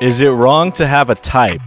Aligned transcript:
Is 0.00 0.20
it 0.20 0.28
wrong 0.28 0.70
to 0.72 0.86
have 0.86 1.10
a 1.10 1.16
type? 1.16 1.60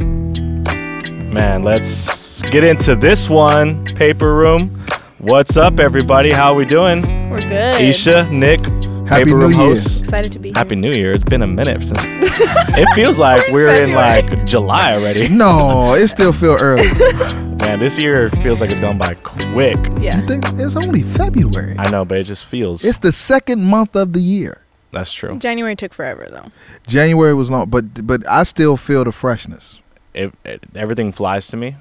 Man, 0.00 1.62
let's 1.62 2.40
get 2.42 2.64
into 2.64 2.96
this 2.96 3.28
one. 3.28 3.84
Paper 3.84 4.34
Room. 4.34 4.70
What's 5.18 5.58
up, 5.58 5.78
everybody? 5.78 6.30
How 6.32 6.52
are 6.52 6.54
we 6.54 6.64
doing? 6.64 7.02
We're 7.28 7.40
good. 7.42 7.80
Isha, 7.80 8.30
Nick, 8.30 8.60
Happy 9.06 9.24
Paper 9.24 9.30
New 9.30 9.36
Room 9.36 9.52
Year. 9.52 9.60
hosts. 9.60 9.98
Excited 9.98 10.32
to 10.32 10.38
be 10.38 10.48
here. 10.48 10.54
Happy 10.56 10.74
New 10.76 10.92
Year. 10.92 11.12
It's 11.12 11.24
been 11.24 11.42
a 11.42 11.46
minute 11.46 11.82
since. 11.82 11.98
it 12.02 12.88
feels 12.94 13.18
like 13.18 13.46
we're 13.52 13.82
in 13.82 13.92
like 13.92 14.46
July 14.46 14.94
already. 14.94 15.28
No, 15.36 15.92
it 15.94 16.08
still 16.08 16.32
feel 16.32 16.56
early. 16.58 16.82
Man, 17.60 17.78
this 17.78 17.98
year 17.98 18.30
feels 18.30 18.62
like 18.62 18.70
it's 18.70 18.80
gone 18.80 18.96
by 18.96 19.14
quick. 19.22 19.76
Yeah. 20.00 20.18
You 20.20 20.26
think 20.26 20.44
it's 20.58 20.76
only 20.76 21.02
February? 21.02 21.76
I 21.78 21.90
know, 21.90 22.06
but 22.06 22.16
it 22.18 22.24
just 22.24 22.46
feels. 22.46 22.84
It's 22.86 22.98
the 22.98 23.12
second 23.12 23.62
month 23.64 23.96
of 23.96 24.14
the 24.14 24.20
year. 24.20 24.62
That's 24.96 25.12
true. 25.12 25.38
January 25.38 25.76
took 25.76 25.92
forever 25.94 26.26
though. 26.30 26.50
January 26.86 27.34
was 27.34 27.50
long, 27.50 27.68
but 27.68 28.06
but 28.06 28.26
I 28.28 28.42
still 28.44 28.76
feel 28.76 29.04
the 29.04 29.12
freshness. 29.12 29.80
it, 30.14 30.32
it, 30.44 30.62
everything 30.74 31.12
flies 31.12 31.46
to 31.48 31.56
me. 31.56 31.76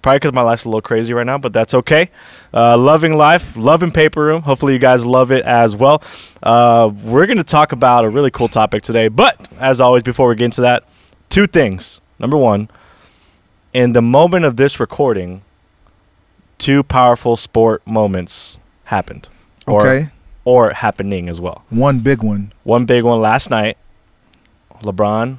Probably 0.00 0.18
because 0.18 0.32
my 0.32 0.42
life's 0.42 0.64
a 0.64 0.68
little 0.68 0.80
crazy 0.82 1.14
right 1.14 1.24
now, 1.24 1.38
but 1.38 1.52
that's 1.52 1.74
okay. 1.74 2.10
Uh, 2.52 2.76
loving 2.76 3.16
life, 3.16 3.56
loving 3.56 3.92
Paper 3.92 4.24
Room. 4.24 4.42
Hopefully, 4.42 4.72
you 4.72 4.80
guys 4.80 5.04
love 5.06 5.30
it 5.30 5.44
as 5.44 5.76
well. 5.76 6.02
Uh, 6.42 6.90
we're 7.04 7.26
going 7.26 7.36
to 7.36 7.44
talk 7.44 7.70
about 7.70 8.04
a 8.04 8.10
really 8.10 8.30
cool 8.32 8.48
topic 8.48 8.82
today, 8.82 9.06
but 9.06 9.48
as 9.60 9.80
always, 9.80 10.02
before 10.02 10.26
we 10.28 10.34
get 10.34 10.46
into 10.46 10.60
that, 10.62 10.82
two 11.28 11.46
things. 11.46 12.00
Number 12.18 12.36
one, 12.36 12.68
in 13.72 13.92
the 13.92 14.02
moment 14.02 14.44
of 14.44 14.56
this 14.56 14.80
recording, 14.80 15.42
two 16.58 16.82
powerful 16.82 17.36
sport 17.36 17.86
moments 17.86 18.58
happened, 18.84 19.28
or 19.68 19.82
Okay, 19.86 20.10
or 20.44 20.70
happening 20.72 21.28
as 21.28 21.40
well. 21.40 21.64
one 21.70 22.00
big 22.00 22.22
one. 22.22 22.52
One 22.64 22.84
big 22.86 23.04
one 23.04 23.20
last 23.20 23.50
night. 23.50 23.76
LeBron, 24.82 25.38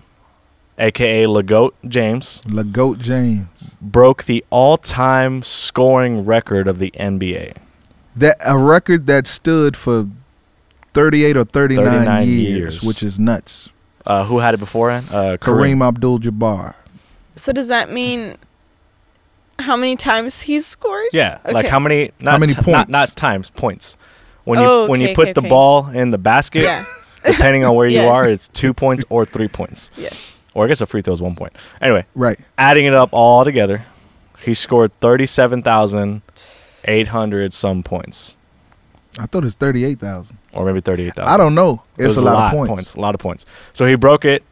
aka 0.78 1.26
LeGoat 1.26 1.72
James, 1.88 2.42
LeGoat 2.46 3.00
James. 3.00 3.76
broke 3.81 4.24
the 4.24 4.44
all-time 4.50 5.42
scoring 5.44 6.24
record 6.26 6.68
of 6.68 6.80
the 6.80 6.92
NBA. 6.98 7.58
That 8.16 8.38
a 8.48 8.58
record 8.58 9.08
that 9.08 9.28
stood 9.28 9.76
for 9.76 10.08
38 10.94 11.36
or 11.36 11.44
39, 11.44 11.86
39 11.86 12.28
years, 12.28 12.40
years. 12.48 12.84
which 12.84 13.04
is 13.04 13.20
nuts. 13.20 13.70
Uh, 14.06 14.24
who 14.26 14.40
had 14.40 14.54
it 14.54 14.59
beforehand? 14.59 15.06
Uh, 15.12 15.38
Kareem, 15.38 15.78
Kareem. 15.78 15.88
Abdul-Jabbar. 15.88 16.76
So 17.36 17.52
does 17.52 17.68
that 17.70 17.92
mean 17.92 18.38
how 19.59 19.76
many 19.76 19.96
times 19.96 20.42
he's 20.42 20.66
scored? 20.66 21.06
Yeah, 21.14 21.40
like 21.52 21.68
how 21.68 21.80
many? 21.80 22.12
Not 22.22 22.31
how 22.34 22.38
many 22.38 22.54
ti- 22.54 22.59
Not, 22.62 22.66
points? 22.66 22.90
not 22.92 23.16
times, 23.16 23.50
points. 23.50 23.98
When 24.46 24.60
you 24.60 24.66
Oh, 24.66 24.88
when 24.88 25.00
you 25.02 25.14
put 25.16 25.24
okay, 25.30 25.34
the 25.34 25.40
okay. 25.42 25.50
ball 25.50 25.88
in 25.90 26.12
the 26.12 26.18
basket, 26.18 26.64
Yeah. 26.64 26.84
depending 27.26 27.64
on 27.64 27.76
where 27.76 27.88
you 27.88 28.02
are, 28.02 28.28
it's 28.28 28.48
two 28.50 28.74
points 28.74 29.06
or 29.10 29.24
three 29.26 29.48
points, 29.48 29.90
Yes. 29.96 30.38
or 30.54 30.66
I 30.66 30.68
guess 30.68 30.82
a 30.82 30.86
free 30.86 31.02
throw 31.02 31.14
is 31.14 31.22
one 31.22 31.36
point. 31.36 31.54
Anyway, 31.82 32.06
Right. 32.16 32.38
adding 32.58 32.86
it 32.86 32.94
up 32.94 33.10
all 33.14 33.46
together, 33.46 33.86
he 34.40 34.54
scored 34.54 34.92
thirty-seven 35.00 35.62
thousand 35.64 36.22
eight 36.86 37.08
hundred 37.10 37.54
some 37.54 37.82
points, 37.84 38.36
I 39.18 39.26
thought 39.28 39.46
it's 39.46 39.56
38,000. 39.56 40.38
or 40.52 40.66
maybe 40.66 40.82
thirty-eight 40.82 41.14
thousand. 41.16 41.34
I 41.34 41.38
don't 41.38 41.56
know. 41.56 41.82
It's 41.98 42.08
was 42.10 42.18
a 42.18 42.22
lot, 42.26 42.54
of 42.54 42.68
points. 42.68 42.96
A 42.96 43.00
lot 43.00 43.16
of 43.16 43.22
points. 43.22 43.46
So 43.72 43.86
he 43.86 43.96
broke 43.96 44.26
it. 44.26 44.44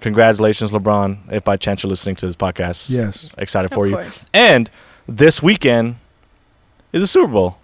Congratulations, 0.00 0.72
LeBron. 0.72 1.30
If 1.30 1.44
by 1.44 1.56
chance 1.58 1.82
you're 1.84 1.90
listening 1.90 2.16
to 2.16 2.26
this 2.26 2.34
podcast, 2.34 2.90
Yes. 2.90 3.28
excited 3.38 3.70
Of 3.70 3.74
for 3.74 3.86
you. 3.86 3.94
course. 3.96 4.28
And 4.34 4.70
this 5.06 5.42
weekend 5.42 5.96
is 6.92 7.02
the 7.02 7.06
Super 7.06 7.28
Bowl. 7.28 7.58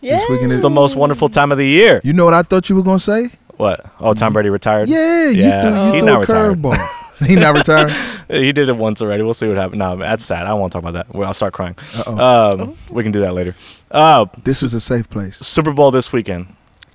Yeah. 0.00 0.18
This 0.18 0.28
weekend 0.28 0.46
It's 0.46 0.54
is- 0.56 0.60
the 0.60 0.70
most 0.70 0.96
wonderful 0.96 1.28
time 1.28 1.52
of 1.52 1.58
the 1.58 1.66
year. 1.66 2.00
You 2.04 2.12
know 2.12 2.24
what 2.24 2.34
I 2.34 2.42
thought 2.42 2.68
you 2.68 2.76
were 2.76 2.82
going 2.82 2.98
to 2.98 3.02
say? 3.04 3.28
What? 3.56 3.84
Oh, 4.00 4.12
Tom 4.14 4.32
Brady 4.34 4.50
retired. 4.50 4.88
Yeah, 4.88 5.30
you 5.30 5.42
Yeah, 5.42 5.60
threw, 5.62 5.70
you 5.70 5.92
he's 5.94 6.02
threw 6.02 6.06
not 6.10 6.16
a 6.16 6.20
retired. 6.20 6.58
curveball. 6.58 7.26
he 7.26 7.36
not 7.36 7.54
retired? 7.56 7.90
He 8.28 8.52
did 8.52 8.68
it 8.68 8.76
once 8.76 9.00
already. 9.00 9.22
We'll 9.22 9.34
see 9.34 9.46
what 9.46 9.56
happens. 9.56 9.78
No, 9.78 9.94
that's 9.96 10.24
sad. 10.24 10.42
I 10.44 10.48
don't 10.48 10.60
want 10.60 10.72
to 10.72 10.80
talk 10.80 10.88
about 10.88 10.94
that. 11.06 11.14
Well, 11.14 11.28
I'll 11.28 11.32
start 11.34 11.52
crying. 11.54 11.76
Uh-oh. 11.96 12.60
Um, 12.60 12.76
we 12.90 13.04
can 13.04 13.12
do 13.12 13.20
that 13.20 13.34
later. 13.34 13.54
Uh, 13.90 14.26
this 14.42 14.64
is 14.64 14.74
a 14.74 14.80
safe 14.80 15.08
place. 15.08 15.36
Super 15.38 15.72
Bowl 15.72 15.92
this 15.92 16.12
weekend. 16.12 16.52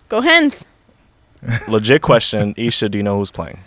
Go 0.09 0.19
hens. 0.19 0.67
Legit 1.69 2.01
question. 2.01 2.53
Isha, 2.57 2.89
do 2.89 2.97
you 2.97 3.03
know 3.03 3.17
who's 3.17 3.31
playing? 3.31 3.59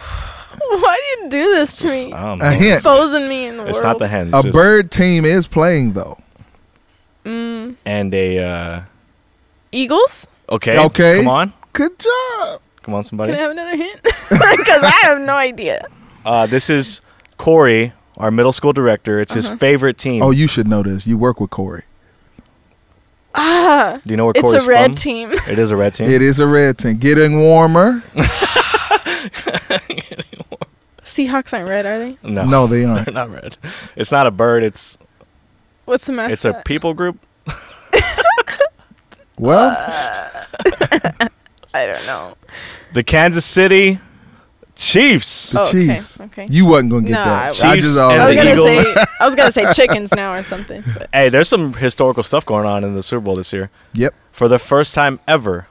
Why 0.58 1.00
do 1.18 1.24
you 1.24 1.30
do 1.30 1.44
this 1.54 1.76
to 1.78 1.86
me? 1.86 2.12
I 2.12 2.22
don't 2.24 2.38
know. 2.38 2.46
A 2.48 2.50
hint. 2.50 2.74
Exposing 2.74 3.28
me 3.28 3.46
in 3.46 3.56
the 3.58 3.66
It's 3.68 3.76
world. 3.76 3.84
not 3.84 3.98
the 4.00 4.08
hens. 4.08 4.34
A 4.34 4.38
it's 4.38 4.44
just- 4.46 4.54
bird 4.54 4.90
team 4.90 5.24
is 5.24 5.46
playing, 5.46 5.92
though. 5.92 6.18
Mm. 7.26 7.74
and 7.84 8.14
a. 8.14 8.38
Uh, 8.38 8.80
Eagles? 9.72 10.26
okay. 10.48 10.78
Okay. 10.78 11.18
Come 11.18 11.28
on. 11.28 11.52
Good 11.72 11.98
job. 11.98 12.60
Come 12.82 12.94
on, 12.94 13.02
somebody. 13.04 13.32
Can 13.32 13.38
I 13.38 13.42
have 13.42 13.50
another 13.50 13.76
hint? 13.76 14.00
Because 14.30 14.82
I 14.82 14.98
have 15.02 15.20
no 15.20 15.34
idea. 15.34 15.86
Uh, 16.24 16.46
this 16.46 16.70
is 16.70 17.00
Corey, 17.36 17.92
our 18.16 18.30
middle 18.30 18.52
school 18.52 18.72
director. 18.72 19.20
It's 19.20 19.34
his 19.34 19.46
Uh-huh. 19.48 19.56
favorite 19.58 19.98
team. 19.98 20.22
Oh, 20.22 20.30
you 20.30 20.46
should 20.46 20.66
know 20.68 20.82
this. 20.82 21.06
You 21.06 21.18
work 21.18 21.40
with 21.40 21.50
Corey. 21.50 21.82
Ah, 23.34 24.00
Do 24.06 24.10
you 24.12 24.16
know 24.16 24.24
where 24.24 24.32
Corey's 24.34 24.50
from? 24.50 24.56
it's 24.56 24.64
Corey's 24.64 24.66
a 24.66 24.68
red 24.70 24.86
from? 24.86 24.94
team. 24.94 25.32
It 25.52 25.58
is 25.58 25.70
a 25.72 25.76
red 25.76 25.94
team. 25.94 26.08
It 26.10 26.22
is 26.22 26.38
a 26.40 26.46
red 26.46 26.78
team. 26.78 26.96
Getting 26.98 27.40
warmer. 27.40 28.02
Seahawks 31.02 31.52
aren't 31.52 31.68
red, 31.68 31.86
are 31.86 31.98
they? 31.98 32.18
No, 32.22 32.44
No, 32.44 32.66
they 32.66 32.84
aren't. 32.84 33.04
they're 33.06 33.14
not 33.14 33.30
red. 33.30 33.56
It's 33.94 34.10
not 34.12 34.26
a 34.26 34.30
bird. 34.30 34.62
It's 34.64 34.98
What's 35.86 36.04
the 36.06 36.12
mascot? 36.12 36.32
it's 36.32 36.44
a 36.44 36.62
people 36.64 36.92
group. 36.94 37.18
Well, 39.38 39.68
uh, 39.68 41.28
I 41.74 41.86
don't 41.86 42.06
know. 42.06 42.36
The 42.94 43.04
Kansas 43.04 43.44
City 43.44 43.98
Chiefs. 44.74 45.50
the 45.50 45.60
Oh, 45.60 45.64
okay, 45.66 45.96
Chiefs. 45.96 46.20
okay. 46.20 46.46
You 46.48 46.66
wasn't 46.66 46.90
gonna 46.92 47.02
get 47.06 47.12
Nah, 47.12 47.24
that. 47.24 47.44
I 47.44 47.48
I 47.48 47.74
Chiefs 47.74 47.86
just 47.88 48.00
and 48.00 48.22
I 48.22 48.26
was 48.28 48.34
the 48.34 48.42
gonna 48.42 48.52
Eagles. 48.54 48.94
say 48.94 49.04
I 49.20 49.24
was 49.26 49.34
gonna 49.34 49.52
say 49.52 49.72
chickens 49.74 50.14
now 50.14 50.32
or 50.32 50.42
something. 50.42 50.82
But 50.96 51.10
Hey, 51.12 51.28
there's 51.28 51.50
some 51.50 51.74
historical 51.74 52.22
stuff 52.22 52.46
going 52.46 52.64
on 52.66 52.82
in 52.82 52.94
the 52.94 53.02
Super 53.02 53.20
Bowl 53.20 53.36
this 53.36 53.52
year. 53.52 53.68
Yep. 53.92 54.14
For 54.32 54.48
the 54.48 54.58
first 54.58 54.94
time 54.94 55.20
ever, 55.28 55.66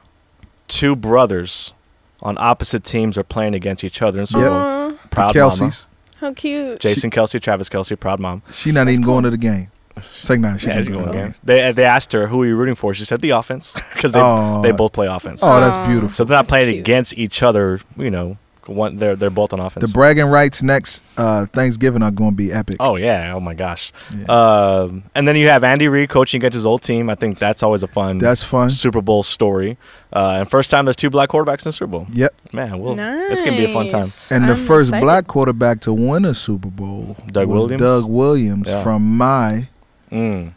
two 0.68 0.96
brothers 0.96 1.74
on 2.22 2.38
opposite 2.40 2.84
teams 2.84 3.18
are 3.18 3.24
playing 3.24 3.56
against 3.56 3.84
each 3.84 4.00
other 4.04 4.20
in 4.20 4.28
Super 4.28 4.42
Yep. 4.44 4.50
Bowl. 4.52 4.60
Aw, 4.60 4.92
Proud 5.10 5.34
Kelce's. 5.34 5.88
how 6.22 6.34
cute. 6.34 6.80
Jason 6.82 7.10
Kelce, 7.10 7.42
Travis 7.42 7.68
Kelce, 7.68 8.00
proud 8.00 8.20
mom. 8.20 8.44
She 8.54 8.72
not 8.72 8.86
That's 8.86 8.94
even 8.94 9.06
cool. 9.06 9.14
going 9.16 9.24
to 9.24 9.32
the 9.32 9.38
game. 9.38 9.72
Say 10.02 10.38
nah, 10.38 10.58
she 10.58 10.68
Yeah, 10.68 10.76
not 10.76 10.84
she's 10.86 10.94
going 10.94 11.06
to 11.06 11.12
the 11.12 11.18
game. 11.18 11.34
They 11.44 11.72
they 11.72 11.86
asked 11.86 12.12
her 12.14 12.28
who 12.28 12.42
are 12.44 12.46
you 12.46 12.56
rooting 12.56 12.76
for. 12.76 12.94
She 12.94 13.06
said 13.06 13.22
the 13.22 13.30
offense 13.32 13.72
because 13.94 14.12
they 14.12 14.20
Oh. 14.22 14.62
they 14.62 14.72
both 14.72 14.94
play 14.94 15.08
offense. 15.08 15.42
Oh, 15.44 15.60
that's 15.60 15.78
beautiful. 15.88 16.14
So 16.14 16.24
they're 16.24 16.38
not 16.38 16.48
That's 16.48 16.58
playing 16.58 16.74
cute. 16.74 16.80
against 16.82 17.18
each 17.18 17.42
other. 17.44 17.80
You 17.98 18.12
know, 18.12 18.38
one 18.66 18.98
they're 18.98 19.16
they're 19.16 19.30
both 19.30 19.54
on 19.54 19.60
offense. 19.60 19.86
The 19.88 19.94
bragging 19.94 20.26
rights 20.26 20.64
next 20.64 21.04
uh, 21.18 21.46
Thanksgiving 21.46 22.02
are 22.02 22.10
going 22.12 22.32
to 22.32 22.36
be 22.36 22.52
epic. 22.52 22.78
oh 22.80 22.96
yeah! 22.96 23.32
Oh 23.36 23.40
my 23.40 23.54
gosh! 23.54 23.94
Yeah. 24.18 24.26
Um, 24.26 25.04
and 25.14 25.28
then 25.28 25.36
you 25.36 25.48
have 25.50 25.64
Andy 25.64 25.88
Reid 25.88 26.10
coaching 26.10 26.40
against 26.42 26.56
his 26.56 26.66
old 26.66 26.82
team. 26.82 27.10
I 27.10 27.16
think 27.16 27.38
that's 27.38 27.62
always 27.64 27.84
a 27.84 27.88
fun 27.88 28.18
That's 28.18 28.44
fun. 28.44 28.72
Super 28.72 29.02
Bowl 29.02 29.22
story. 29.24 29.78
Uh, 30.12 30.38
and 30.40 30.50
first 30.50 30.72
time 30.72 30.86
there's 30.86 30.96
two 30.96 31.10
black 31.12 31.30
quarterbacks 31.30 31.60
in 31.60 31.70
the 31.70 31.72
Super 31.74 31.92
Bowl. 31.92 32.08
Yep. 32.12 32.34
Man, 32.54 32.80
well, 32.80 32.96
nice. 32.96 33.32
it's 33.34 33.42
gonna 33.44 33.56
be 33.58 33.66
a 33.66 33.74
fun 33.74 33.88
time. 33.88 34.08
And 34.32 34.46
the 34.46 34.54
I'm 34.54 34.58
first 34.58 34.90
excited. 34.90 35.04
black 35.06 35.28
quarterback 35.28 35.82
to 35.82 35.94
win 35.94 36.26
a 36.26 36.34
Super 36.34 36.70
Bowl 36.70 37.16
Doug 37.32 37.48
was 37.48 37.60
Williams? 37.64 37.82
Doug 37.82 38.10
Williams 38.10 38.68
Yeah. 38.68 38.82
from 38.82 39.16
my 39.18 39.68
Mm. 40.16 40.54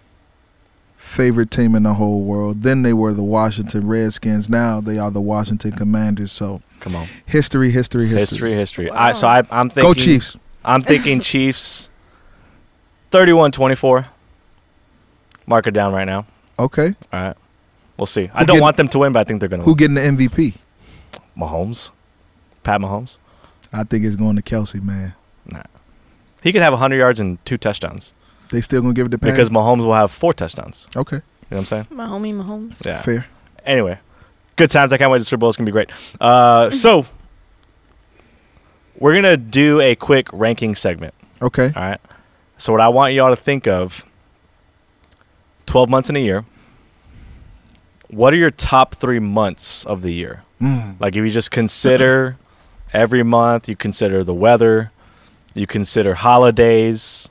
favorite 0.96 1.50
team 1.50 1.74
in 1.74 1.82
the 1.82 1.94
whole 1.94 2.22
world. 2.22 2.62
Then 2.62 2.82
they 2.82 2.92
were 2.92 3.12
the 3.12 3.22
Washington 3.24 3.86
Redskins. 3.88 4.48
Now 4.48 4.80
they 4.80 4.98
are 4.98 5.10
the 5.10 5.20
Washington 5.20 5.72
Commanders. 5.72 6.30
So 6.32 6.62
Come 6.80 6.94
on, 6.94 7.08
history, 7.26 7.70
history, 7.70 8.02
history. 8.06 8.18
history, 8.20 8.52
history. 8.52 8.86
Wow. 8.90 8.96
I, 8.96 9.12
so 9.12 9.26
I, 9.26 9.38
I'm 9.50 9.68
thinking. 9.68 9.82
Go 9.82 9.94
Chiefs. 9.94 10.36
I'm 10.64 10.80
thinking 10.82 11.20
Chiefs. 11.20 11.90
31-24. 13.10 14.06
Mark 15.46 15.66
it 15.66 15.70
down 15.72 15.92
right 15.94 16.04
now. 16.04 16.26
Okay. 16.58 16.94
All 17.12 17.20
right, 17.22 17.36
we'll 17.96 18.06
see. 18.06 18.28
I 18.34 18.40
don't 18.40 18.46
getting- 18.48 18.60
want 18.62 18.76
them 18.76 18.88
to 18.88 18.98
win, 18.98 19.12
but 19.12 19.20
I 19.20 19.24
think 19.24 19.40
they're 19.40 19.48
gonna 19.48 19.62
Who 19.62 19.70
win. 19.70 19.94
getting 19.94 19.94
the 19.94 20.26
MVP? 20.28 20.54
Mahomes, 21.36 21.90
Pat 22.62 22.80
Mahomes. 22.80 23.18
I 23.72 23.84
think 23.84 24.04
it's 24.04 24.16
going 24.16 24.36
to 24.36 24.42
Kelce, 24.42 24.82
man. 24.82 25.14
Nah. 25.46 25.62
He 26.42 26.52
could 26.52 26.62
have 26.62 26.72
100 26.72 26.96
yards 26.96 27.18
and 27.20 27.42
two 27.44 27.56
touchdowns 27.56 28.12
They 28.50 28.60
still 28.60 28.80
going 28.80 28.94
to 28.94 28.98
give 28.98 29.06
it 29.06 29.10
to 29.10 29.18
Pat? 29.18 29.30
because 29.30 29.50
Mahomes 29.50 29.78
will 29.84 29.94
have 29.94 30.10
four 30.10 30.32
touchdowns. 30.32 30.88
okay. 30.96 31.16
You 31.50 31.54
know 31.54 31.60
what 31.62 31.72
I'm 31.72 31.86
saying? 31.86 31.86
My 31.90 32.06
homie 32.06 32.34
Mahomes. 32.34 32.84
Yeah. 32.84 33.00
Fair. 33.00 33.26
Anyway, 33.64 33.98
good 34.56 34.70
times. 34.70 34.92
I 34.92 34.98
can't 34.98 35.10
wait. 35.10 35.18
The 35.18 35.24
Super 35.24 35.40
Bowl 35.40 35.48
is 35.48 35.56
gonna 35.56 35.64
be 35.66 35.72
great. 35.72 35.90
Uh, 36.20 36.68
so 36.84 37.06
we're 38.98 39.14
gonna 39.14 39.38
do 39.38 39.80
a 39.80 39.94
quick 39.94 40.28
ranking 40.32 40.74
segment. 40.74 41.14
Okay. 41.40 41.72
All 41.74 41.82
right. 41.82 42.00
So 42.58 42.72
what 42.72 42.82
I 42.82 42.88
want 42.88 43.14
y'all 43.14 43.30
to 43.30 43.36
think 43.36 43.66
of: 43.66 44.04
12 45.64 45.88
months 45.88 46.10
in 46.10 46.16
a 46.16 46.20
year. 46.20 46.44
What 48.10 48.32
are 48.32 48.36
your 48.36 48.50
top 48.50 48.94
three 48.94 49.20
months 49.20 49.84
of 49.84 50.02
the 50.02 50.12
year? 50.12 50.42
Mm. 50.60 51.00
Like 51.00 51.14
if 51.14 51.22
you 51.22 51.30
just 51.30 51.50
consider 51.50 52.36
every 52.92 53.22
month, 53.22 53.68
you 53.68 53.76
consider 53.76 54.24
the 54.24 54.34
weather, 54.34 54.90
you 55.54 55.66
consider 55.66 56.14
holidays, 56.14 57.28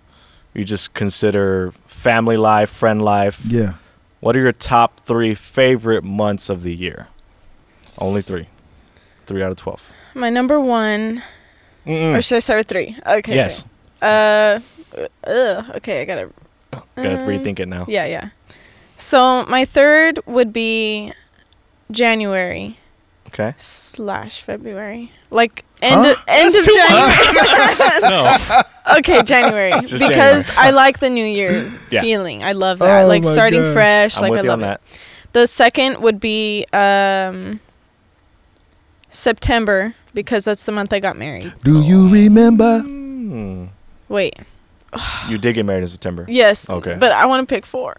you 0.57 0.65
just 0.65 0.94
consider 0.94 1.71
family 1.86 2.36
life, 2.36 2.69
friend 2.69 3.01
life. 3.01 3.42
Yeah. 3.45 3.74
What 4.19 4.36
are 4.36 4.39
your 4.42 4.51
top 4.51 5.00
three 5.01 5.36
favorite 5.36 6.04
months 6.04 6.50
of 6.50 6.63
the 6.63 6.74
year? 6.75 7.07
Only 8.00 8.21
three. 8.21 8.48
Three 9.27 9.44
out 9.44 9.51
of 9.51 9.57
12. 9.57 9.94
My 10.15 10.30
number 10.31 10.59
one, 10.59 11.21
Mm-mm. 11.86 12.18
or 12.18 12.21
should 12.21 12.38
I 12.38 12.39
start 12.39 12.59
with 12.62 12.68
three? 12.68 12.98
Okay. 13.06 13.36
Yes. 13.36 13.65
okay. 14.01 14.59
Uh, 14.98 15.07
ugh, 15.30 15.65
okay, 15.77 16.01
I 16.01 16.06
gotta. 16.06 16.30
Gotta 16.95 17.24
uh, 17.24 17.27
rethink 17.27 17.59
it 17.59 17.68
now. 17.68 17.86
Yeah, 17.88 18.06
yeah. 18.06 18.30
So 18.98 19.45
my 19.45 19.63
third 19.65 20.19
would 20.25 20.51
be 20.51 21.13
January 21.92 22.77
Okay. 23.27 23.54
slash 23.57 24.42
February, 24.42 25.12
like 25.30 25.63
end 25.81 25.95
Huh? 26.06 26.12
of, 26.13 26.24
end 26.27 26.45
That's 26.51 26.57
of 26.59 26.65
too 26.65 26.74
January. 26.74 28.01
no. 28.09 28.62
Okay, 28.98 29.22
January 29.25 29.72
Just 29.86 30.00
because 30.07 30.50
I 30.51 30.69
like 30.84 31.00
the 31.00 31.10
New 31.10 31.25
Year 31.25 31.72
Yeah. 31.92 32.01
feeling. 32.01 32.44
I 32.44 32.54
love 32.54 32.80
that, 32.80 33.04
Oh 33.04 33.07
like 33.07 33.24
starting 33.24 33.62
gosh. 33.62 33.74
fresh. 33.74 34.16
I'm 34.18 34.22
like 34.24 34.31
with 34.31 34.39
I 34.39 34.44
you 34.44 34.50
love 34.50 34.60
on 34.60 34.66
it. 34.66 34.68
that. 34.68 35.00
The 35.34 35.48
second 35.48 36.01
would 36.01 36.19
be 36.19 36.66
um, 36.74 37.60
September 39.10 39.94
because 40.13 40.45
that's 40.45 40.63
the 40.66 40.72
month 40.72 40.94
I 40.94 41.00
got 41.00 41.18
married. 41.18 41.54
Do 41.63 41.81
you 41.81 42.07
remember? 42.10 42.81
Mm. 42.84 43.69
Wait, 44.10 44.36
You 45.30 45.38
did 45.38 45.54
get 45.56 45.66
married 45.66 45.81
in 45.83 45.88
September. 45.90 46.25
yes, 46.28 46.69
Okay. 46.69 46.95
but 47.00 47.12
I 47.12 47.25
want 47.25 47.48
to 47.48 47.54
pick 47.54 47.66
four. 47.66 47.95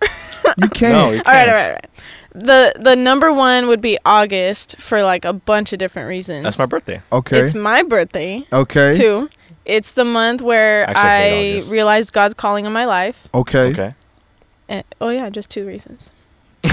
You 0.57 0.69
can't. 0.69 0.93
No, 0.93 1.11
you 1.11 1.23
all 1.27 1.33
right, 1.33 1.47
can't. 1.47 1.49
all 1.49 1.55
right, 1.55 1.65
all 1.65 1.71
right. 1.73 1.87
The 2.35 2.73
the 2.79 2.95
number 2.97 3.33
one 3.33 3.69
would 3.69 3.81
be 3.81 3.99
August 4.05 4.77
for 4.79 5.03
like 5.03 5.25
a 5.25 5.33
bunch 5.33 5.73
of 5.73 5.79
different 5.79 6.09
reasons. 6.09 6.45
That's 6.45 6.59
my 6.59 6.67
birthday. 6.67 7.03
Okay. 7.13 7.39
It's 7.41 7.55
my 7.55 7.83
birthday 7.83 8.47
okay. 8.53 8.97
too. 8.97 9.29
It's 9.69 9.93
the 9.93 10.05
month 10.05 10.41
where 10.43 10.89
Actually, 10.89 11.09
I 11.09 11.19
hate 11.29 11.51
I 11.53 11.53
August. 11.59 11.71
realized 11.71 12.13
God's 12.13 12.35
calling 12.35 12.67
on 12.67 12.73
my 12.73 12.87
life. 12.87 13.29
Okay. 13.35 13.71
Okay. 13.73 13.95
And, 14.69 14.85
oh 15.01 15.11
yeah, 15.11 15.31
just 15.31 15.51
two 15.51 15.67
reasons. 15.67 16.11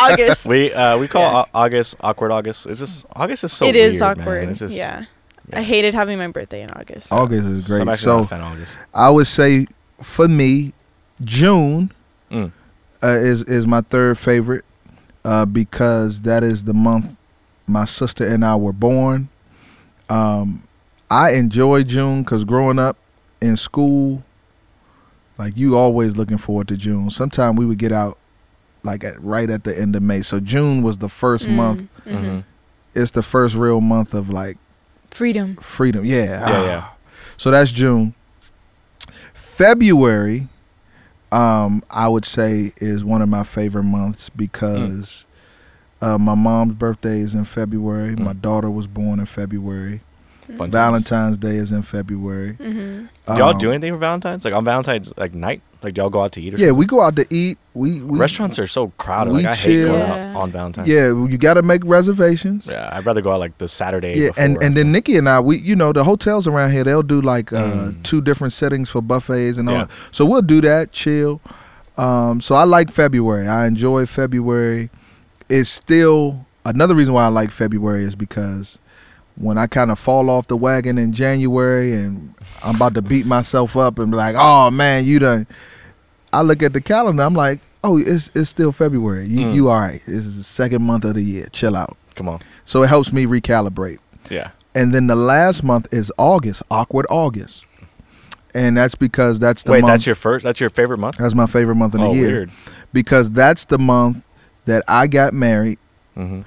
August. 0.00 0.46
We 0.46 0.72
uh 0.72 0.98
we 0.98 1.08
call 1.08 1.22
Yeah. 1.22 1.38
Au- 1.42 1.46
August 1.64 1.96
awkward 2.00 2.32
August. 2.32 2.66
It's 2.66 2.80
just 2.80 3.06
August 3.14 3.44
is 3.44 3.52
so 3.52 3.66
it 3.66 3.76
is 3.76 4.00
weird, 4.00 4.16
man. 4.18 4.26
awkward. 4.26 4.48
It's 4.48 4.60
just, 4.60 4.74
yeah. 4.74 5.04
yeah. 5.50 5.58
I 5.58 5.62
hated 5.62 5.94
having 5.94 6.18
my 6.18 6.28
birthday 6.28 6.62
in 6.62 6.70
August. 6.70 7.12
August 7.12 7.44
is 7.46 7.60
great. 7.62 7.82
I'm 7.82 7.88
actually 7.88 8.02
so 8.04 8.16
not 8.18 8.24
a 8.24 8.28
fan 8.28 8.40
of 8.40 8.46
August. 8.52 8.76
I 8.94 9.10
would 9.10 9.26
say 9.26 9.66
for 10.00 10.28
me, 10.28 10.72
June 11.22 11.92
Mm. 12.30 12.50
uh, 13.04 13.06
is 13.08 13.42
is 13.44 13.66
my 13.68 13.80
third 13.82 14.18
favorite 14.18 14.64
uh, 15.24 15.44
because 15.46 16.22
that 16.22 16.42
is 16.42 16.64
the 16.64 16.74
month 16.74 17.16
my 17.68 17.84
sister 17.84 18.26
and 18.26 18.44
I 18.44 18.56
were 18.56 18.72
born. 18.72 19.28
Um, 20.08 20.62
I 21.10 21.32
enjoy 21.34 21.84
June 21.84 22.22
because 22.22 22.44
growing 22.44 22.78
up 22.78 22.96
in 23.40 23.56
school, 23.56 24.22
like 25.38 25.56
you 25.56 25.76
always 25.76 26.16
looking 26.16 26.38
forward 26.38 26.68
to 26.68 26.76
June. 26.76 27.10
Sometimes 27.10 27.58
we 27.58 27.66
would 27.66 27.78
get 27.78 27.92
out 27.92 28.18
like 28.82 29.04
at, 29.04 29.22
right 29.22 29.48
at 29.50 29.64
the 29.64 29.78
end 29.78 29.94
of 29.96 30.02
May. 30.02 30.22
So 30.22 30.40
June 30.40 30.82
was 30.82 30.98
the 30.98 31.08
first 31.08 31.46
Mm, 31.46 31.54
month. 31.54 31.88
mhm. 32.06 32.14
Mhm. 32.24 32.44
It's 32.94 33.10
the 33.10 33.22
first 33.22 33.54
real 33.54 33.80
month 33.80 34.14
of 34.14 34.30
like 34.30 34.56
Freedom. 35.10 35.56
freedom. 35.60 36.04
Yeah. 36.04 36.24
Yeah, 36.48 36.62
yeah. 36.64 36.84
So 37.36 37.50
that's 37.50 37.70
June. 37.72 38.14
February, 39.34 40.48
um, 41.32 41.82
I 41.90 42.08
would 42.08 42.24
say 42.24 42.72
is 42.78 43.04
one 43.04 43.22
of 43.22 43.28
my 43.28 43.42
favorite 43.42 43.84
months 43.84 44.28
because 44.28 45.24
uh, 46.02 46.18
my 46.18 46.34
mom's 46.34 46.74
birthday 46.74 47.20
is 47.20 47.34
in 47.34 47.44
February. 47.44 48.14
Mm. 48.14 48.20
My 48.20 48.32
daughter 48.34 48.70
was 48.70 48.86
born 48.86 49.18
in 49.20 49.26
February. 49.26 50.00
Mm-hmm. 50.48 50.56
Fun 50.58 50.70
times. 50.70 50.72
Valentine's 50.72 51.38
Day 51.38 51.56
is 51.56 51.72
in 51.72 51.82
February. 51.82 52.52
hmm 52.54 53.06
Do 53.26 53.36
y'all 53.36 53.50
Um, 53.50 53.58
do 53.58 53.70
anything 53.70 53.92
for 53.92 53.98
Valentine's? 53.98 54.44
Like 54.44 54.54
on 54.54 54.64
Valentine's 54.64 55.12
like 55.16 55.34
night? 55.34 55.60
Like 55.82 55.94
do 55.94 56.00
y'all 56.00 56.10
go 56.10 56.22
out 56.22 56.32
to 56.32 56.40
eat 56.42 56.54
or 56.54 56.56
Yeah, 56.56 56.66
something? 56.68 56.78
we 56.78 56.86
go 56.86 57.00
out 57.00 57.16
to 57.16 57.26
eat. 57.30 57.58
We, 57.74 58.00
we 58.00 58.18
Restaurants 58.18 58.58
are 58.58 58.66
so 58.66 58.88
crowded. 58.98 59.32
we 59.34 59.42
Like 59.42 59.52
I 59.52 59.54
hate 59.54 59.84
going 59.84 60.00
chill. 60.00 60.02
out 60.02 60.36
on 60.42 60.50
Valentine's. 60.50 60.88
Yeah, 60.88 61.08
you 61.08 61.36
got 61.38 61.54
to 61.54 61.62
make 61.62 61.82
reservations. 61.84 62.66
Yeah, 62.66 62.88
I'd 62.92 63.04
rather 63.04 63.20
go 63.20 63.32
out 63.32 63.40
like 63.40 63.58
the 63.58 63.68
Saturday. 63.68 64.14
Yeah, 64.18 64.30
and 64.38 64.60
and 64.62 64.76
then 64.76 64.92
Nikki 64.92 65.16
and 65.16 65.28
I, 65.28 65.40
we 65.40 65.58
you 65.58 65.76
know 65.76 65.92
the 65.92 66.04
hotels 66.04 66.46
around 66.46 66.72
here 66.72 66.84
they'll 66.84 67.02
do 67.02 67.20
like 67.20 67.52
uh, 67.52 67.56
Mm. 67.90 68.02
two 68.04 68.20
different 68.20 68.52
settings 68.52 68.88
for 68.88 69.02
buffets 69.02 69.58
and 69.58 69.68
all. 69.68 69.74
Yeah. 69.76 69.84
that. 69.84 70.14
So 70.14 70.24
we'll 70.24 70.42
do 70.42 70.60
that, 70.62 70.92
chill. 70.92 71.40
Um, 71.98 72.40
so 72.40 72.54
I 72.54 72.64
like 72.64 72.90
February. 72.90 73.46
I 73.48 73.66
enjoy 73.66 74.06
February. 74.06 74.90
It's 75.48 75.68
still 75.70 76.46
another 76.64 76.94
reason 76.94 77.14
why 77.14 77.24
I 77.24 77.28
like 77.28 77.50
February 77.50 78.02
is 78.04 78.14
because 78.16 78.78
when 79.36 79.58
I 79.58 79.66
kind 79.66 79.90
of 79.90 79.98
fall 79.98 80.30
off 80.30 80.46
the 80.48 80.56
wagon 80.56 80.98
in 80.98 81.12
January 81.12 81.92
and 81.92 82.34
I'm 82.64 82.76
about 82.76 82.94
to 82.94 83.02
beat 83.02 83.26
myself 83.26 83.76
up 83.76 83.98
and 83.98 84.10
be 84.10 84.16
like, 84.16 84.34
oh 84.38 84.70
man, 84.70 85.04
you 85.04 85.18
done. 85.18 85.46
I 86.32 86.42
look 86.42 86.62
at 86.62 86.72
the 86.72 86.80
calendar. 86.80 87.22
I'm 87.22 87.34
like, 87.34 87.60
oh, 87.84 87.98
it's 87.98 88.30
it's 88.34 88.50
still 88.50 88.72
February. 88.72 89.26
You 89.26 89.46
Mm. 89.46 89.54
you 89.54 89.68
all 89.70 89.78
right? 89.80 90.00
This 90.06 90.26
is 90.26 90.36
the 90.36 90.42
second 90.42 90.82
month 90.82 91.04
of 91.04 91.14
the 91.14 91.22
year. 91.22 91.46
Chill 91.52 91.76
out. 91.76 91.96
Come 92.14 92.28
on. 92.28 92.40
So 92.64 92.82
it 92.82 92.88
helps 92.88 93.12
me 93.12 93.26
recalibrate. 93.26 93.98
Yeah. 94.30 94.50
And 94.74 94.92
then 94.94 95.06
the 95.06 95.16
last 95.16 95.62
month 95.62 95.86
is 95.92 96.12
August, 96.18 96.62
awkward 96.70 97.06
August. 97.08 97.64
And 98.54 98.76
that's 98.76 98.94
because 98.94 99.38
that's 99.38 99.62
the 99.62 99.72
Wait, 99.72 99.82
month. 99.82 99.92
that's 99.92 100.06
your 100.06 100.14
first 100.14 100.42
that's 100.44 100.60
your 100.60 100.70
favorite 100.70 100.98
month? 100.98 101.18
that's 101.18 101.34
my 101.34 101.46
favorite 101.46 101.74
month 101.76 101.92
of 101.94 102.00
the 102.00 102.06
oh, 102.06 102.12
year 102.14 102.28
weird. 102.28 102.50
because 102.92 103.30
that's 103.30 103.66
the 103.66 103.78
month 103.78 104.24
that 104.64 104.82
I 104.88 105.06
got 105.08 105.32
married. 105.34 105.78
hmm 106.14 106.40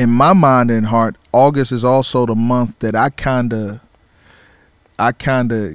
In 0.00 0.08
my 0.10 0.32
mind 0.32 0.70
and 0.70 0.86
heart, 0.86 1.16
August 1.30 1.72
is 1.72 1.84
also 1.84 2.24
the 2.24 2.34
month 2.34 2.78
that 2.78 2.96
I 2.96 3.10
kind 3.10 3.52
of, 3.52 3.80
I 4.98 5.12
kind 5.12 5.52
of 5.52 5.74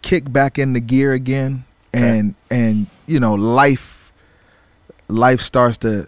kick 0.00 0.32
back 0.32 0.58
into 0.58 0.80
gear 0.80 1.12
again, 1.12 1.64
and 1.92 2.34
and 2.50 2.86
you 3.06 3.20
know 3.20 3.34
life, 3.34 4.12
life 5.08 5.42
starts 5.42 5.76
to, 5.78 6.06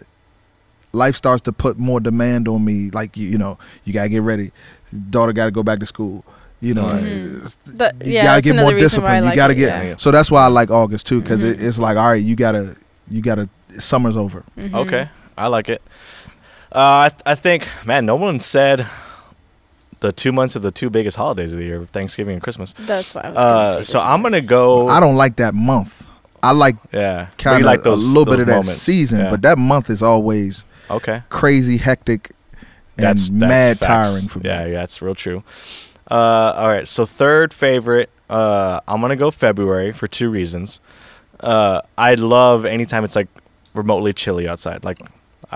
life 0.93 1.15
starts 1.15 1.43
to 1.43 1.51
put 1.53 1.77
more 1.77 1.99
demand 1.99 2.47
on 2.47 2.65
me. 2.65 2.89
Like 2.89 3.15
you, 3.17 3.29
you 3.29 3.37
know, 3.37 3.59
you 3.83 3.93
gotta 3.93 4.09
get 4.09 4.23
ready. 4.23 4.51
Daughter 5.11 5.31
got 5.31 5.45
to 5.45 5.51
go 5.51 5.61
back 5.61 5.79
to 5.81 5.85
school. 5.85 6.25
You 6.59 6.73
know, 6.73 6.85
Mhm. 6.85 7.35
it's- 7.35 7.57
The, 7.65 7.93
you 8.03 8.13
yeah, 8.13 8.23
gotta 8.23 8.41
get 8.41 8.55
more 8.55 8.61
another 8.71 8.75
reason 8.77 9.03
why 9.03 9.09
I 9.09 9.19
discipline. 9.19 9.25
like 9.25 9.33
you 9.33 9.37
gotta 9.37 9.53
it, 9.53 9.57
get 9.57 9.85
yeah. 9.85 9.95
so 9.97 10.09
that's 10.09 10.31
why 10.31 10.43
I 10.43 10.47
like 10.47 10.71
August 10.71 11.05
too 11.05 11.21
because 11.21 11.43
it, 11.43 11.59
Mhm. 11.59 11.67
it's 11.67 11.77
like 11.77 11.97
all 11.97 12.07
right, 12.07 12.23
you 12.23 12.35
gotta 12.35 12.75
you 13.11 13.21
gotta 13.21 13.47
summer's 13.77 14.15
over. 14.17 14.43
Mhm. 14.57 14.73
Okay, 14.73 15.09
I 15.37 15.47
like 15.47 15.69
it. 15.69 15.81
Uh, 16.73 17.09
I, 17.09 17.11
I 17.25 17.35
think, 17.35 17.67
man, 17.85 18.05
no 18.05 18.15
one 18.15 18.39
said 18.39 18.85
the 19.99 20.11
two 20.11 20.31
months 20.31 20.55
of 20.55 20.63
the 20.63 20.71
two 20.71 20.89
biggest 20.89 21.15
holidays 21.17 21.53
of 21.53 21.59
the 21.59 21.65
year, 21.65 21.85
Thanksgiving 21.91 22.33
and 22.33 22.41
Christmas. 22.43 22.73
That's 22.79 23.13
why 23.13 23.21
I 23.21 23.29
was 23.29 23.37
gonna 23.37 23.49
Uh, 23.49 23.75
say 23.77 23.83
so 23.83 23.99
I'm 24.01 24.21
gonna 24.21 24.41
go. 24.41 24.87
I 24.87 24.99
don't 24.99 25.15
like 25.15 25.35
that 25.37 25.53
month. 25.53 26.09
I 26.41 26.51
like 26.51 26.75
Yeah, 26.91 27.27
But 27.29 27.37
kind 27.37 27.57
of 27.61 27.65
like 27.65 27.79
a 27.81 27.83
those- 27.83 28.07
little 28.07 28.25
bit 28.25 28.31
those 28.31 28.41
of 28.41 28.47
that 28.47 28.53
moments. 28.53 28.81
season, 28.81 29.19
Yeah. 29.19 29.29
but 29.29 29.41
that 29.43 29.57
month 29.57 29.89
is 29.89 30.01
always 30.01 30.65
okay. 30.91 31.21
crazy, 31.29 31.77
hectic, 31.77 32.31
and 32.97 33.05
That's, 33.05 33.29
that's 33.29 33.31
mad 33.31 33.79
facts. 33.79 34.09
tiring 34.09 34.27
for 34.27 34.39
me. 34.39 34.45
Yeah, 34.49 34.65
yeah, 34.65 34.83
it's 34.83 35.01
real 35.01 35.15
true. 35.15 35.43
Uh, 36.11 36.53
all 36.57 36.67
right, 36.67 36.87
so 36.87 37.05
third 37.05 37.53
favorite, 37.53 38.09
uh, 38.29 38.81
I'm 38.87 38.99
gonna 38.99 39.15
go 39.15 39.31
February 39.31 39.93
for 39.93 40.07
two 40.07 40.29
reasons. 40.29 40.81
Uh, 41.39 41.81
I 41.97 42.15
love 42.15 42.65
anytime 42.65 43.03
it's 43.05 43.15
like 43.15 43.29
remotely 43.73 44.11
chilly 44.11 44.47
outside. 44.49 44.83
Like 44.83 44.99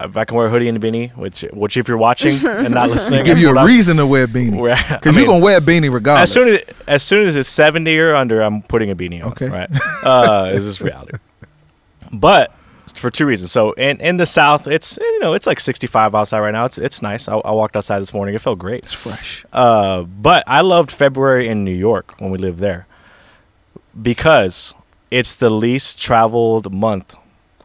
if 0.05 0.17
I 0.17 0.25
can 0.25 0.37
wear 0.37 0.47
a 0.47 0.49
hoodie 0.49 0.67
and 0.69 0.77
a 0.77 0.85
beanie, 0.91 1.15
which 1.15 1.41
which 1.53 1.77
if 1.77 1.87
you're 1.87 1.97
watching 1.97 2.37
and 2.45 2.73
not 2.73 2.89
listening, 2.89 3.19
Give 3.19 3.27
that's 3.35 3.41
you 3.41 3.47
what 3.49 3.57
a 3.57 3.59
I'm- 3.61 3.67
reason 3.67 3.97
to 3.97 4.05
wear 4.07 4.23
a 4.25 4.27
beanie 4.27 4.57
where- 4.59 4.75
I 4.75 4.95
because 4.97 5.15
mean, 5.15 5.25
you're 5.25 5.33
gonna 5.33 5.43
wear 5.43 5.57
a 5.57 5.61
beanie 5.61 5.91
regardless. 5.91 6.29
as 6.29 6.33
soon 6.33 6.47
as 6.49 6.61
as 6.87 7.03
soon 7.03 7.27
as 7.27 7.35
it's 7.35 7.49
70 7.49 7.97
or 7.99 8.15
under, 8.15 8.41
I'm 8.41 8.61
putting 8.61 8.89
a 8.91 8.95
beanie 8.95 9.23
on. 9.23 9.31
Okay. 9.31 9.49
Right. 9.49 9.69
Uh, 10.03 10.49
it's 10.53 10.65
just 10.65 10.81
reality. 10.81 11.17
But 12.13 12.53
for 12.95 13.09
two 13.11 13.25
reasons. 13.25 13.51
So 13.51 13.73
in 13.73 13.99
in 13.99 14.15
the 14.17 14.25
South, 14.25 14.65
it's 14.67 14.97
you 14.99 15.19
know 15.19 15.33
it's 15.33 15.45
like 15.45 15.59
65 15.59 16.15
outside 16.15 16.39
right 16.39 16.51
now. 16.53 16.65
It's 16.65 16.77
it's 16.77 17.01
nice. 17.01 17.27
I, 17.27 17.35
I 17.37 17.51
walked 17.51 17.75
outside 17.75 17.99
this 17.99 18.13
morning. 18.13 18.33
It 18.33 18.39
felt 18.41 18.59
great. 18.59 18.83
it's 18.85 18.93
fresh. 18.93 19.45
Uh, 19.51 20.03
but 20.03 20.43
I 20.47 20.61
loved 20.61 20.91
February 20.91 21.47
in 21.49 21.63
New 21.65 21.75
York 21.75 22.15
when 22.19 22.31
we 22.31 22.37
lived 22.37 22.59
there 22.59 22.87
because 24.01 24.73
it's 25.11 25.35
the 25.35 25.49
least 25.49 26.01
traveled 26.01 26.73
month 26.73 27.15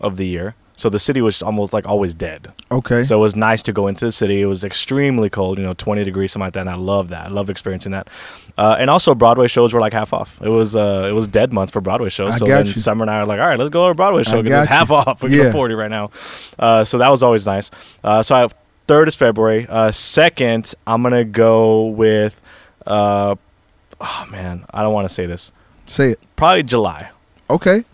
of 0.01 0.17
the 0.17 0.27
year. 0.27 0.55
So 0.83 0.89
the 0.89 0.99
city 0.99 1.23
was 1.23 1.43
almost 1.43 1.73
like 1.73 1.87
always 1.87 2.13
dead. 2.13 2.51
Okay. 2.73 3.05
So 3.05 3.17
it 3.17 3.21
was 3.21 3.37
nice 3.37 3.63
to 3.63 3.73
go 3.73 3.87
into 3.87 4.05
the 4.05 4.11
city. 4.13 4.41
It 4.43 4.47
was 4.47 4.65
extremely 4.65 5.31
cold, 5.31 5.59
you 5.59 5.65
know, 5.65 5.75
20 5.75 6.03
degrees, 6.03 6.33
something 6.33 6.47
like 6.47 6.55
that. 6.55 6.61
And 6.63 6.71
I 6.71 6.75
love 6.75 7.11
that. 7.11 7.27
I 7.27 7.29
love 7.29 7.49
experiencing 7.51 7.93
that. 7.93 8.09
Uh, 8.59 8.77
and 8.81 8.91
also, 8.91 9.15
Broadway 9.15 9.47
shows 9.47 9.73
were 9.73 9.79
like 9.81 9.93
half 9.93 10.13
off. 10.13 10.41
It 10.43 10.49
was 10.49 10.75
uh, 10.75 11.07
it 11.09 11.13
was 11.13 11.29
dead 11.29 11.53
month 11.53 11.71
for 11.73 11.81
Broadway 11.81 12.09
shows. 12.09 12.31
I 12.33 12.37
so 12.37 12.45
then 12.47 12.67
you. 12.67 12.73
Summer 12.73 13.05
and 13.05 13.11
I 13.11 13.19
are 13.21 13.27
like, 13.27 13.39
all 13.41 13.47
right, 13.47 13.59
let's 13.59 13.71
go 13.71 13.85
to 13.87 13.91
a 13.93 13.95
Broadway 13.95 14.25
show 14.25 14.43
because 14.43 14.65
it's 14.65 14.69
half 14.69 14.91
off. 14.91 15.23
We 15.23 15.29
can 15.31 15.39
Yeah. 15.39 15.45
afford 15.47 15.71
it 15.71 15.77
right 15.77 15.91
now. 15.91 16.11
Uh, 16.59 16.83
so 16.85 16.99
that 16.99 17.09
was 17.11 17.23
always 17.23 17.47
nice. 17.47 17.71
Uh, 18.03 18.23
so 18.25 18.35
I 18.35 18.41
have 18.41 18.55
third 18.89 19.07
is 19.07 19.15
February. 19.15 19.67
Uh, 19.69 19.93
second, 19.93 20.75
I'm 20.87 21.03
gonna 21.03 21.25
go 21.25 21.87
with. 21.87 22.43
Uh, 22.87 23.37
oh 24.01 24.27
man, 24.31 24.65
I 24.75 24.83
don't 24.83 24.93
want 24.93 25.09
to 25.09 25.15
say 25.15 25.27
this. 25.27 25.53
Say 25.87 26.11
it. 26.11 26.19
Probably 26.35 26.65
July 26.65 27.11
Okay. 27.49 27.85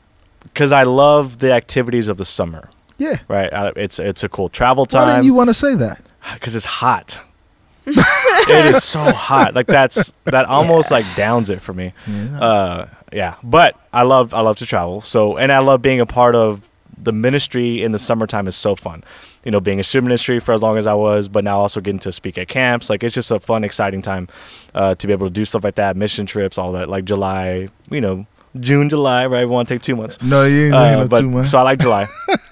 because 0.43 0.73
I 0.73 0.85
love 0.85 1.39
the 1.41 1.53
activities 1.53 2.09
of 2.09 2.17
the 2.17 2.25
summer. 2.25 2.71
Yeah. 2.99 3.17
Right, 3.29 3.53
uh, 3.53 3.73
it's 3.77 3.99
it's 3.99 4.23
a 4.25 4.29
cool 4.29 4.49
travel 4.49 4.85
time. 4.87 5.07
Why 5.07 5.15
didn't 5.15 5.25
you 5.27 5.35
want 5.35 5.49
to 5.51 5.55
say 5.55 5.75
that? 5.77 6.05
because 6.35 6.55
it's 6.57 6.67
hot. 6.67 7.23
it 7.87 8.67
is 8.67 8.85
so 8.85 9.01
hot. 9.03 9.55
Like 9.55 9.67
that's 9.67 10.13
that 10.25 10.45
almost 10.49 10.91
like 10.91 11.07
downs 11.17 11.49
it 11.49 11.63
for 11.63 11.73
me. 11.73 11.95
Yeah. 12.07 12.41
Uh, 12.41 12.89
yeah, 13.13 13.35
but 13.43 13.81
I 13.93 14.03
love 14.03 14.35
I 14.35 14.41
love 14.43 14.59
to 14.59 14.67
travel. 14.67 15.01
So 15.01 15.39
and 15.39 15.51
I 15.51 15.61
love 15.61 15.81
being 15.81 16.01
a 16.01 16.07
part 16.07 16.35
of 16.35 16.69
the 17.01 17.13
ministry 17.13 17.83
in 17.83 17.93
the 17.93 17.99
summertime 17.99 18.47
is 18.49 18.57
so 18.57 18.75
fun. 18.75 19.05
You 19.45 19.53
know, 19.53 19.61
being 19.61 19.81
a 19.81 19.83
student 19.85 20.09
ministry 20.09 20.41
for 20.41 20.53
as 20.53 20.61
long 20.63 20.77
as 20.77 20.87
I 20.87 20.95
was, 20.95 21.29
but 21.29 21.45
now 21.45 21.61
also 21.61 21.81
getting 21.81 22.01
to 22.01 22.13
speak 22.13 22.37
at 22.37 22.49
camps. 22.49 22.91
Like 22.91 23.03
it's 23.03 23.15
just 23.15 23.31
a 23.31 23.41
fun, 23.41 23.65
exciting 23.65 24.03
time 24.03 24.29
uh, 24.75 24.95
to 24.97 25.07
be 25.07 25.13
able 25.15 25.29
to 25.29 25.33
do 25.33 25.45
stuff 25.47 25.65
like 25.65 25.77
that, 25.77 25.97
mission 25.97 26.27
trips, 26.27 26.59
all 26.59 26.73
that. 26.73 26.91
Like 26.91 27.05
July, 27.07 27.69
you 27.89 28.01
know, 28.03 28.27
June, 28.61 28.89
July, 28.91 29.27
right? 29.27 29.45
We 29.45 29.51
want 29.51 29.69
to 29.69 29.75
take 29.75 29.83
two 29.83 29.97
months. 29.97 30.21
No, 30.23 30.45
you 30.45 30.67
ain't 30.67 30.75
Uh, 30.75 31.07
but 31.09 31.21
too 31.21 31.31
much. 31.31 31.49
so 31.49 31.59
I 31.59 31.63
like 31.63 31.79
July 31.79 32.07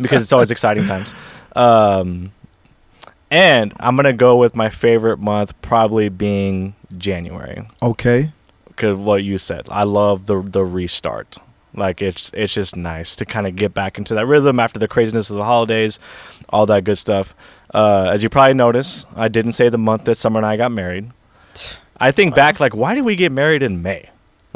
because 0.00 0.22
it's 0.22 0.32
always 0.32 0.50
exciting 0.50 0.84
times. 0.86 1.14
Um, 1.56 2.32
and 3.30 3.72
I'm 3.78 3.96
gonna 3.96 4.12
go 4.12 4.36
with 4.36 4.56
my 4.56 4.70
favorite 4.70 5.18
month 5.18 5.60
probably 5.62 6.08
being 6.08 6.74
January 6.96 7.66
Okay. 7.82 8.32
because 8.68 8.96
what 8.98 9.22
you 9.24 9.38
said. 9.38 9.66
I 9.70 9.82
love 9.84 10.26
the 10.26 10.40
the 10.40 10.64
restart. 10.64 11.38
Like 11.74 12.00
it's 12.00 12.30
it's 12.34 12.54
just 12.54 12.74
nice 12.76 13.14
to 13.16 13.24
kind 13.26 13.46
of 13.46 13.54
get 13.54 13.74
back 13.74 13.98
into 13.98 14.14
that 14.14 14.26
rhythm 14.26 14.58
after 14.58 14.78
the 14.80 14.88
craziness 14.88 15.28
of 15.30 15.36
the 15.36 15.44
holidays, 15.44 15.98
all 16.48 16.64
that 16.66 16.84
good 16.84 16.96
stuff. 16.98 17.34
Uh, 17.74 18.08
as 18.10 18.22
you 18.22 18.28
probably 18.30 18.54
notice, 18.54 19.04
I 19.14 19.28
didn't 19.28 19.52
say 19.52 19.68
the 19.68 19.78
month 19.78 20.04
that 20.04 20.16
Summer 20.16 20.38
and 20.38 20.46
I 20.46 20.56
got 20.56 20.72
married. 20.72 21.10
I 22.00 22.10
think 22.12 22.34
back 22.34 22.60
like 22.60 22.74
why 22.74 22.94
did 22.94 23.04
we 23.04 23.14
get 23.16 23.30
married 23.32 23.62
in 23.62 23.82
May? 23.82 24.08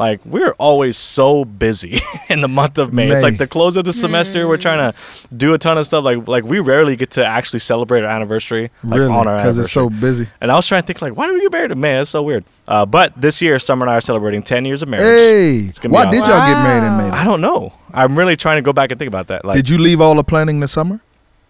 Like 0.02 0.26
we're 0.26 0.50
always 0.58 0.98
so 0.98 1.44
busy 1.44 2.00
in 2.28 2.40
the 2.40 2.48
month 2.48 2.76
of 2.76 2.92
May. 2.92 3.08
It's 3.08 3.22
like 3.22 3.38
the 3.38 3.46
close 3.46 3.76
of 3.76 3.84
the 3.84 3.92
semester. 3.92 4.48
We're 4.48 4.56
trying 4.56 4.92
to 4.92 4.98
do 5.36 5.54
a 5.54 5.58
ton 5.58 5.78
of 5.78 5.84
stuff. 5.84 6.02
Like 6.04 6.26
like 6.26 6.42
we 6.42 6.58
rarely 6.58 6.96
get 6.96 7.12
to 7.12 7.24
actually 7.24 7.60
celebrate 7.60 8.02
our 8.02 8.10
anniversary 8.10 8.72
like 8.82 8.98
really? 8.98 9.12
on 9.12 9.28
our 9.28 9.36
Because 9.36 9.58
it's 9.58 9.70
so 9.70 9.88
busy. 9.88 10.26
And 10.40 10.50
I 10.50 10.56
was 10.56 10.66
trying 10.66 10.82
to 10.82 10.86
think 10.88 11.02
like, 11.02 11.16
why 11.16 11.26
did 11.26 11.34
we 11.34 11.42
get 11.42 11.52
married 11.52 11.70
in 11.70 11.78
May? 11.78 11.92
That's 11.92 12.10
so 12.10 12.20
weird. 12.20 12.44
Uh, 12.66 12.84
but 12.84 13.12
this 13.14 13.40
year, 13.40 13.60
Summer 13.60 13.84
and 13.86 13.92
I 13.92 13.96
are 13.98 14.00
celebrating 14.00 14.42
10 14.42 14.64
years 14.64 14.82
of 14.82 14.88
marriage. 14.88 15.06
Hey, 15.06 15.70
gonna 15.80 15.90
be 15.90 15.94
why 15.94 16.10
did 16.10 16.26
y'all 16.26 16.46
get 16.48 16.60
married 16.60 16.84
in 16.84 16.96
May? 16.96 17.16
I 17.16 17.22
don't 17.22 17.40
know. 17.40 17.72
I'm 17.94 18.18
really 18.18 18.34
trying 18.34 18.56
to 18.56 18.62
go 18.62 18.72
back 18.72 18.90
and 18.90 18.98
think 18.98 19.08
about 19.08 19.28
that. 19.28 19.44
Like, 19.44 19.54
did 19.54 19.68
you 19.68 19.78
leave 19.78 20.00
all 20.00 20.16
the 20.16 20.24
planning 20.24 20.58
this 20.58 20.72
summer? 20.72 21.00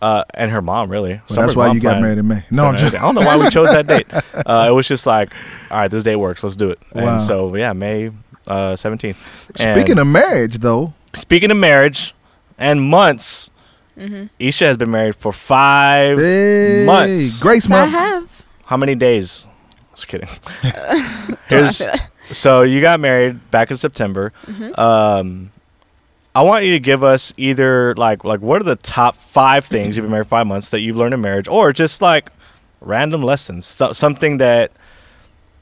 uh, 0.02 0.24
and 0.34 0.50
her 0.50 0.60
mom 0.60 0.90
really. 0.90 1.20
Well, 1.30 1.38
that's 1.38 1.54
why 1.56 1.72
you 1.72 1.80
got 1.80 2.02
married 2.02 2.18
in 2.18 2.26
May. 2.26 2.44
No, 2.50 2.66
I'm 2.66 2.76
just. 2.76 2.94
I 2.94 3.00
don't 3.00 3.14
know 3.14 3.22
why 3.22 3.38
we 3.38 3.48
chose 3.48 3.68
that 3.68 3.86
date. 3.94 4.12
Uh, 4.12 4.66
it 4.68 4.72
was 4.72 4.88
just 4.88 5.06
like, 5.06 5.32
all 5.70 5.78
right, 5.78 5.90
this 5.90 6.02
date 6.02 6.16
works. 6.16 6.42
Let's 6.42 6.56
do 6.56 6.70
it. 6.70 6.80
Wow. 6.92 7.12
And 7.12 7.22
so 7.22 7.54
yeah, 7.54 7.72
May 7.72 8.10
uh, 8.46 8.72
17th. 8.74 9.16
Speaking 9.58 9.98
of 9.98 10.06
marriage, 10.06 10.58
though, 10.58 10.94
speaking 11.14 11.50
of 11.50 11.56
marriage 11.56 12.14
and 12.58 12.82
months, 12.82 13.50
Isha 14.38 14.66
has 14.66 14.76
been 14.76 14.90
married 14.90 15.16
for 15.16 15.32
five 15.32 16.18
hey, 16.18 16.84
months. 16.86 17.40
Grace 17.40 17.70
I 17.70 17.86
have. 17.86 18.44
How 18.64 18.76
many 18.76 18.94
days? 18.94 19.46
Just 19.94 20.08
kidding. 20.08 20.28
Don't 20.62 21.38
Here's 21.50 21.80
laugh 21.80 21.94
at 21.94 22.10
that. 22.28 22.34
so 22.34 22.62
you 22.62 22.80
got 22.80 23.00
married 23.00 23.50
back 23.50 23.70
in 23.70 23.76
September. 23.76 24.32
Mhm. 24.46 24.78
Um, 24.78 25.50
I 26.34 26.42
want 26.42 26.64
you 26.64 26.72
to 26.72 26.80
give 26.80 27.04
us 27.04 27.34
either 27.36 27.94
like 27.96 28.24
like 28.24 28.40
what 28.40 28.62
are 28.62 28.64
the 28.64 28.76
top 28.76 29.16
five 29.16 29.66
things 29.66 29.96
you've 29.96 30.04
been 30.04 30.12
married 30.12 30.28
five 30.28 30.46
months 30.46 30.70
that 30.70 30.80
you've 30.80 30.96
learned 30.96 31.12
in 31.12 31.20
marriage, 31.20 31.46
or 31.46 31.72
just 31.72 32.00
like 32.00 32.30
random 32.80 33.22
lessons, 33.22 33.66
so, 33.66 33.92
something 33.92 34.38
that 34.38 34.72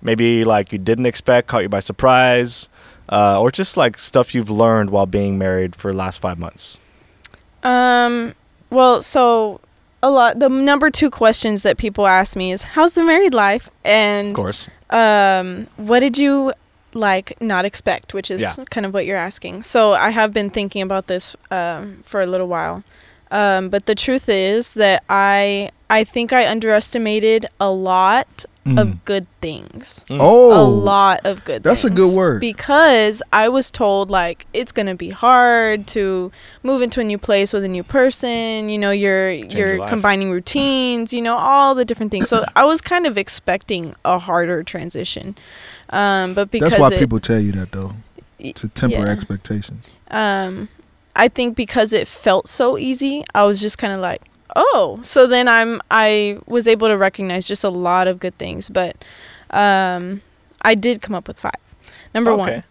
maybe 0.03 0.45
like 0.45 0.73
you 0.73 0.79
didn't 0.79 1.07
expect, 1.07 1.49
caught 1.49 1.63
you 1.63 1.69
by 1.69 1.81
surprise, 1.81 2.69
uh, 3.11 3.41
or 3.41 3.51
just 3.51 3.77
like 3.77 3.99
stuff 3.99 4.35
you've 4.35 4.51
learned 4.51 4.91
while 4.91 5.07
being 5.07 5.39
married 5.39 5.75
for 5.77 5.91
the 5.93 5.97
last 5.99 6.21
five 6.21 6.39
months. 6.39 6.79
Um. 7.63 8.35
Well, 8.71 9.03
so 9.03 9.61
a 10.03 10.11
lot. 10.11 10.39
The 10.39 10.49
number 10.49 10.91
two 10.91 11.11
questions 11.11 11.63
that 11.63 11.77
people 11.77 12.07
ask 12.07 12.37
me 12.37 12.53
is, 12.53 12.63
"How's 12.63 12.95
the 12.95 13.03
married 13.03 13.35
life?" 13.35 13.69
And 13.85 14.29
of 14.31 14.35
course, 14.37 14.69
um, 14.91 15.67
what 15.77 16.01
did 16.01 16.17
you 16.19 16.53
like 16.95 17.37
not 17.41 17.65
expect? 17.65 18.15
Which 18.15 18.31
is 18.31 18.41
Yeah. 18.41 18.55
kind 18.71 18.87
of 18.87 18.93
what 18.95 19.07
you're 19.07 19.17
asking. 19.19 19.63
So 19.63 19.93
I 19.93 20.11
have 20.11 20.33
been 20.33 20.51
thinking 20.51 20.83
about 20.83 21.07
this 21.07 21.37
um, 21.51 22.03
for 22.05 22.21
a 22.21 22.27
little 22.27 22.49
while. 22.49 22.83
Um, 23.33 23.69
but 23.69 23.87
the 23.87 23.95
truth 23.95 24.29
is 24.29 24.75
that 24.75 25.05
I 25.09 25.71
I 25.89 26.05
think 26.05 26.33
I 26.33 26.49
underestimated 26.49 27.47
a 27.61 27.71
lot 27.71 28.45
Mm. 28.71 28.81
of 28.81 29.05
good 29.05 29.27
things. 29.41 30.05
Mm. 30.09 30.19
Oh, 30.21 30.53
a 30.53 30.63
lot 30.63 31.21
of 31.25 31.45
good 31.45 31.63
That's 31.63 31.85
a 31.85 31.91
good 31.91 32.15
word. 32.17 32.41
because 32.41 33.23
i 33.33 33.49
was 33.49 33.71
told 33.71 34.11
like 34.11 34.47
it's 34.53 34.71
gonna 34.73 34.95
be 34.95 35.11
hard 35.11 35.87
to 35.89 36.31
move 36.63 36.83
into 36.83 37.01
a 37.01 37.05
new 37.05 37.19
place 37.19 37.53
with 37.53 37.65
a 37.65 37.69
new 37.69 37.83
person 37.83 38.69
you 38.69 38.79
know 38.79 38.91
you're 38.91 39.31
your 39.31 39.49
you're 39.51 39.79
life. 39.79 39.89
combining 39.89 40.31
routines 40.31 41.13
you 41.13 41.23
know 41.23 41.37
all 41.37 41.75
the 41.75 41.85
different 41.85 42.11
things 42.13 42.29
so 42.29 42.45
i 42.57 42.65
was 42.65 42.81
kind 42.81 43.07
of 43.07 43.17
expecting 43.19 43.95
a 44.05 44.19
harder 44.19 44.63
transition 44.63 45.35
um 45.91 46.35
but 46.35 46.51
because 46.51 46.71
That's 46.71 46.81
why 46.81 46.93
it- 46.97 46.99
people 47.01 47.21
tell 47.21 47.41
you 47.41 47.53
that 47.53 47.73
though 47.73 47.95
to 48.55 48.69
temper 48.69 48.99
yeah. 48.99 49.07
expectations. 49.13 49.91
um 50.11 50.69
i 51.17 51.29
think 51.29 51.57
because 51.57 51.93
it 51.93 52.07
felt 52.07 52.49
so 52.49 52.79
easy 52.79 53.25
i 53.35 53.45
was 53.45 53.61
just 53.61 53.79
kind 53.79 53.93
of 53.93 54.01
like 54.01 54.23
oh 54.57 54.99
so 55.03 55.27
then 55.27 55.49
i'm 55.49 55.81
i 55.91 56.39
was 56.47 56.67
able 56.69 56.89
to 56.89 56.97
recognize 56.97 57.47
just 57.49 57.65
a 57.65 57.69
lot 57.71 58.07
of 58.09 58.19
good 58.19 58.37
things 58.39 58.69
but 58.69 58.97
um 59.51 60.21
i 60.63 60.75
did 60.75 61.01
come 61.03 61.15
up 61.15 61.27
with 61.29 61.39
five 61.39 61.55
number 62.15 62.35
one 62.35 62.65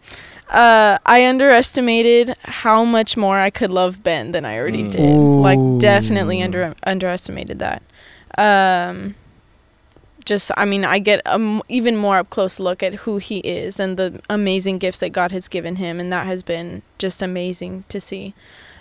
uh, 0.51 0.97
I 1.05 1.27
underestimated 1.27 2.35
how 2.41 2.83
much 2.83 3.15
more 3.15 3.37
I 3.37 3.51
could 3.51 3.69
love 3.69 4.01
Ben 4.01 4.31
than 4.31 4.45
I 4.45 4.57
already 4.57 4.83
Mm. 4.83 4.89
did. 4.91 5.43
Like, 5.43 5.59
definitely 5.79 6.41
under 6.41 6.73
underestimated 6.87 7.59
that. 7.59 7.83
Um, 8.35 9.13
just, 10.25 10.49
I 10.57 10.65
mean, 10.65 10.85
I 10.85 10.97
get 10.97 11.21
a 11.27 11.33
m- 11.33 11.61
even 11.69 11.95
more 11.95 12.17
up 12.17 12.31
close 12.31 12.59
look 12.59 12.81
at 12.81 12.95
who 12.95 13.17
he 13.19 13.41
is 13.41 13.79
and 13.79 13.95
the 13.95 14.21
amazing 14.27 14.79
gifts 14.79 14.97
that 15.01 15.09
God 15.11 15.31
has 15.31 15.47
given 15.47 15.75
him, 15.75 15.99
and 15.99 16.11
that 16.11 16.25
has 16.25 16.41
been 16.41 16.81
just 16.97 17.21
amazing 17.21 17.83
to 17.89 18.01
see. 18.01 18.33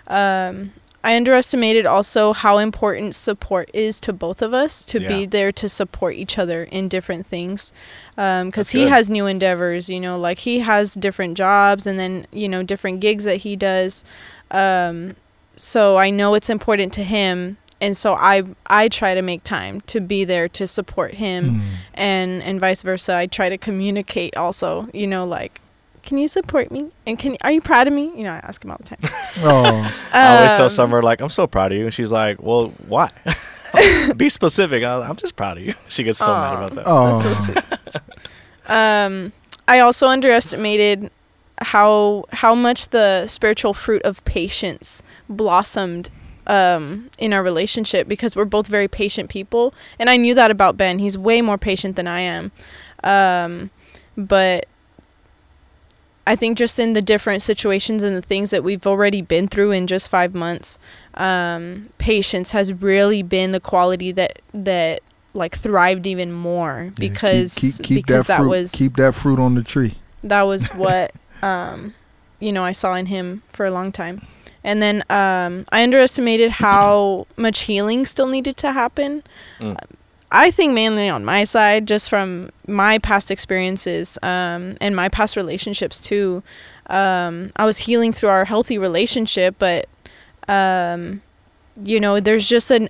Um, 0.07 0.73
I 1.05 1.17
underestimated 1.17 1.87
also 1.87 2.33
how 2.33 2.59
important 2.59 3.15
support 3.15 3.71
is 3.73 4.01
to 4.01 4.13
both 4.13 4.43
of 4.43 4.53
us 4.53 4.83
to 4.87 5.01
Yeah. 5.01 5.09
be 5.09 5.27
there 5.27 5.53
to 5.53 5.69
support 5.69 6.15
each 6.17 6.39
other 6.39 6.65
in 6.65 6.89
different 6.89 7.25
things. 7.27 7.73
Because 8.17 8.53
That's 8.55 8.71
he 8.73 8.89
has 8.89 9.09
new 9.09 9.27
endeavors, 9.27 9.89
you 9.89 10.01
know, 10.01 10.17
like 10.17 10.39
he 10.41 10.59
has 10.59 10.95
different 10.95 11.37
jobs 11.37 11.87
and 11.87 11.99
then, 11.99 12.27
you 12.33 12.49
know, 12.49 12.63
different 12.65 12.99
gigs 13.01 13.25
that 13.25 13.37
he 13.39 13.55
does. 13.55 14.05
Um, 14.51 15.15
so 15.57 15.97
I 15.97 16.11
know 16.11 16.35
it's 16.35 16.51
important 16.51 16.93
to 16.95 17.05
him. 17.05 17.59
And 17.81 17.97
so 17.97 18.15
I 18.15 18.43
I 18.67 18.89
try 18.89 19.15
to 19.15 19.23
make 19.23 19.45
time 19.45 19.83
to 19.83 20.01
be 20.01 20.25
there 20.25 20.49
to 20.49 20.67
support 20.67 21.15
him 21.15 21.45
Mm. 21.51 21.61
and 21.95 22.43
and 22.43 22.59
vice 22.59 22.83
versa. 22.83 23.15
I 23.15 23.27
try 23.27 23.49
to 23.49 23.57
communicate 23.57 24.37
also, 24.37 24.89
you 24.93 25.07
know, 25.07 25.25
like 25.25 25.61
can 26.09 26.17
you 26.19 26.27
support 26.29 26.71
me? 26.71 26.91
And 27.07 27.19
can 27.19 27.37
are 27.43 27.53
you 27.53 27.61
proud 27.61 27.87
of 27.87 27.93
me? 27.93 28.11
You 28.17 28.25
know, 28.25 28.33
I 28.33 28.39
ask 28.39 28.65
him 28.65 28.71
all 28.71 28.79
the 28.79 28.85
time. 28.97 28.99
Oh, 29.41 30.09
I 30.13 30.37
always 30.39 30.53
tell 30.53 30.65
Um, 30.65 30.71
Summer 30.71 31.03
like, 31.03 31.21
"I'm 31.21 31.29
so 31.29 31.47
proud 31.47 31.71
of 31.73 31.79
you," 31.79 31.85
and 31.85 31.93
she's 31.95 32.11
like, 32.11 32.43
"Well, 32.43 32.73
why?" 32.89 33.11
Be 34.17 34.29
specific. 34.29 34.83
I- 34.83 35.03
I'm 35.09 35.17
just 35.17 35.37
proud 35.37 35.59
of 35.59 35.63
you. 35.65 35.75
She 35.89 36.03
gets 36.03 36.19
so 36.19 36.33
mad 36.33 36.55
about 36.55 36.75
that. 36.75 36.85
oh, 36.87 37.21
That's 37.23 37.47
so 37.47 37.53
sweet. 37.53 38.03
um, 38.67 39.33
I 39.69 39.81
also 39.81 40.09
underestimated 40.09 41.11
how 41.61 42.25
how 42.33 42.55
much 42.55 42.89
the 42.89 43.27
spiritual 43.27 43.75
fruit 43.75 44.03
of 44.03 44.25
patience 44.25 45.03
blossomed 45.29 46.09
um, 46.47 47.11
in 47.19 47.33
our 47.33 47.43
relationship 47.43 48.09
because 48.09 48.35
we're 48.35 48.45
both 48.47 48.67
very 48.67 48.89
patient 48.89 49.29
people, 49.31 49.75
and 49.99 50.09
I 50.11 50.17
knew 50.17 50.35
that 50.35 50.51
about 50.51 50.77
Ben. 50.77 50.99
He's 50.99 51.19
way 51.19 51.43
more 51.43 51.59
patient 51.59 51.97
than 51.97 52.07
I 52.09 52.21
am, 52.21 52.51
um, 53.05 53.71
but. 54.17 54.67
I 56.29 56.37
think 56.37 56.59
just 56.59 56.79
in 56.79 56.93
the 56.93 57.01
different 57.01 57.41
situations 57.41 58.03
and 58.03 58.15
the 58.15 58.21
things 58.21 58.51
that 58.51 58.63
we've 58.63 58.87
already 58.87 59.23
been 59.23 59.49
through 59.49 59.71
in 59.71 59.87
just 59.87 60.11
five 60.11 60.35
months, 60.35 60.79
um, 61.15 61.89
patience 61.97 62.51
has 62.51 62.71
really 62.71 63.23
been 63.23 63.53
the 63.53 63.61
quality 63.61 64.13
that 64.13 64.43
that 64.53 65.03
like 65.33 65.57
thrived 65.57 66.07
even 66.07 66.31
more 66.31 66.93
Yeah, 66.99 67.09
because 67.09 67.55
keep, 67.55 67.77
keep, 67.77 67.87
keep 67.87 68.07
because 68.07 68.27
that 68.27 68.43
that, 68.43 68.47
was 68.47 68.73
keep 68.73 68.97
that 68.97 69.15
fruit 69.15 69.39
on 69.39 69.55
the 69.55 69.63
tree. 69.63 69.95
that 70.23 70.43
was 70.43 70.69
what 70.75 71.15
um, 71.41 71.95
you 72.41 72.53
know 72.53 72.63
I 72.63 72.73
saw 72.73 72.93
in 72.93 73.07
him 73.07 73.43
for 73.47 73.65
a 73.65 73.71
long 73.71 73.91
time, 73.91 74.21
and 74.63 74.83
then 74.83 75.05
um, 75.09 75.65
I 75.73 75.83
underestimated 75.83 76.51
how 76.51 77.27
much 77.39 77.61
healing 77.61 78.05
still 78.05 78.27
needed 78.27 78.59
to 78.59 78.73
happen. 78.75 79.23
Mm. 79.61 79.79
I 80.31 80.51
think 80.51 80.75
mainly 80.75 81.09
on 81.09 81.25
my 81.25 81.45
side, 81.45 81.87
just 81.87 82.11
from 82.11 82.51
my 82.67 82.99
past 82.99 83.31
experiences 83.31 84.19
um, 84.23 84.77
and 84.81 84.95
my 84.95 85.09
past 85.09 85.37
relationships 85.37 86.01
too. 86.01 86.43
Um, 86.89 87.51
I 87.57 87.65
was 87.65 87.79
healing 87.79 88.13
through 88.13 88.29
our 88.31 88.45
healthy 88.45 88.79
relationship, 88.79 89.57
but 89.59 89.89
um, 90.47 91.23
you 91.83 92.01
know, 92.01 92.21
there's 92.21 92.47
just 92.47 92.71
an 92.71 92.89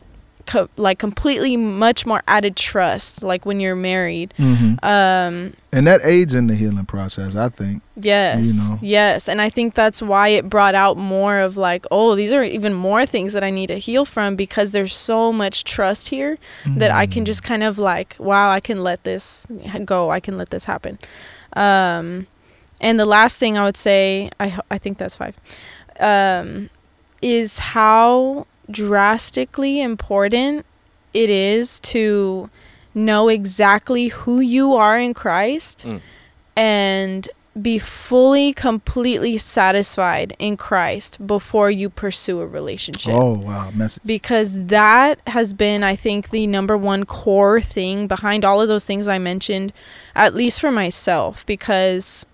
co- 0.49 0.69
like 0.76 0.99
completely 0.99 1.57
much 1.57 2.05
more 2.07 2.23
added 2.26 2.57
trust, 2.57 3.23
like 3.23 3.47
when 3.47 3.61
you're 3.61 3.76
married. 3.76 4.35
hmm 4.37 4.75
Um, 4.83 5.52
And 5.73 5.87
that 5.87 6.00
aids 6.02 6.33
in 6.35 6.47
the 6.49 6.55
healing 6.57 6.87
process, 6.87 7.37
I 7.37 7.49
think. 7.50 7.83
Yes. 7.95 8.69
know. 8.71 8.78
Yes. 8.81 9.28
And 9.28 9.40
I 9.40 9.50
think 9.50 9.75
that's 9.75 10.00
why 10.02 10.28
it 10.28 10.49
brought 10.49 10.75
out 10.75 10.97
more 10.97 11.38
of 11.38 11.57
like, 11.57 11.85
oh, 11.90 12.14
these 12.17 12.33
are 12.33 12.43
even 12.43 12.73
more 12.75 13.05
things 13.07 13.33
that 13.35 13.45
I 13.45 13.50
need 13.50 13.67
to 13.69 13.78
heal 13.78 14.05
from 14.05 14.35
because 14.37 14.73
there's 14.73 14.95
so 14.97 15.33
much 15.33 15.64
trust 15.64 16.09
here 16.09 16.38
that 16.81 16.90
I 16.90 17.07
can 17.07 17.23
Mm. 17.23 17.26
just 17.26 17.43
kind 17.43 17.62
of 17.62 17.78
like, 17.78 18.17
wow, 18.19 18.50
I 18.50 18.61
can 18.61 18.83
let 18.83 19.05
this 19.05 19.47
go. 19.85 20.11
I 20.11 20.21
can 20.21 20.38
let 20.38 20.49
this 20.50 20.64
happen. 20.64 20.99
Um, 21.55 22.26
and 22.81 22.99
the 22.99 23.05
last 23.07 23.38
thing 23.38 23.59
I 23.59 23.64
would 23.64 23.76
say, 23.76 24.31
I, 24.40 24.59
I 24.71 24.78
think 24.78 24.99
that's 24.99 25.17
five. 25.17 25.35
Um, 26.00 26.71
is 27.21 27.59
how 27.59 28.47
drastically 28.70 29.80
important 29.80 30.64
it 31.14 31.30
is 31.30 31.80
to 31.80 32.50
know 32.94 33.28
exactly 33.28 34.08
who 34.08 34.40
you 34.40 34.75
are 34.75 34.98
in 34.98 35.14
Christ 35.14 35.84
Mm. 35.87 36.00
and 36.56 37.28
be 37.60 37.78
fully 37.78 38.52
completely 38.52 39.37
satisfied 39.37 40.37
in 40.38 40.56
Christ 40.56 41.25
before 41.26 41.70
you 41.70 41.90
pursue 41.90 42.40
a 42.40 42.46
relationship 42.46 43.12
Oh 43.14 43.32
wow, 43.32 43.70
message. 43.72 44.02
because 44.06 44.66
that 44.66 45.18
has 45.26 45.52
been 45.52 45.82
i 45.82 45.96
think 45.96 46.30
the 46.30 46.46
number 46.46 46.76
one 46.76 47.04
core 47.04 47.60
thing 47.60 48.06
behind 48.06 48.44
all 48.44 48.60
of 48.60 48.68
those 48.68 48.84
things 48.84 49.08
i 49.08 49.18
mentioned 49.18 49.72
at 50.14 50.34
least 50.34 50.60
for 50.60 50.70
myself 50.70 51.44
because 51.46 52.26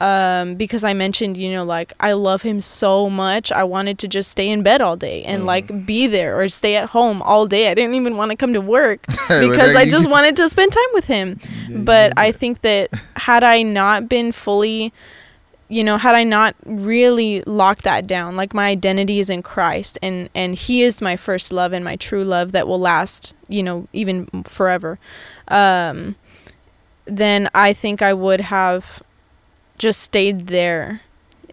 um 0.00 0.56
because 0.56 0.82
i 0.82 0.92
mentioned 0.92 1.36
you 1.36 1.52
know 1.52 1.62
like 1.64 1.92
i 2.00 2.12
love 2.12 2.42
him 2.42 2.60
so 2.60 3.08
much 3.08 3.52
i 3.52 3.62
wanted 3.62 3.98
to 3.98 4.08
just 4.08 4.28
stay 4.30 4.50
in 4.50 4.62
bed 4.62 4.80
all 4.82 4.96
day 4.96 5.22
and 5.24 5.42
Mhm. 5.42 5.46
like 5.46 5.86
be 5.86 6.06
there 6.08 6.38
or 6.38 6.48
stay 6.48 6.74
at 6.76 6.90
home 6.90 7.22
all 7.22 7.46
day 7.46 7.70
i 7.70 7.74
didn't 7.74 7.94
even 7.94 8.16
want 8.16 8.30
to 8.32 8.36
come 8.36 8.52
to 8.52 8.60
work 8.60 9.06
because 9.28 9.76
i 9.76 9.84
just 9.88 10.10
wanted 10.10 10.36
to 10.36 10.48
spend 10.48 10.72
time 10.72 10.92
with 10.94 11.06
him 11.06 11.38
Yeah, 11.68 11.78
but 11.84 12.08
yeah, 12.16 12.22
I 12.22 12.26
yeah. 12.26 12.32
think 12.32 12.60
that 12.62 12.90
had 13.16 13.44
I 13.44 13.62
not 13.62 14.08
been 14.08 14.32
fully, 14.32 14.92
you 15.68 15.82
know, 15.84 15.96
had 15.96 16.14
I 16.14 16.24
not 16.24 16.54
really 16.66 17.42
locked 17.46 17.84
that 17.84 18.06
down, 18.06 18.36
like 18.36 18.52
my 18.52 18.66
identity 18.68 19.18
is 19.18 19.30
in 19.30 19.42
Christ, 19.42 19.98
and 20.02 20.28
and 20.34 20.54
He 20.54 20.82
is 20.82 21.00
my 21.00 21.16
first 21.16 21.52
love 21.52 21.72
and 21.72 21.84
my 21.84 21.96
true 21.96 22.22
love 22.24 22.52
that 22.52 22.66
will 22.68 22.78
last, 22.80 23.34
you 23.48 23.62
know, 23.62 23.86
even 23.92 24.26
forever. 24.44 24.98
Um, 25.48 26.16
then 27.06 27.48
I 27.54 27.72
think 27.72 28.02
I 28.02 28.12
would 28.12 28.40
have 28.42 29.02
just 29.78 30.00
stayed 30.00 30.46
there 30.48 31.00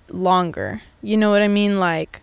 longer. 0.10 0.82
You 1.02 1.18
know 1.18 1.30
what 1.30 1.42
I 1.42 1.48
mean? 1.48 1.80
Like, 1.80 2.22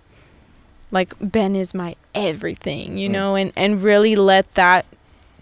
like 0.90 1.14
Ben 1.20 1.54
is 1.56 1.74
my 1.74 1.96
everything, 2.14 2.98
you 2.98 3.08
Mm. 3.08 3.12
know, 3.12 3.34
and 3.36 3.52
and 3.56 3.82
really 3.82 4.16
let 4.16 4.52
that 4.54 4.86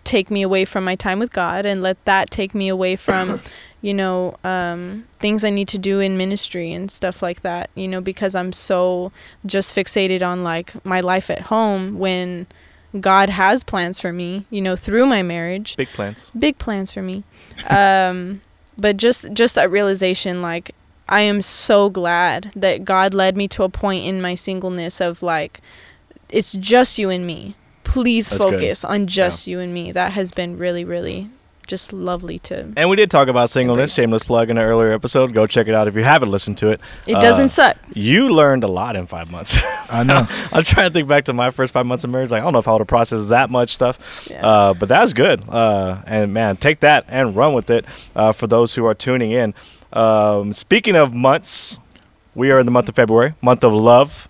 take 0.05 0.31
me 0.31 0.43
away 0.43 0.65
from 0.65 0.85
my 0.85 0.95
time 0.95 1.19
with 1.19 1.33
God 1.33 1.67
and 1.67 1.83
let 1.83 2.03
that 2.05 2.31
take 2.31 2.55
me 2.55 2.69
away 2.69 2.95
from, 2.95 3.41
you 3.83 3.93
know, 3.93 4.37
um, 4.45 5.05
things 5.21 5.45
I 5.45 5.51
need 5.51 5.67
to 5.69 5.79
do 5.79 5.99
in 5.99 6.17
ministry 6.17 6.73
and 6.73 6.89
stuff 6.91 7.23
like 7.23 7.43
that, 7.43 7.71
you 7.75 7.89
know, 7.89 8.01
because 8.01 8.37
I'm 8.37 8.53
so 8.53 9.11
just 9.45 9.75
fixated 9.75 10.23
on 10.25 10.45
like 10.45 10.85
my 10.85 11.01
life 11.01 11.29
at 11.29 11.43
home 11.43 11.99
when 11.99 12.47
God 13.01 13.31
has 13.31 13.65
plans 13.65 13.99
for 14.01 14.13
me, 14.13 14.47
you 14.49 14.61
know, 14.63 14.77
through 14.77 15.07
my 15.07 15.23
marriage 15.23 15.77
Big 15.77 15.89
plans. 15.89 16.31
big 16.39 16.57
plans 16.59 16.93
for 16.93 17.03
me 17.03 17.25
um 17.69 18.41
but 18.77 18.97
just 18.97 19.33
just 19.33 19.55
that 19.55 19.71
realization 19.71 20.43
like 20.43 20.73
i 21.09 21.21
am 21.21 21.41
so 21.41 21.89
glad 21.89 22.51
that 22.55 22.85
god 22.85 23.15
led 23.15 23.37
me 23.37 23.47
to 23.49 23.63
a 23.63 23.69
point 23.69 24.05
in 24.05 24.21
my 24.21 24.35
singleness 24.35 25.01
of 25.01 25.23
like 25.23 25.61
it's 26.29 26.53
just 26.53 26.99
you 26.99 27.11
and 27.11 27.27
me. 27.27 27.55
Please 27.85 28.31
That's 28.31 28.43
good. 28.43 28.55
focus 28.55 28.85
on 28.85 29.07
just 29.07 29.47
you 29.47 29.61
and 29.61 29.73
me. 29.73 29.93
That 29.93 30.13
has 30.13 30.31
been 30.31 30.59
really 30.59 30.85
really 30.85 31.29
just 31.67 31.93
lovely 31.93 32.39
to 32.41 32.73
And 32.77 32.89
we 32.89 32.97
did 32.97 33.11
talk 33.11 33.29
about 33.29 33.51
singleness, 33.51 33.91
Embrace. 33.91 33.95
shameless 33.95 34.23
plug 34.23 34.51
in 34.51 34.59
an 34.59 34.65
earlier 34.65 34.93
episode. 34.93 35.33
Go 35.33 35.47
check 35.47 35.69
it 35.69 35.75
out 35.75 35.89
if 35.89 35.95
you 35.95 36.05
haven't 36.05 36.31
listened 36.31 36.59
to 36.59 36.71
it. 36.71 36.81
it 37.07 37.15
Uh, 37.17 37.21
doesn't 37.21 37.49
suck 37.51 37.77
You 37.93 38.29
learned 38.31 38.65
a 38.65 38.69
lot 38.69 38.97
in 38.97 39.07
five 39.07 39.31
months. 39.31 39.61
I 39.91 40.03
know. 40.03 40.27
I'm 40.53 40.63
trying 40.65 40.89
to 40.89 40.93
think 40.93 41.09
back 41.09 41.25
to 41.25 41.33
my 41.33 41.51
first 41.51 41.73
five 41.73 41.87
months 41.87 42.05
of 42.05 42.11
marriage. 42.11 42.31
Like, 42.31 42.43
I 42.43 42.45
don't 42.45 42.53
know 42.53 42.59
if 42.59 42.69
I 42.69 42.73
would 42.73 42.81
have 42.81 42.89
processed 42.89 43.29
that 43.29 43.51
much 43.51 43.75
stuff. 43.75 44.29
Yeah. 44.31 44.47
Uh, 44.47 44.75
but 44.75 44.89
that's 44.89 45.13
good. 45.13 45.43
Uh, 45.49 46.03
and 46.07 46.33
man, 46.33 46.57
take 46.57 46.81
that 46.81 47.05
and 47.09 47.35
run 47.37 47.53
with 47.55 47.71
it 47.71 47.85
uh, 48.15 48.33
for 48.33 48.47
those 48.47 48.75
who 48.75 48.85
are 48.87 48.95
tuning 48.95 49.33
in. 49.33 49.55
Um, 49.93 50.53
speaking 50.53 50.97
of 50.97 51.15
months, 51.15 51.79
we 52.35 52.51
are 52.51 52.59
in 52.59 52.67
the 52.67 52.73
month 52.73 52.89
of 52.89 52.95
February, 52.97 53.35
month 53.41 53.65
of 53.65 53.73
love. 53.73 54.29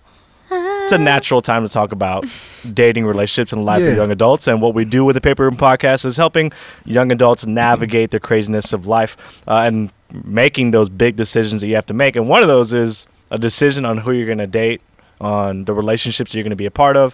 It's 0.87 0.93
a 0.93 0.97
natural 0.97 1.41
time 1.41 1.63
to 1.63 1.69
talk 1.69 1.91
about 1.91 2.25
dating, 2.73 3.05
relationships, 3.05 3.51
and 3.51 3.65
life 3.65 3.81
Yeah. 3.81 3.89
of 3.89 3.97
young 3.97 4.09
adults. 4.09 4.47
And 4.47 4.61
what 4.61 4.73
we 4.73 4.85
do 4.85 5.03
with 5.03 5.15
the 5.15 5.21
Paper 5.21 5.43
Room 5.43 5.57
Podcast 5.57 6.05
is 6.05 6.15
helping 6.15 6.49
young 6.85 7.11
adults 7.11 7.45
navigate 7.45 8.11
the 8.11 8.21
craziness 8.21 8.71
of 8.71 8.87
life 8.87 9.41
uh, 9.49 9.63
and 9.67 9.91
making 10.23 10.71
those 10.71 10.87
big 10.87 11.17
decisions 11.17 11.59
that 11.59 11.67
you 11.67 11.75
have 11.75 11.85
to 11.87 11.93
make. 11.93 12.15
And 12.15 12.29
one 12.29 12.41
of 12.41 12.47
those 12.47 12.71
is 12.71 13.05
a 13.31 13.37
decision 13.37 13.83
on 13.83 13.97
who 13.97 14.13
you're 14.13 14.27
going 14.27 14.37
to 14.37 14.47
date, 14.47 14.79
on 15.19 15.65
the 15.65 15.73
relationships 15.73 16.33
you're 16.33 16.43
going 16.45 16.51
to 16.51 16.55
be 16.55 16.65
a 16.67 16.71
part 16.71 16.95
of, 16.95 17.13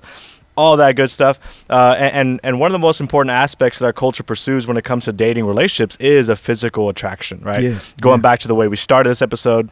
all 0.55 0.77
that 0.77 0.95
good 0.95 1.09
stuff. 1.09 1.65
Uh, 1.67 1.95
and, 1.97 2.13
and 2.15 2.39
and 2.43 2.59
one 2.59 2.67
of 2.69 2.73
the 2.73 2.77
most 2.87 3.01
important 3.01 3.31
aspects 3.31 3.79
that 3.79 3.87
our 3.87 3.93
culture 3.93 4.21
pursues 4.21 4.67
when 4.67 4.77
it 4.77 4.83
comes 4.83 5.05
to 5.05 5.11
dating 5.11 5.47
relationships 5.47 5.95
is 5.99 6.29
a 6.29 6.35
physical 6.35 6.89
attraction, 6.89 7.39
right? 7.41 7.63
Yeah, 7.63 7.79
Going 7.99 8.19
yeah. 8.19 8.21
back 8.21 8.37
to 8.41 8.47
the 8.47 8.53
way 8.53 8.67
we 8.67 8.75
started 8.75 9.09
this 9.09 9.23
episode. 9.23 9.71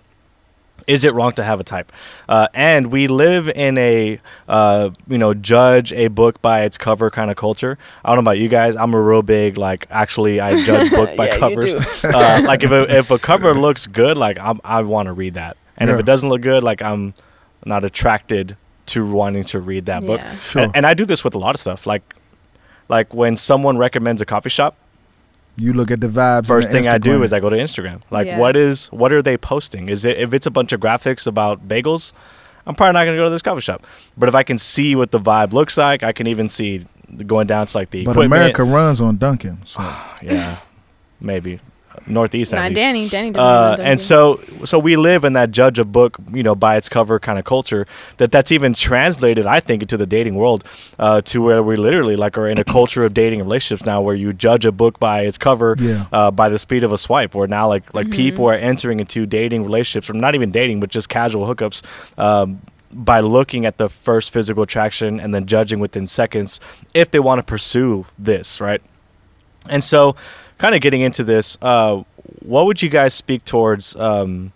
Is 0.87 1.03
it 1.03 1.13
wrong 1.13 1.33
to 1.33 1.43
have 1.43 1.59
a 1.59 1.63
type? 1.63 1.91
Uh, 2.27 2.47
and 2.53 2.91
we 2.91 3.07
live 3.07 3.49
in 3.49 3.77
a, 3.77 4.19
uh, 4.47 4.89
you 5.07 5.17
know, 5.17 5.33
judge 5.33 5.93
a 5.93 6.07
book 6.07 6.41
by 6.41 6.63
its 6.63 6.77
cover 6.77 7.09
kind 7.09 7.29
of 7.31 7.37
culture. 7.37 7.77
I 8.03 8.09
don't 8.09 8.17
know 8.17 8.29
about 8.31 8.39
you 8.39 8.47
guys. 8.49 8.75
I'm 8.75 8.93
a 8.93 9.01
real 9.01 9.21
big 9.21 9.57
like. 9.57 9.87
Actually, 9.89 10.39
I 10.39 10.63
judge 10.63 10.89
book 10.99 11.15
by 11.15 11.27
Yeah, 11.27 11.37
covers. 11.37 11.75
uh, 12.03 12.41
like 12.45 12.63
if 12.63 12.71
a, 12.71 12.97
if 12.97 13.11
a 13.11 13.19
cover 13.19 13.53
looks 13.53 13.87
good, 13.87 14.17
like 14.17 14.39
I'm, 14.39 14.59
I 14.63 14.81
want 14.81 15.07
to 15.07 15.13
read 15.13 15.35
that. 15.35 15.57
And 15.77 15.89
if 15.89 15.99
it 15.99 16.05
doesn't 16.05 16.29
look 16.29 16.41
good, 16.41 16.63
like 16.63 16.81
I'm 16.81 17.13
not 17.65 17.83
attracted 17.83 18.57
to 18.87 19.09
wanting 19.09 19.43
to 19.45 19.59
read 19.59 19.85
that 19.85 20.05
book. 20.05 20.19
Yeah. 20.19 20.35
Sure. 20.37 20.61
And, 20.63 20.75
and 20.75 20.85
I 20.85 20.93
do 20.93 21.05
this 21.05 21.23
with 21.23 21.33
a 21.33 21.39
lot 21.39 21.55
of 21.55 21.59
stuff. 21.61 21.87
Like, 21.87 22.03
like 22.89 23.13
when 23.13 23.37
someone 23.37 23.77
recommends 23.77 24.21
a 24.21 24.25
coffee 24.25 24.49
shop, 24.49 24.75
you 25.57 25.73
look 25.73 25.91
at 25.91 25.99
the 26.01 26.07
vibes. 26.07 26.45
first 26.47 26.69
on 26.69 26.75
the 26.75 26.81
thing 26.81 26.89
I 26.89 26.97
do 26.97 27.23
is 27.23 27.33
I 27.33 27.39
go 27.39 27.49
to 27.49 27.55
Instagram. 27.57 28.01
Like, 28.09 28.27
Yeah. 28.27 28.37
what 28.39 28.55
is 28.55 28.87
what 28.87 29.11
are 29.13 29.21
they 29.21 29.37
posting? 29.37 29.89
Is 29.89 30.05
it 30.05 30.17
if 30.17 30.33
it's 30.33 30.45
a 30.45 30.51
bunch 30.51 30.71
of 30.71 30.79
graphics 30.79 31.27
about 31.27 31.67
bagels? 31.67 32.13
I'm 32.65 32.75
probably 32.75 32.93
not 32.93 33.05
gonna 33.05 33.17
go 33.17 33.23
to 33.25 33.29
this 33.29 33.41
coffee 33.41 33.61
shop. 33.61 33.85
But 34.17 34.29
if 34.29 34.35
I 34.35 34.43
can 34.43 34.57
see 34.57 34.95
what 34.95 35.11
the 35.11 35.19
vibe 35.19 35.51
looks 35.51 35.77
like, 35.77 36.03
I 36.03 36.11
can 36.13 36.27
even 36.27 36.47
see 36.49 36.85
going 37.27 37.47
down 37.47 37.65
to 37.67 37.77
like 37.77 37.89
the 37.89 38.05
But 38.05 38.11
equipment. 38.11 38.33
America 38.41 38.63
runs 38.63 39.01
on 39.01 39.17
Dunkin'. 39.17 39.59
So 39.65 39.81
yeah, 40.21 40.57
maybe 41.19 41.59
northeast. 42.07 42.53
at 42.53 42.57
Not 42.57 42.69
least. 42.69 42.75
Danny. 42.75 43.09
Danny 43.09 43.31
doesn't 43.31 43.39
Uh, 43.41 43.75
know 43.75 43.83
and 43.83 43.99
so 44.01 44.39
so 44.65 44.79
we 44.79 44.95
live 44.95 45.23
in 45.23 45.33
that 45.33 45.51
judge 45.51 45.77
a 45.79 45.83
book 45.85 46.17
you 46.33 46.43
know 46.43 46.55
by 46.55 46.75
its 46.77 46.89
cover 46.89 47.19
kind 47.19 47.37
of 47.39 47.45
culture 47.45 47.85
that 48.17 48.31
that's 48.31 48.51
even 48.51 48.73
translated 48.73 49.45
i 49.45 49.59
think 49.59 49.81
into 49.81 49.97
the 49.97 50.05
dating 50.05 50.35
world 50.35 50.63
uh, 50.99 51.21
to 51.21 51.41
where 51.41 51.61
we 51.63 51.75
literally 51.75 52.15
like 52.15 52.37
are 52.37 52.47
in 52.47 52.57
a 52.59 52.63
culture 52.63 53.03
of 53.05 53.13
dating 53.13 53.39
relationships 53.39 53.85
now 53.85 54.01
where 54.01 54.15
you 54.15 54.33
judge 54.33 54.65
a 54.65 54.71
book 54.71 54.99
by 54.99 55.21
its 55.21 55.37
cover 55.37 55.75
Yeah. 55.79 56.05
uh, 56.11 56.31
by 56.31 56.49
the 56.49 56.57
speed 56.59 56.83
of 56.83 56.91
a 56.91 56.97
swipe 56.97 57.35
where 57.35 57.47
now 57.47 57.67
like 57.67 57.83
like 57.93 58.07
Mhm. 58.07 58.11
people 58.23 58.45
are 58.49 58.55
entering 58.55 58.99
into 58.99 59.25
dating 59.25 59.63
relationships 59.63 60.09
or 60.09 60.13
not 60.13 60.33
even 60.35 60.51
dating 60.51 60.79
but 60.79 60.89
just 60.89 61.07
casual 61.09 61.45
hookups 61.47 61.81
um, 62.17 62.61
by 62.93 63.19
looking 63.21 63.65
at 63.65 63.77
the 63.77 63.87
first 63.89 64.31
physical 64.33 64.63
attraction 64.63 65.19
and 65.19 65.33
then 65.33 65.45
judging 65.45 65.79
within 65.79 66.05
seconds 66.07 66.59
if 66.93 67.09
they 67.11 67.19
want 67.19 67.39
to 67.39 67.43
pursue 67.43 68.05
this 68.19 68.59
right 68.61 68.81
and 69.69 69.83
so, 69.83 70.15
kind 70.61 70.75
of 70.75 70.81
getting 70.81 71.01
into 71.01 71.23
this, 71.23 71.57
uh, 71.61 72.03
what 72.43 72.67
would 72.67 72.81
you 72.83 72.89
guys 72.89 73.15
speak 73.15 73.43
towards? 73.43 73.95
Um, 73.95 74.53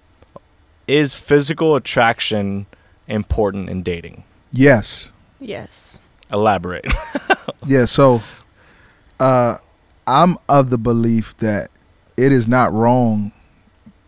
is 0.88 1.15
physical 1.15 1.76
attraction 1.76 2.68
important 3.08 3.70
in 3.70 3.82
dating? 3.84 4.24
yes, 4.52 5.12
yes. 5.39 6.00
Elaborate. 6.32 6.86
yeah. 7.65 7.86
So, 7.86 8.22
uh, 9.20 9.58
I'm 10.08 10.38
of 10.48 10.70
the 10.70 10.78
belief 10.78 11.36
that 11.38 11.70
it 12.18 12.32
is 12.32 12.48
not 12.48 12.72
wrong 12.72 13.32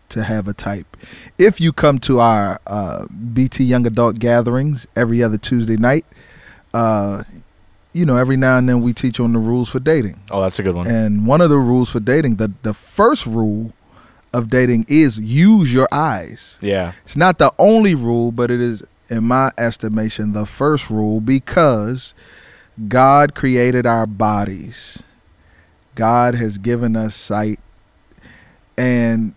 to 0.08 0.24
have 0.24 0.48
a 0.48 0.52
type. 0.52 0.96
If 1.38 1.60
you 1.60 1.72
come 1.72 1.98
to 2.00 2.18
our 2.20 2.60
uh, 2.66 3.06
BT 3.32 3.64
Young 3.64 3.86
Adult 3.86 4.18
gatherings 4.18 4.86
every 4.96 5.22
other 5.22 5.38
Tuesday 5.38 5.76
night, 5.76 6.06
uh, 6.74 7.24
you 7.92 8.04
know, 8.06 8.16
every 8.16 8.36
now 8.36 8.58
and 8.58 8.68
then 8.68 8.80
we 8.82 8.92
teach 8.92 9.18
on 9.20 9.32
the 9.32 9.38
rules 9.38 9.68
for 9.70 9.80
dating. 9.80 10.20
oh, 10.30 10.40
that's 10.42 10.58
a 10.58 10.62
good 10.62 10.74
one. 10.74 10.86
And 10.86 11.26
one 11.26 11.40
of 11.40 11.50
the 11.50 11.58
rules 11.58 11.90
for 11.90 12.00
dating, 12.00 12.36
the 12.36 12.52
the 12.62 12.74
first 12.74 13.26
rule 13.26 13.72
of 14.34 14.50
dating 14.50 14.84
is 14.88 15.18
use 15.18 15.72
your 15.72 15.88
eyes. 15.90 16.58
yeah. 16.60 16.92
It's 17.04 17.16
not 17.16 17.38
the 17.38 17.52
only 17.58 17.94
rule, 17.94 18.30
but 18.30 18.50
it 18.50 18.60
is, 18.60 18.82
in 19.08 19.24
my 19.24 19.50
estimation, 19.56 20.32
the 20.34 20.44
first 20.44 20.90
rule 20.90 21.20
because 21.22 22.12
God 22.88 23.34
created 23.34 23.86
our 23.86 24.06
bodies. 24.06 25.02
God 25.94 26.34
has 26.34 26.58
given 26.58 26.94
us 26.94 27.14
sight, 27.16 27.58
and 28.76 29.34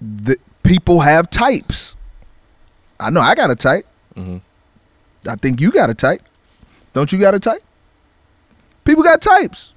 the 0.00 0.36
people 0.62 1.00
have 1.00 1.28
types. 1.28 1.96
I 2.98 3.10
know 3.10 3.20
I 3.20 3.34
got 3.34 3.50
a 3.50 3.56
type. 3.56 3.86
hmm 4.14 4.38
I 5.28 5.36
think 5.36 5.60
you 5.60 5.70
got 5.70 5.90
a 5.90 5.94
type. 5.94 6.22
Don't 6.92 7.12
you 7.12 7.18
got 7.18 7.34
a 7.34 7.38
type? 7.40 7.62
People 8.84 9.02
got 9.04 9.20
types. 9.22 9.74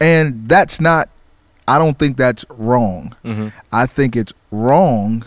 And 0.00 0.48
that's 0.48 0.80
not 0.80 1.08
I 1.68 1.78
don't 1.78 1.98
think 1.98 2.16
that's 2.16 2.44
wrong. 2.50 3.14
hmm 3.22 3.48
I 3.72 3.86
think 3.86 4.14
it's 4.16 4.32
wrong 4.50 5.24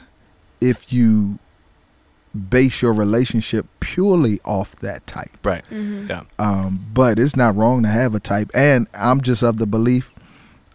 if 0.61 0.91
you 0.93 1.39
base 2.49 2.81
your 2.81 2.93
relationship 2.93 3.65
purely 3.79 4.39
off 4.45 4.75
that 4.77 5.05
type. 5.07 5.31
Right. 5.43 5.65
hmm 5.67 6.05
Yeah. 6.07 6.23
Um, 6.37 6.85
but 6.93 7.19
it's 7.19 7.35
not 7.35 7.55
wrong 7.55 7.83
to 7.83 7.89
have 7.89 8.13
a 8.15 8.19
type. 8.19 8.51
And 8.53 8.87
I'm 8.93 9.19
just 9.21 9.41
of 9.43 9.57
the 9.57 9.65
belief, 9.67 10.11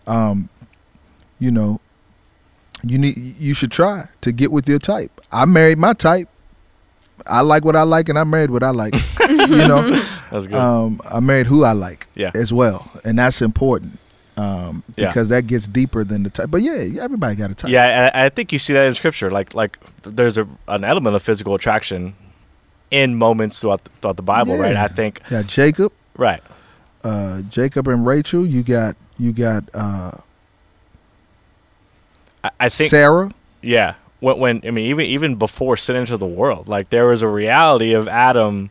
um, 0.07 0.48
you 1.38 1.50
know, 1.50 1.81
you 2.83 2.98
need 2.98 3.16
you 3.38 3.55
should 3.55 3.70
try 3.72 4.09
to 4.20 4.33
get 4.33 4.53
with 4.53 4.68
your 4.68 4.79
type. 4.79 5.20
I 5.33 5.46
married 5.46 5.79
my 5.79 5.92
type. 5.94 6.29
I 7.27 7.40
like 7.42 7.64
what 7.64 7.77
I 7.77 7.83
like, 7.83 8.09
and 8.09 8.18
I 8.18 8.24
married 8.24 8.50
what 8.50 8.62
I 8.62 8.70
like. 8.70 8.94
you 9.29 9.46
know, 9.68 9.88
That's 10.31 10.46
good. 10.46 10.55
um, 10.55 11.00
I 11.11 11.20
married 11.20 11.46
who 11.46 11.64
I 11.64 11.72
like 11.72 12.07
Yeah. 12.14 12.31
as 12.35 12.53
well, 12.53 12.90
and 13.05 13.18
that's 13.18 13.40
important 13.40 13.98
um, 14.37 14.83
Yeah. 14.96 15.09
because 15.09 15.29
that 15.31 15.46
gets 15.46 15.66
deeper 15.68 16.05
than 16.05 16.22
the 16.24 16.31
type. 16.31 16.50
But 16.50 16.62
yeah, 16.62 17.00
everybody 17.03 17.37
got 17.37 17.50
a 17.50 17.55
type. 17.55 17.70
Yeah, 17.70 18.09
and 18.12 18.16
I 18.16 18.29
think 18.29 18.53
you 18.53 18.59
see 18.59 18.72
that 18.74 18.87
in 18.87 18.94
scripture. 18.94 19.31
Like 19.31 19.55
like 19.55 19.79
there's 20.03 20.37
a 20.38 20.46
an 20.68 20.85
element 20.85 21.14
of 21.16 21.22
physical 21.22 21.55
attraction 21.55 22.14
in 22.90 23.14
moments 23.16 23.61
throughout 23.61 23.85
the, 23.85 23.90
throughout 24.00 24.16
the 24.16 24.22
Bible, 24.22 24.59
right? 24.59 24.77
I 24.77 24.88
think 24.88 25.20
Yeah, 25.31 25.42
Jacob, 25.44 25.92
right. 26.16 26.42
uh, 27.05 27.42
Jacob 27.42 27.88
and 27.88 28.05
Rachel. 28.05 28.44
You 28.46 28.62
got 28.62 28.96
you 29.18 29.33
got 29.33 29.64
uh, 29.72 30.12
I, 32.42 32.50
I 32.61 32.68
think 32.68 32.90
Sarah. 32.90 33.31
yeah. 33.62 33.94
When, 34.25 34.39
when 34.39 34.61
I 34.65 34.71
mean 34.71 34.87
even 34.87 35.07
even 35.07 35.37
before 35.37 35.77
sin 35.77 35.97
into 35.97 36.17
the 36.17 36.27
world, 36.27 36.67
like 36.67 36.91
there 36.91 37.07
was 37.07 37.23
a 37.23 37.29
reality 37.29 37.93
of 37.93 38.09
Adam. 38.09 38.71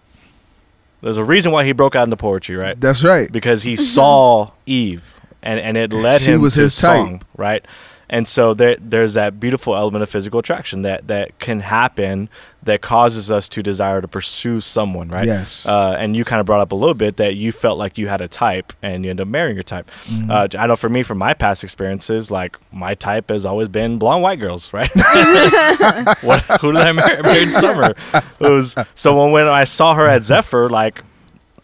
There's 1.02 1.18
a 1.18 1.24
reason 1.24 1.52
why 1.52 1.66
he 1.66 1.74
broke 1.74 1.96
out 1.96 2.06
into 2.06 2.16
poetry, 2.16 2.56
right? 2.56 2.80
That's 2.80 3.04
right. 3.04 3.30
because 3.32 3.64
he 3.64 3.74
mm-hmm. 3.74 3.84
saw 3.84 4.52
Eve 4.66 5.20
and 5.44 5.60
and 5.60 5.78
it 5.78 5.94
led 5.94 6.22
She 6.22 6.32
him 6.32 6.42
was 6.42 6.56
to 6.56 6.62
his 6.62 6.74
song, 6.74 7.20
type. 7.20 7.28
right? 7.38 7.66
And 8.14 8.28
so 8.28 8.54
there 8.54 8.78
there's 8.80 9.16
that 9.16 9.40
beautiful 9.40 9.76
element 9.76 10.04
of 10.04 10.10
physical 10.10 10.40
attraction 10.40 10.84
that 10.84 11.08
that 11.08 11.40
can 11.40 11.62
happen 11.62 12.30
that 12.62 12.80
causes 12.80 13.32
us 13.32 13.50
to 13.50 13.64
desire 13.64 14.02
to 14.02 14.08
pursue 14.08 14.62
someone, 14.62 15.10
right? 15.10 15.26
Yes. 15.26 15.66
Uh, 15.66 15.96
and 15.98 16.16
you 16.16 16.24
kind 16.24 16.40
of 16.40 16.46
brought 16.46 16.62
up 16.62 16.72
a 16.72 16.76
little 16.76 16.94
bit 16.94 17.18
that 17.18 17.36
you 17.36 17.52
felt 17.52 17.80
like 17.80 17.98
you 17.98 18.08
had 18.08 18.22
a 18.22 18.28
type 18.28 18.72
and 18.84 19.04
you 19.04 19.10
end 19.10 19.20
up 19.20 19.28
marrying 19.28 19.56
your 19.56 19.64
type. 19.64 19.90
Mm-hmm. 20.04 20.30
Uh, 20.30 20.48
I 20.60 20.68
know 20.68 20.76
for 20.76 20.90
me, 20.90 21.02
from 21.02 21.18
my 21.18 21.34
past 21.34 21.64
experiences, 21.64 22.30
like 22.30 22.56
my 22.72 22.94
type 22.94 23.32
has 23.32 23.48
always 23.48 23.68
been 23.68 23.98
blonde 23.98 24.22
white 24.22 24.40
girls, 24.40 24.72
right? 24.74 24.92
what, 26.22 26.42
who 26.62 26.72
did 26.72 26.82
I 26.82 26.92
marry? 26.92 27.18
I 27.18 27.22
married 27.24 27.52
Summer. 27.52 27.96
It 28.14 28.40
was 28.40 28.76
so 28.94 29.24
when, 29.24 29.32
when 29.32 29.48
I 29.48 29.64
saw 29.64 29.96
her 29.96 30.08
at 30.08 30.24
Zephyr, 30.24 30.70
like 30.70 31.04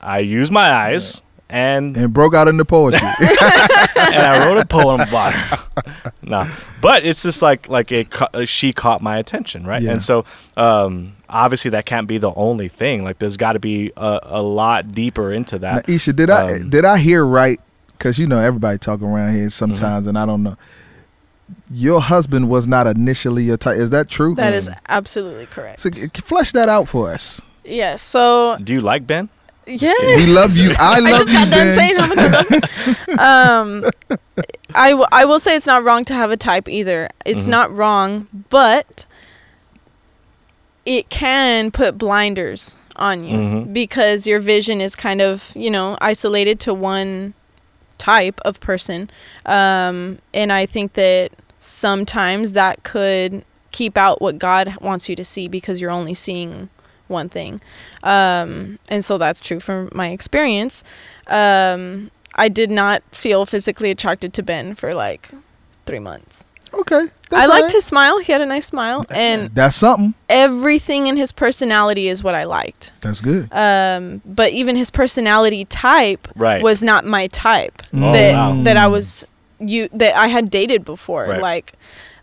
I 0.01 0.17
used 0.17 0.51
my 0.51 0.71
eyes 0.71 1.21
and 1.49 1.95
and 1.97 2.13
broke 2.13 2.33
out 2.35 2.47
into 2.47 2.63
poetry. 2.65 2.99
and 3.19 4.17
I 4.21 4.45
wrote 4.45 4.57
a 4.57 4.65
poem 4.65 5.01
about 5.01 5.33
her. 5.33 6.11
no, 6.21 6.49
but 6.81 7.05
it's 7.05 7.23
just 7.23 7.41
like 7.41 7.67
like 7.69 7.91
it. 7.91 8.09
ca- 8.11 8.45
She 8.45 8.73
caught 8.73 9.01
my 9.01 9.17
attention, 9.17 9.65
right? 9.65 9.81
Yeah. 9.81 9.91
And 9.93 10.03
so 10.03 10.25
um, 10.57 11.15
obviously 11.27 11.71
that 11.71 11.85
can't 11.85 12.07
be 12.07 12.17
the 12.17 12.33
only 12.35 12.67
thing. 12.67 13.03
Like 13.03 13.19
there's 13.19 13.37
got 13.37 13.53
to 13.53 13.59
be 13.59 13.91
a, 13.97 14.19
a 14.23 14.41
lot 14.41 14.89
deeper 14.89 15.31
into 15.33 15.57
now, 15.59 15.75
that. 15.75 15.89
Isha, 15.89 16.13
did 16.13 16.29
I 16.29 16.41
Um, 16.43 16.47
Mm-hmm. 16.49 16.69
did 16.69 16.85
I 16.85 16.97
hear 16.99 17.25
right? 17.25 17.59
Because 17.97 18.17
you 18.19 18.27
know 18.27 18.39
everybody 18.39 18.77
talking 18.77 19.07
around 19.07 19.35
here 19.35 19.49
sometimes, 19.49 20.07
and 20.07 20.17
I 20.17 20.25
don't 20.25 20.43
know. 20.43 20.55
Your 21.71 21.99
husband 21.99 22.47
was 22.49 22.67
not 22.67 22.85
initially 22.87 23.43
your 23.43 23.57
type. 23.57 23.77
Is 23.77 23.89
that 23.89 24.07
true? 24.09 24.35
That 24.35 24.53
is 24.53 24.69
absolutely 24.87 25.47
correct. 25.47 25.79
So, 25.81 25.89
c- 25.89 26.07
flesh 26.21 26.51
that 26.53 26.69
out 26.69 26.87
for 26.87 27.11
us. 27.11 27.41
Yes. 27.65 28.01
So 28.01 28.57
Do 28.63 28.73
you 28.73 28.81
like 28.81 29.05
Ben? 29.07 29.29
Yeah. 29.69 29.91
We 30.17 30.25
love 30.27 30.57
you. 30.57 30.71
I 30.77 30.99
love 30.99 31.13
I 31.13 31.17
just 31.17 31.29
you, 31.29 31.35
got 31.35 31.51
done 31.51 31.71
saying 31.71 31.95
how 31.95 32.07
much 32.07 32.17
I 32.19 32.27
love 32.29 32.51
you. 32.51 33.17
Um, 33.17 33.91
I, 34.75 34.89
w- 34.91 35.07
I 35.11 35.25
will 35.25 35.39
say 35.39 35.55
it's 35.55 35.67
not 35.67 35.83
wrong 35.83 36.05
to 36.05 36.13
have 36.13 36.31
a 36.31 36.37
type 36.37 36.67
either. 36.69 37.09
It's 37.25 37.45
Mhm. 37.45 37.49
not 37.49 37.75
wrong, 37.75 38.27
but 38.49 39.05
it 40.85 41.09
can 41.09 41.71
put 41.71 41.97
blinders 41.97 42.77
on 42.95 43.23
you 43.23 43.37
Mhm. 43.37 43.73
because 43.73 44.25
your 44.27 44.39
vision 44.39 44.81
is 44.81 44.95
kind 44.95 45.21
of, 45.21 45.51
you 45.55 45.69
know, 45.71 45.97
isolated 46.01 46.59
to 46.61 46.73
one 46.73 47.33
type 47.97 48.39
of 48.45 48.59
person. 48.59 49.09
Um, 49.45 50.19
and 50.33 50.51
I 50.51 50.65
think 50.65 50.93
that 50.93 51.31
sometimes 51.59 52.53
that 52.53 52.83
could 52.83 53.43
keep 53.71 53.97
out 53.97 54.21
what 54.21 54.39
God 54.39 54.77
wants 54.81 55.09
you 55.09 55.15
to 55.15 55.23
see 55.23 55.47
because 55.47 55.79
you're 55.81 55.91
only 55.91 56.13
seeing 56.13 56.69
one 57.09 57.27
thing. 57.29 57.59
Um, 58.03 58.79
and 58.87 59.03
so 59.03 59.17
that's 59.17 59.41
true 59.41 59.59
from 59.59 59.89
my 59.93 60.07
experience. 60.09 60.83
Um, 61.27 62.11
I 62.35 62.47
did 62.49 62.71
not 62.71 63.03
feel 63.11 63.45
physically 63.45 63.91
attracted 63.91 64.33
to 64.35 64.43
Ben 64.43 64.75
for 64.75 64.93
like 64.93 65.29
three 65.85 65.99
months. 65.99 66.45
Okay. 66.73 67.05
I 67.31 67.47
liked 67.47 67.63
right. 67.63 67.71
his 67.71 67.83
smile. 67.83 68.19
He 68.19 68.31
had 68.31 68.41
a 68.41 68.45
nice 68.45 68.67
smile, 68.67 69.03
and 69.09 69.49
That's 69.55 69.75
something. 69.75 70.13
everything 70.29 71.07
in 71.07 71.17
his 71.17 71.31
personality 71.31 72.07
is 72.07 72.23
what 72.23 72.35
I 72.35 72.43
liked. 72.43 72.91
That's 73.01 73.21
good. 73.21 73.49
Um, 73.51 74.21
but 74.23 74.51
even 74.51 74.75
his 74.75 74.91
personality 74.91 75.65
type 75.65 76.27
Right. 76.35 76.61
was 76.61 76.83
not 76.83 77.05
my 77.05 77.25
type 77.27 77.81
Oh, 77.91 78.11
that 78.13 78.33
wow. 78.33 78.63
that 78.63 78.77
I 78.77 78.85
was 78.87 79.25
you 79.59 79.89
that 79.93 80.15
I 80.15 80.27
had 80.27 80.51
dated 80.51 80.85
before. 80.85 81.25
Right. 81.25 81.41
Like, 81.41 81.73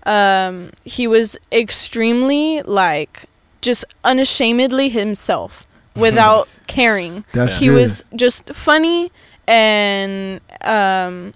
um, 0.05 0.71
he 0.85 1.09
was 1.09 1.37
extremely 1.51 2.63
like 2.63 3.25
just 3.67 3.85
unashamedly 4.05 4.89
himself 4.89 5.67
without 5.95 6.49
caring. 6.67 7.25
That's 7.33 7.57
he 7.59 7.67
good. 7.67 7.75
was 7.75 8.05
just 8.15 8.55
funny 8.55 9.11
and 9.47 10.41
um, 10.63 11.35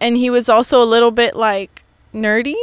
and 0.00 0.16
he 0.16 0.30
was 0.30 0.48
also 0.48 0.82
a 0.82 0.88
little 0.88 1.10
bit 1.10 1.36
like 1.36 1.84
nerdy. 2.14 2.56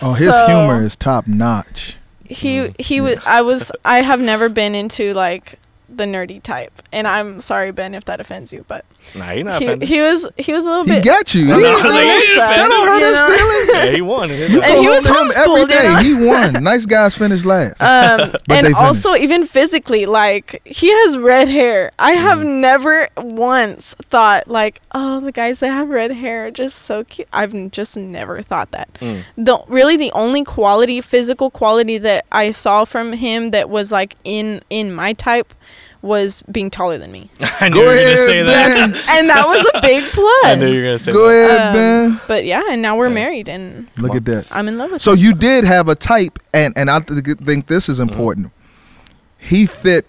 Oh, 0.00 0.14
his 0.14 0.28
So- 0.30 0.46
humor 0.46 0.80
is 0.82 0.96
top 0.96 1.26
notch. 1.26 1.96
he 2.24 2.56
Mm. 2.58 2.80
he 2.80 3.00
was 3.00 3.18
I 3.26 3.40
was 3.42 3.72
I 3.84 4.02
have 4.02 4.20
never 4.20 4.48
been 4.48 4.74
into 4.74 5.12
like 5.14 5.58
the 5.98 6.04
nerdy 6.04 6.42
type, 6.42 6.72
and 6.92 7.06
I'm 7.06 7.40
sorry 7.40 7.70
Ben 7.70 7.94
if 7.94 8.06
that 8.06 8.20
offends 8.20 8.52
you, 8.52 8.64
but 8.66 8.84
Nah, 9.14 9.26
he 9.32 9.42
not 9.42 9.60
he, 9.60 9.66
offended. 9.66 9.88
he 9.88 10.00
was 10.00 10.26
he 10.38 10.52
was 10.52 10.64
a 10.64 10.68
little 10.68 10.84
He 10.84 10.92
bit. 10.92 11.04
got 11.04 11.34
you. 11.34 11.52
I 11.52 11.56
He- 11.56 11.62
know, 11.62 11.68
I 11.68 11.72
was 11.74 11.82
like, 11.82 11.92
that 11.92 12.24
don't- 12.26 12.36
that 12.38 12.68
don't 12.68 12.88
hurt 12.88 13.00
you 13.00 13.06
his 13.06 13.14
know? 13.14 13.28
feelings. 13.36 13.70
yeah, 13.86 13.90
he 13.96 14.00
won. 14.00 14.30
And 14.30 14.82
he 14.82 14.88
was 14.88 15.06
Hold 15.06 15.70
him 15.70 15.78
every 15.78 15.94
homeschooled, 15.94 16.04
you 16.04 16.16
He 16.18 16.26
won. 16.54 16.62
Nice 16.64 16.86
guys 16.86 17.16
finish 17.16 17.44
last. 17.44 17.80
Um, 17.82 18.18
they 18.48 18.56
and 18.58 18.66
finished. 18.66 18.76
also 18.80 19.14
even 19.14 19.46
physically, 19.46 20.06
like 20.06 20.60
he 20.64 20.90
has 20.90 21.18
red 21.18 21.48
hair. 21.48 21.92
I 21.98 22.12
have 22.12 22.38
Mm. 22.38 22.60
never 22.60 23.08
once 23.16 23.94
thought 23.94 24.48
like, 24.48 24.80
oh, 24.92 25.20
the 25.20 25.32
guys 25.32 25.60
that 25.60 25.68
have 25.68 25.88
red 25.88 26.12
hair 26.12 26.46
are 26.46 26.50
just 26.50 26.78
so 26.80 27.04
cute. 27.04 27.28
I've 27.32 27.70
just 27.70 27.96
never 27.96 28.42
thought 28.42 28.70
that. 28.72 28.92
Mm. 29.00 29.24
The 29.36 29.58
really 29.68 29.96
the 29.96 30.12
only 30.12 30.44
quality, 30.44 31.00
physical 31.00 31.50
quality 31.50 31.98
that 31.98 32.26
I 32.32 32.50
saw 32.50 32.84
from 32.84 33.12
him 33.14 33.50
that 33.50 33.70
was 33.70 33.90
like 33.92 34.16
in 34.24 34.62
in 34.70 34.92
my 34.94 35.12
type 35.12 35.54
was 36.02 36.42
being 36.50 36.70
taller 36.70 36.96
than 36.98 37.10
me, 37.10 37.30
I 37.60 37.68
knew 37.68 37.74
Go 37.76 37.80
you 37.82 37.86
were 37.88 37.92
gonna 37.92 38.04
ahead, 38.06 38.18
say 38.18 38.42
that. 38.42 39.06
And 39.18 39.28
that 39.28 39.46
was 39.46 39.66
a 39.74 39.80
big 39.80 40.02
plus. 40.04 40.44
I 40.44 40.54
knew 40.54 40.66
you 40.68 40.78
were 40.78 40.84
gonna 40.84 40.98
say 40.98 41.12
Go 41.12 41.28
that. 41.28 41.50
ahead, 41.56 41.68
Um, 41.68 41.74
Ben. 42.12 42.20
But 42.28 42.44
yeah, 42.44 42.62
and 42.70 42.80
now 42.82 42.96
we're 42.96 43.08
Yeah. 43.08 43.14
married, 43.14 43.48
and 43.48 43.88
Look 43.96 44.14
at 44.14 44.24
that. 44.26 44.46
I'm 44.52 44.68
in 44.68 44.78
love 44.78 44.92
with. 44.92 45.02
So 45.02 45.12
him. 45.12 45.18
you 45.18 45.32
did 45.34 45.64
have 45.64 45.88
a 45.88 45.94
type, 45.94 46.38
and 46.54 46.72
and 46.76 46.88
I 46.90 47.00
th- 47.00 47.24
think 47.38 47.66
this 47.66 47.88
is 47.88 47.98
important. 48.00 48.52
He 49.38 49.66
fit 49.66 50.06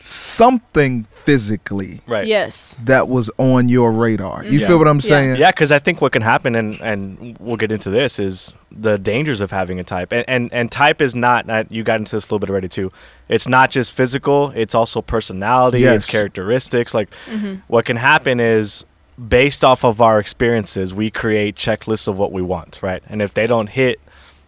something 0.00 1.04
physically 1.04 2.00
Right. 2.06 2.26
yes, 2.26 2.78
that 2.84 3.08
was 3.08 3.30
on 3.36 3.68
your 3.68 3.92
radar. 3.92 4.42
You 4.44 4.60
Yeah. 4.60 4.66
feel 4.66 4.78
what 4.78 4.88
I'm 4.88 5.00
saying? 5.00 5.36
Yeah, 5.36 5.50
because 5.50 5.70
I 5.70 5.78
think 5.78 6.00
what 6.00 6.12
can 6.12 6.22
happen, 6.22 6.56
and, 6.56 6.80
and 6.80 7.36
we'll 7.38 7.56
get 7.58 7.70
into 7.70 7.90
this, 7.90 8.18
is 8.18 8.54
the 8.72 8.98
dangers 8.98 9.40
of 9.42 9.50
having 9.50 9.78
a 9.78 9.84
type. 9.84 10.12
And 10.12 10.24
and, 10.26 10.52
and 10.52 10.72
type 10.72 11.02
is 11.02 11.14
not, 11.14 11.46
not, 11.46 11.70
you 11.70 11.82
got 11.82 11.98
into 12.00 12.16
this 12.16 12.24
a 12.24 12.28
little 12.28 12.38
bit 12.38 12.50
already 12.50 12.68
too. 12.68 12.90
It's 13.28 13.46
not 13.46 13.70
just 13.70 13.92
physical, 13.92 14.50
it's 14.56 14.74
also 14.74 15.02
personality, 15.02 15.80
Yes. 15.80 15.96
it's 15.96 16.06
characteristics. 16.10 16.94
Like 16.94 17.10
mm-hmm. 17.30 17.56
what 17.68 17.84
can 17.84 17.96
happen 17.96 18.40
is 18.40 18.84
based 19.28 19.62
off 19.62 19.84
of 19.84 20.00
our 20.00 20.18
experiences, 20.18 20.94
we 20.94 21.10
create 21.10 21.54
checklists 21.56 22.08
of 22.08 22.16
what 22.18 22.32
we 22.32 22.40
want, 22.40 22.80
right? 22.82 23.02
And 23.08 23.20
if 23.20 23.34
they 23.34 23.46
don't 23.46 23.68
hit 23.68 24.00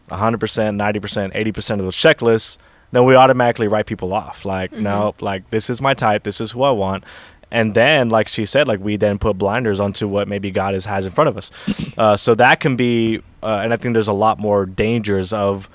100%, 0.08 0.38
90%, 0.38 1.34
80% 1.34 1.70
of 1.78 1.84
those 1.84 1.96
checklists, 1.96 2.56
then 2.92 3.05
we 3.05 3.14
automatically 3.16 3.68
write 3.68 3.87
people 3.87 4.12
off. 4.14 4.44
Like, 4.44 4.70
Mm-hmm. 4.72 4.83
no, 4.85 5.14
like 5.20 5.50
this 5.50 5.68
is 5.68 5.81
my 5.81 5.94
type, 5.94 6.22
this 6.22 6.40
is 6.40 6.52
who 6.52 6.62
I 6.62 6.70
want. 6.70 7.05
And 7.50 7.74
then, 7.74 8.09
like 8.09 8.28
she 8.28 8.46
said, 8.46 8.66
like 8.66 8.81
we 8.81 8.96
then 8.96 9.18
put 9.18 9.37
blinders 9.37 9.78
onto 9.81 10.09
what 10.09 10.26
maybe 10.28 10.50
God 10.50 10.74
is, 10.74 10.87
has 10.87 11.05
in 11.05 11.12
front 11.12 11.28
of 11.28 11.37
us. 11.37 11.50
Uh, 11.98 12.16
so 12.16 12.35
that 12.35 12.59
can 12.61 12.74
be, 12.74 13.18
uh, 13.42 13.61
and 13.62 13.72
I 13.74 13.76
think 13.76 13.92
there's 13.92 14.09
a 14.09 14.14
lot 14.14 14.38
more 14.38 14.64
dangers 14.64 15.31
of 15.35 15.68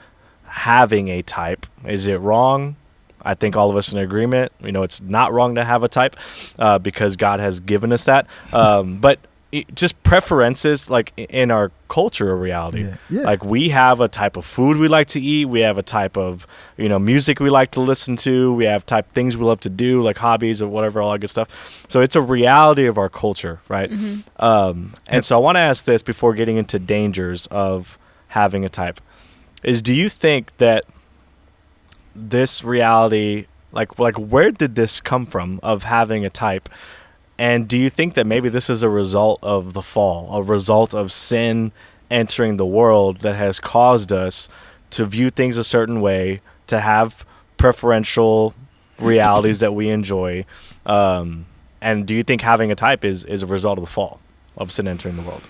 having 0.46 1.10
a 1.10 1.22
type. 1.22 1.68
Is 1.86 2.08
it 2.08 2.16
wrong? 2.20 2.76
I 3.22 3.36
think 3.36 3.56
all 3.56 3.70
of 3.70 3.76
us 3.76 3.94
in 3.94 4.00
agreement. 4.00 4.52
You 4.64 4.72
know, 4.72 4.82
it's 4.82 5.00
not 5.02 5.32
wrong 5.32 5.54
to 5.56 5.64
have 5.64 5.84
a 5.84 5.88
type 5.88 6.16
uh, 6.58 6.80
because 6.80 7.16
God 7.18 7.40
has 7.40 7.60
given 7.60 7.92
us 7.92 8.06
that. 8.06 8.26
Um, 8.52 8.98
but 8.98 9.20
just 9.74 10.02
preferences, 10.04 10.90
like 10.90 11.14
in 11.16 11.52
our 11.52 11.72
culture, 11.88 12.34
of 12.34 12.42
reality. 12.42 12.84
Yeah. 12.84 12.96
yeah. 13.10 13.22
Like 13.22 13.46
we 13.46 13.70
have 13.70 14.02
a 14.02 14.08
type 14.10 14.36
of 14.36 14.46
food 14.46 14.78
we 14.78 14.88
like 14.90 15.08
to 15.10 15.22
eat. 15.22 15.46
We 15.46 15.62
have 15.62 15.78
a 15.78 15.84
type 15.84 16.18
of 16.18 16.46
you 16.76 16.90
know 16.90 17.00
music 17.00 17.40
we 17.40 17.50
like 17.50 17.72
to 17.72 17.82
listen 17.82 18.16
to. 18.18 18.54
We 18.54 18.66
have 18.66 18.86
type 18.86 19.10
things 19.14 19.38
we 19.38 19.46
love 19.46 19.62
to 19.62 19.70
do, 19.70 20.02
like 20.02 20.18
hobbies 20.18 20.62
or 20.62 20.68
whatever, 20.68 21.02
all 21.02 21.12
that 21.14 21.20
good 21.20 21.30
stuff. 21.30 21.86
So 21.88 22.02
it's 22.02 22.16
a 22.16 22.22
reality 22.22 22.88
of 22.88 22.98
our 22.98 23.10
culture, 23.10 23.60
right? 23.70 23.90
hmm 23.90 24.18
Um, 24.38 24.94
and 25.08 25.24
so 25.24 25.38
I 25.38 25.40
want 25.40 25.56
to 25.56 25.62
ask 25.62 25.86
this 25.86 26.04
before 26.04 26.34
getting 26.34 26.58
into 26.58 26.78
dangers 26.78 27.48
of 27.48 27.98
having 28.30 28.66
a 28.66 28.70
type: 28.70 29.00
is 29.64 29.82
do 29.82 29.94
you 29.94 30.10
think 30.10 30.56
that 30.58 30.84
this 32.14 32.64
reality, 32.64 33.46
like 33.72 33.98
like 33.98 34.18
where 34.18 34.52
did 34.52 34.76
this 34.76 35.00
come 35.00 35.26
from 35.26 35.60
of 35.64 35.84
having 35.84 36.26
a 36.26 36.30
type? 36.30 36.68
And 37.40 37.68
do 37.68 37.78
you 37.78 37.90
think 37.90 38.16
that 38.16 38.26
maybe 38.26 38.50
this 38.50 38.70
is 38.70 38.82
a 38.84 38.90
result 38.90 39.40
of 39.44 39.74
the 39.74 39.82
fall, 39.82 40.36
a 40.36 40.42
result 40.42 40.94
of 40.94 41.12
sin 41.12 41.72
entering 42.10 42.58
the 42.58 42.66
world 42.66 43.18
that 43.18 43.36
has 43.36 43.60
caused 43.60 44.12
us 44.12 44.50
to 44.92 45.06
view 45.06 45.30
things 45.30 45.58
a 45.58 45.64
certain 45.64 46.02
way, 46.02 46.42
to 46.68 46.80
have 46.80 47.26
preferential 47.58 48.56
realities 49.00 49.60
that 49.60 49.74
we 49.74 49.90
enjoy. 49.90 50.46
Um, 50.86 51.46
and 51.82 52.08
do 52.08 52.16
you 52.16 52.24
think 52.24 52.42
having 52.42 52.72
a 52.72 52.76
type 52.76 53.06
is 53.06 53.24
is 53.26 53.44
a 53.44 53.46
result 53.46 53.78
of 53.78 53.86
the 53.86 53.92
fall 53.92 54.20
of 54.56 54.72
sin 54.72 54.88
entering 54.88 55.16
the 55.16 55.22
world? 55.22 55.48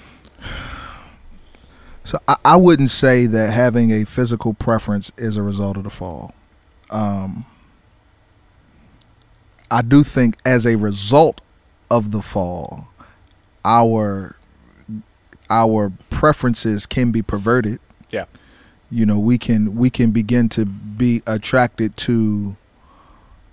So 2.03 2.19
I, 2.27 2.35
I 2.43 2.55
wouldn't 2.57 2.89
say 2.89 3.25
that 3.27 3.51
having 3.51 3.91
a 3.91 4.05
physical 4.05 4.53
preference 4.53 5.11
is 5.17 5.37
a 5.37 5.43
result 5.43 5.77
of 5.77 5.83
the 5.83 5.89
fall. 5.89 6.33
Um, 6.89 7.45
I 9.69 9.81
do 9.81 10.03
think 10.03 10.37
as 10.45 10.65
a 10.65 10.77
result 10.77 11.41
of 11.89 12.11
the 12.11 12.21
fall, 12.21 12.87
our 13.65 14.35
our 15.49 15.91
preferences 16.09 16.85
can 16.85 17.11
be 17.11 17.21
perverted. 17.21 17.79
Yeah. 18.11 18.25
You 18.91 19.05
know, 19.05 19.19
we 19.19 19.37
can 19.37 19.75
we 19.75 19.89
can 19.89 20.11
begin 20.11 20.49
to 20.49 20.65
be 20.65 21.21
attracted 21.27 21.95
to 21.97 22.55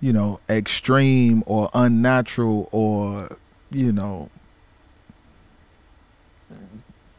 you 0.01 0.12
know, 0.12 0.38
extreme 0.51 1.42
or 1.47 1.70
unnatural 1.73 2.68
or 2.73 3.38
you 3.70 3.90
know 3.90 4.29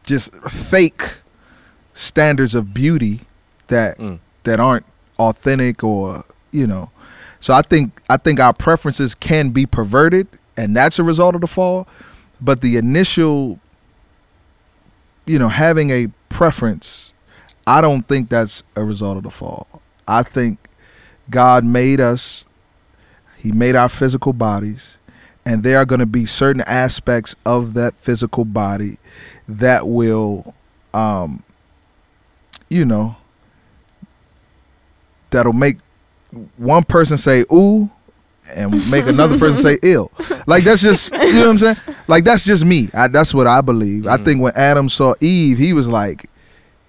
just 0.04 0.32
fake 0.48 1.02
standards 1.94 2.54
of 2.54 2.72
beauty 2.72 3.20
that 3.68 3.98
Mm. 3.98 4.18
that 4.44 4.60
aren't 4.60 4.86
authentic 5.18 5.82
or 5.82 6.24
you 6.52 6.66
know 6.66 6.90
so 7.40 7.52
i 7.54 7.62
think 7.62 8.00
i 8.08 8.16
think 8.16 8.38
our 8.38 8.52
preferences 8.52 9.14
can 9.14 9.50
be 9.50 9.66
perverted 9.66 10.28
and 10.56 10.76
that's 10.76 10.98
a 10.98 11.02
result 11.02 11.34
of 11.34 11.40
the 11.40 11.46
fall. 11.46 11.86
But 12.40 12.60
the 12.60 12.76
initial 12.76 13.60
you 15.26 15.38
know 15.38 15.48
having 15.48 15.90
a 15.90 16.06
preference 16.28 17.12
i 17.66 17.80
don't 17.80 18.06
think 18.08 18.28
that's 18.30 18.62
a 18.76 18.84
result 18.84 19.16
of 19.18 19.24
the 19.24 19.30
fall. 19.30 19.66
I 20.08 20.22
think 20.22 20.58
god 21.28 21.64
made 21.64 22.00
us 22.00 22.44
he 23.36 23.50
made 23.52 23.74
our 23.74 23.88
physical 23.88 24.32
bodies 24.32 24.98
and 25.44 25.62
there 25.62 25.78
are 25.78 25.84
going 25.84 25.98
to 26.00 26.06
be 26.06 26.24
certain 26.24 26.62
aspects 26.66 27.34
of 27.44 27.74
that 27.74 27.94
physical 27.94 28.44
body 28.44 28.98
that 29.48 29.88
will 29.88 30.54
um 30.94 31.42
you 32.68 32.84
know 32.84 33.16
that'll 35.30 35.52
make 35.52 35.78
one 36.56 36.84
person 36.84 37.16
say 37.16 37.44
ooh 37.52 37.90
and 38.54 38.88
make 38.90 39.06
another 39.06 39.38
person 39.38 39.60
say 39.62 39.78
ill 39.82 40.10
like 40.46 40.64
that's 40.64 40.82
just 40.82 41.12
you 41.12 41.32
know 41.34 41.40
what 41.40 41.48
i'm 41.48 41.58
saying 41.58 41.76
like 42.08 42.24
that's 42.24 42.44
just 42.44 42.64
me 42.64 42.88
I, 42.94 43.08
that's 43.08 43.32
what 43.34 43.46
i 43.46 43.60
believe 43.60 44.06
i 44.06 44.16
Mhm. 44.16 44.24
think 44.24 44.40
when 44.42 44.52
adam 44.56 44.88
saw 44.88 45.14
eve 45.20 45.58
he 45.58 45.72
was 45.72 45.88
like 45.88 46.30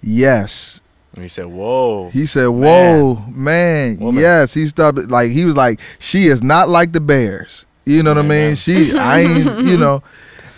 yes 0.02 0.80
And 1.14 1.22
he 1.24 1.28
said, 1.28 1.46
"Whoa." 1.46 2.10
he 2.10 2.26
said 2.26 2.46
whoa 2.46 3.16
man, 3.28 3.98
Woman. 3.98 4.20
yes 4.22 4.54
he 4.54 4.66
started 4.66 5.10
like 5.10 5.30
he 5.30 5.44
was 5.44 5.56
like 5.56 5.80
she 5.98 6.26
is 6.26 6.42
not 6.42 6.68
like 6.68 6.92
the 6.92 7.00
bears 7.00 7.66
you 7.84 8.02
know 8.02 8.10
what 8.10 8.18
i 8.18 8.22
mean 8.22 8.32
Amen. 8.32 8.56
she 8.56 8.96
i 8.96 9.20
ain't 9.20 9.66
you 9.66 9.76
know 9.84 10.02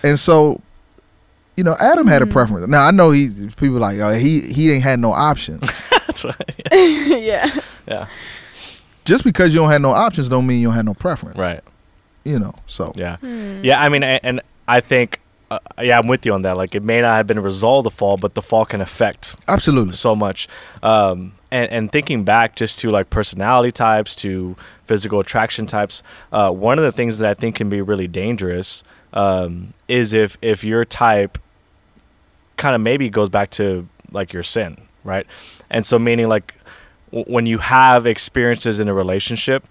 and 0.03 0.19
so 0.19 0.61
you 1.57 1.65
know 1.65 1.77
adam 1.81 2.07
had 2.07 2.23
a 2.23 2.27
Mhm. 2.27 2.31
preference 2.33 2.69
now 2.69 2.87
i 2.87 2.91
know 2.91 3.11
he 3.11 3.29
people 3.57 3.77
like 3.79 3.99
oh, 4.01 4.13
he 4.15 4.41
he 4.41 4.71
ain't 4.73 4.85
had 4.85 4.99
no 4.99 5.13
options 5.13 5.61
That's 6.11 6.25
right. 6.25 6.55
yeah. 6.73 7.49
Yeah. 7.87 8.07
Just 9.11 9.25
because 9.25 9.53
you 9.53 9.61
don't 9.61 9.71
have 9.71 9.83
no 9.83 9.91
options 10.07 10.29
don't 10.29 10.47
mean 10.47 10.61
you 10.63 10.69
don't 10.69 10.77
have 10.81 10.85
no 10.93 10.95
preference 10.95 11.37
Right. 11.39 11.61
you 12.25 12.39
know 12.39 12.55
so 12.67 12.93
Yeah. 12.97 13.17
Hmm. 13.17 13.65
Yeah. 13.69 13.79
I 13.85 13.89
mean, 13.93 14.03
a- 14.03 14.21
and 14.29 14.41
I 14.69 14.81
think, 14.81 15.19
uh, 15.51 15.59
yeah, 15.83 15.99
I'm 15.99 16.07
with 16.07 16.25
you 16.27 16.33
on 16.33 16.43
that. 16.43 16.57
Like, 16.57 16.77
it 16.77 16.83
may 16.85 17.01
not 17.01 17.17
have 17.17 17.27
been 17.27 17.39
a 17.39 17.47
result 17.53 17.79
of 17.85 17.93
the 17.93 17.97
fall, 18.01 18.17
but 18.17 18.35
the 18.35 18.43
fall 18.51 18.65
can 18.65 18.81
affect 18.81 19.35
absolutely 19.49 19.95
so 19.95 20.15
much. 20.15 20.47
Um, 20.83 21.33
and, 21.51 21.69
and 21.73 21.91
thinking 21.91 22.23
back 22.25 22.55
just 22.55 22.79
to 22.81 22.91
like 22.91 23.11
personality 23.11 23.73
types, 23.73 24.15
to 24.25 24.55
physical 24.87 25.19
attraction 25.19 25.67
types, 25.67 26.03
uh, 26.33 26.51
one 26.53 26.79
of 26.79 26.85
the 26.85 26.93
things 26.93 27.19
that 27.19 27.29
I 27.29 27.35
think 27.35 27.57
can 27.57 27.69
be 27.69 27.81
really 27.83 28.07
dangerous 28.07 28.85
um, 29.13 29.75
is 29.89 30.13
if 30.13 30.39
if 30.41 30.63
your 30.63 30.85
type 30.85 31.37
kind 32.57 32.75
of 32.77 32.81
maybe 32.81 33.09
goes 33.11 33.29
back 33.29 33.51
to 33.51 33.89
like 34.13 34.33
your 34.33 34.45
sin, 34.45 34.77
right? 35.05 35.27
And 35.71 35.85
so 35.85 35.99
meaning 35.99 36.29
like 36.29 36.55
w- 36.55 36.60
when 37.13 37.47
you 37.47 37.59
have 37.59 38.07
experiences 38.07 38.81
in 38.81 38.89
a 38.89 38.95
relationship, 38.95 39.67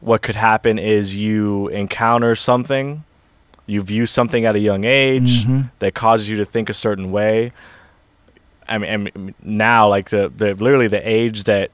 what 0.00 0.22
could 0.22 0.36
happen 0.36 0.78
is 0.78 1.14
you 1.16 1.68
encounter 1.68 2.34
something, 2.34 3.04
you 3.66 3.82
view 3.82 4.06
something 4.06 4.44
at 4.44 4.56
a 4.56 4.58
young 4.58 4.84
age 4.84 5.44
Mhm. 5.44 5.70
that 5.78 5.94
causes 5.94 6.28
you 6.30 6.36
to 6.38 6.44
think 6.44 6.68
a 6.68 6.74
certain 6.74 7.12
way. 7.12 7.52
I 8.68 8.78
mean, 8.78 8.90
I 8.90 8.96
mean 8.96 9.34
now 9.42 9.88
like 9.88 10.10
the, 10.10 10.32
the 10.34 10.54
literally 10.54 10.88
the 10.88 11.06
age 11.08 11.44
that 11.44 11.70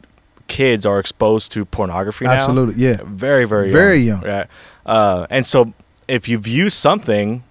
kids 0.48 0.84
are 0.86 0.98
exposed 0.98 1.52
to 1.52 1.64
pornography 1.66 2.24
now. 2.24 2.32
absolutely 2.32 2.74
yeah 2.82 2.96
Very, 3.04 3.44
very 3.44 3.70
Very 3.70 3.98
young. 3.98 4.22
Yeah. 4.22 4.44
Uh, 4.86 5.26
and 5.30 5.46
so 5.46 5.72
if 6.08 6.26
you 6.28 6.38
view 6.38 6.70
something 6.70 7.42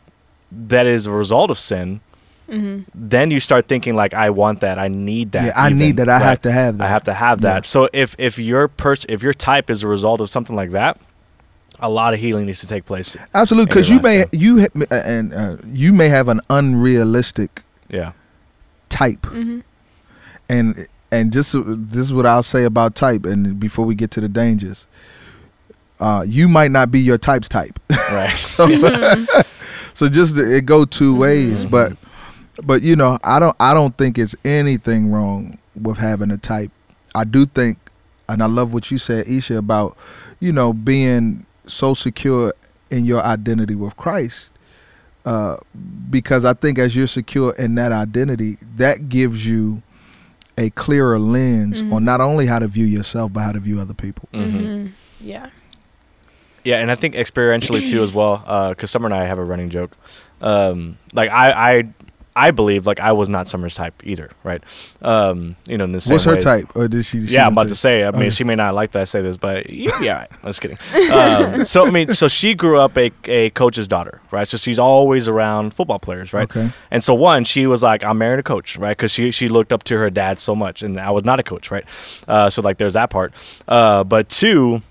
that 0.51 0.87
is 0.87 1.05
a 1.05 1.11
result 1.11 1.51
of 1.51 1.59
sin, 1.59 2.01
hmm 2.49 2.79
then 2.95 3.29
you 3.31 3.39
start 3.39 3.67
thinking 3.67 3.95
like, 3.95 4.13
I 4.13 4.29
want 4.29 4.61
that, 4.61 4.79
I 4.79 4.87
need 4.87 5.31
that. 5.33 5.43
yeah 5.45 5.51
i 5.55 5.67
even, 5.67 5.79
need 5.79 5.97
that 5.97 6.09
i 6.09 6.13
right? 6.13 6.21
have 6.23 6.41
to 6.43 6.51
have 6.51 6.77
that 6.77 6.85
I 6.85 6.87
have 6.89 7.03
to 7.05 7.13
have 7.13 7.41
that. 7.41 7.65
Yeah. 7.65 7.67
So 7.67 7.89
if 7.93 8.15
if 8.17 8.39
your 8.39 8.67
pers- 8.67 9.05
if 9.09 9.21
your 9.21 9.33
type 9.33 9.69
is 9.69 9.83
a 9.83 9.87
result 9.87 10.21
of 10.21 10.29
something 10.29 10.55
like 10.55 10.71
that, 10.71 10.97
a 11.79 11.89
lot 11.89 12.13
of 12.13 12.19
healing 12.19 12.45
needs 12.45 12.61
to 12.61 12.67
take 12.67 12.85
place. 12.85 13.17
absolutely 13.35 13.65
because 13.69 13.89
your 13.89 13.97
you 13.97 14.03
may 14.03 14.17
life, 14.19 14.27
you 14.31 14.61
ha- 14.61 14.85
and 14.91 15.33
uh, 15.33 15.57
you 15.67 15.91
may 15.93 16.07
have 16.09 16.27
an 16.29 16.39
unrealistic 16.49 17.63
Yeah. 17.89 18.11
type 18.89 19.25
hmm 19.25 19.59
and 20.49 20.87
and 21.11 21.31
just 21.33 21.53
this 21.65 22.01
is 22.07 22.13
what 22.13 22.25
I'll 22.25 22.43
say 22.43 22.63
about 22.63 22.95
type 22.95 23.25
and 23.25 23.59
before 23.59 23.85
we 23.85 23.95
get 23.95 24.11
to 24.11 24.21
the 24.21 24.29
dangers 24.29 24.87
uh 25.99 26.23
you 26.27 26.47
might 26.47 26.71
not 26.71 26.91
be 26.91 26.99
your 26.99 27.17
type's 27.17 27.49
type 27.49 27.79
Right. 28.11 28.33
so 28.35 28.67
so 29.93 30.07
just 30.09 30.37
it 30.37 30.65
go 30.65 30.85
two 30.85 31.15
ways 31.15 31.65
Mhm. 31.65 31.71
but 31.71 31.93
but 32.63 32.81
you 32.81 32.95
know 32.95 33.17
I 33.23 33.39
don't 33.39 33.55
I 33.59 33.73
don't 33.73 33.95
think 33.97 34.17
it's 34.17 34.35
anything 34.45 35.11
wrong 35.11 35.57
with 35.79 35.97
having 35.97 36.31
a 36.31 36.37
type 36.37 36.71
I 37.15 37.23
do 37.23 37.45
think 37.45 37.77
and 38.29 38.41
I 38.41 38.47
love 38.47 38.73
what 38.73 38.89
you 38.91 38.97
said 38.97 39.27
Isha 39.27 39.57
about 39.57 39.95
you 40.39 40.51
know 40.51 40.73
being 40.73 41.45
so 41.65 41.93
secure 41.93 42.53
in 42.89 43.05
your 43.05 43.21
identity 43.21 43.75
with 43.75 43.95
Christ 43.97 44.51
uh, 45.25 45.57
because 46.09 46.45
I 46.45 46.53
think 46.53 46.79
as 46.79 46.95
you're 46.95 47.05
secure 47.05 47.53
in 47.55 47.75
that 47.75 47.91
identity, 47.91 48.57
that 48.77 49.09
gives 49.09 49.45
you 49.45 49.81
a 50.57 50.69
clearer 50.69 51.19
lens 51.19 51.83
Mhm. 51.83 51.91
on 51.91 52.05
not 52.05 52.21
only 52.21 52.45
how 52.47 52.59
to 52.59 52.67
view 52.67 52.85
yourself 52.85 53.33
but 53.33 53.41
how 53.41 53.51
to 53.51 53.59
view 53.59 53.79
other 53.79 53.93
people. 53.93 54.29
Mhm. 54.33 54.49
hmm 54.81 54.87
Yeah. 55.19 55.47
Yeah, 56.63 56.77
and 56.79 56.91
I 56.91 56.95
think 56.95 57.13
experientially 57.15 57.87
too 57.89 58.03
as 58.03 58.13
well, 58.13 58.37
because 58.69 58.89
Summer 58.91 59.05
and 59.07 59.13
I 59.13 59.25
have 59.25 59.37
a 59.39 59.43
running 59.43 59.69
joke. 59.69 59.91
Um, 60.41 60.97
like 61.13 61.29
I, 61.31 61.51
I, 61.77 61.83
I 62.37 62.51
believe 62.51 62.85
like 62.85 62.99
I 62.99 63.11
was 63.13 63.27
not 63.29 63.49
Summer's 63.49 63.73
type 63.75 63.95
either, 64.05 64.29
right? 64.43 64.63
Um, 65.01 65.55
you 65.67 65.77
know, 65.77 65.85
in 65.85 65.91
the 65.91 65.99
same 66.01 66.15
What's 66.15 66.25
her 66.25 66.33
way- 66.33 66.39
type? 66.39 66.67
Or 66.75 66.87
did 66.87 67.03
she? 67.05 67.25
she 67.25 67.33
Yeah, 67.33 67.47
I'm 67.47 67.53
about 67.53 67.69
to 67.69 67.75
say. 67.75 68.03
I 68.03 68.11
mean, 68.11 68.21
Okay. 68.21 68.29
she 68.29 68.43
may 68.43 68.55
not 68.55 68.75
like 68.75 68.91
that 68.91 69.01
I 69.01 69.03
say 69.05 69.21
this, 69.21 69.37
but 69.37 69.69
yeah, 69.71 69.91
yeah 70.01 70.25
I 70.43 70.47
was 70.47 70.59
kidding. 70.59 70.77
Um, 71.11 71.65
so 71.65 71.85
I 71.87 71.89
mean, 71.91 72.13
so 72.13 72.27
she 72.27 72.53
grew 72.53 72.77
up 72.79 72.97
a, 72.97 73.11
a 73.25 73.49
coach's 73.51 73.87
daughter, 73.87 74.21
right? 74.31 74.47
So 74.47 74.57
she's 74.57 74.77
always 74.79 75.27
around 75.27 75.73
football 75.73 75.99
players, 75.99 76.31
right? 76.33 76.43
Okay. 76.49 76.69
And 76.91 77.03
so 77.03 77.13
one, 77.15 77.43
she 77.43 77.65
was 77.67 77.81
like, 77.81 78.03
I'm 78.03 78.17
marrying 78.19 78.39
a 78.39 78.43
coach, 78.43 78.77
right? 78.77 78.95
Because 78.95 79.11
she 79.11 79.31
she 79.31 79.49
looked 79.49 79.73
up 79.73 79.83
to 79.85 79.97
her 79.97 80.09
dad 80.09 80.39
so 80.39 80.53
much, 80.55 80.83
and 80.83 80.99
I 80.99 81.09
was 81.11 81.25
not 81.25 81.39
a 81.39 81.43
coach, 81.43 81.71
right? 81.71 81.85
Uh, 82.27 82.49
so 82.49 82.61
like, 82.61 82.77
there's 82.77 82.93
that 82.93 83.09
part. 83.09 83.33
Uh, 83.67 84.03
but 84.03 84.29
two, 84.29 84.81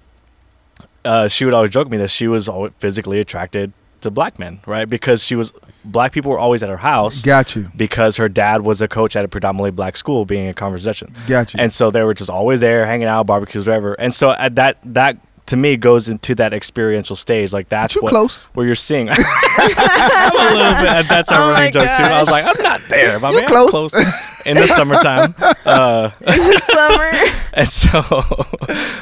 uh, 1.05 1.29
she 1.29 1.45
would 1.45 1.55
always 1.55 1.71
joke 1.71 1.89
me 1.89 1.97
that 1.99 2.11
she 2.11 2.27
was 2.27 2.49
always 2.49 2.73
physically 2.79 3.21
attracted 3.21 3.73
to 4.07 4.11
black 4.11 4.39
men, 4.39 4.61
right? 4.67 4.89
Because 4.89 5.23
she 5.23 5.37
was 5.37 5.53
black 5.85 6.11
people 6.13 6.31
were 6.33 6.39
always 6.39 6.63
at 6.63 6.69
her 6.69 6.77
house 6.79 7.23
Got 7.23 7.55
you. 7.55 7.71
because 7.77 8.17
her 8.17 8.29
dad 8.29 8.63
was 8.63 8.83
a 8.83 8.89
coach 8.89 9.15
at 9.15 9.25
a 9.25 9.29
predominantly 9.29 9.71
black 9.71 9.97
school, 9.97 10.25
being 10.25 10.49
a 10.49 10.55
conversation. 10.55 11.13
Got 11.29 11.55
you. 11.55 11.61
And 11.61 11.73
so 11.73 11.91
they 11.91 12.03
were 12.03 12.15
just 12.15 12.31
always 12.31 12.61
there, 12.61 12.87
hanging 12.87 13.07
out, 13.07 13.27
barbecues, 13.27 13.67
whatever. 13.67 13.95
And 13.95 14.13
so 14.13 14.31
at 14.31 14.57
that 14.57 14.79
that 14.85 15.19
to 15.47 15.57
me 15.57 15.77
goes 15.77 16.09
into 16.09 16.35
that 16.37 16.53
experiential 16.53 17.17
stage. 17.17 17.53
Like 17.53 17.69
that's 17.69 17.95
you 17.95 18.03
what 18.03 18.11
close. 18.11 18.47
where 18.55 18.67
you're 18.67 18.75
seeing. 18.75 19.09
I'm 19.11 19.17
a 19.17 20.57
little 20.57 20.81
bit. 20.83 21.09
That's 21.09 21.31
our 21.33 21.41
Oh 21.41 21.53
running 21.53 21.65
my 21.67 21.71
joke 21.71 21.97
too. 21.97 22.03
I 22.03 22.21
was 22.21 22.31
like, 22.31 22.45
I'm 22.45 22.63
not 22.63 22.81
there, 22.89 23.19
but 23.21 23.33
You 23.33 23.41
man, 23.41 23.49
close. 23.49 23.73
I'm 23.75 23.91
close 24.03 24.47
in 24.47 24.57
the 24.57 24.67
summertime. 24.67 25.35
Uh, 25.67 26.11
in 26.21 26.27
the 26.27 26.59
Summer. 26.59 27.11
and 27.55 27.69
so, 27.69 28.05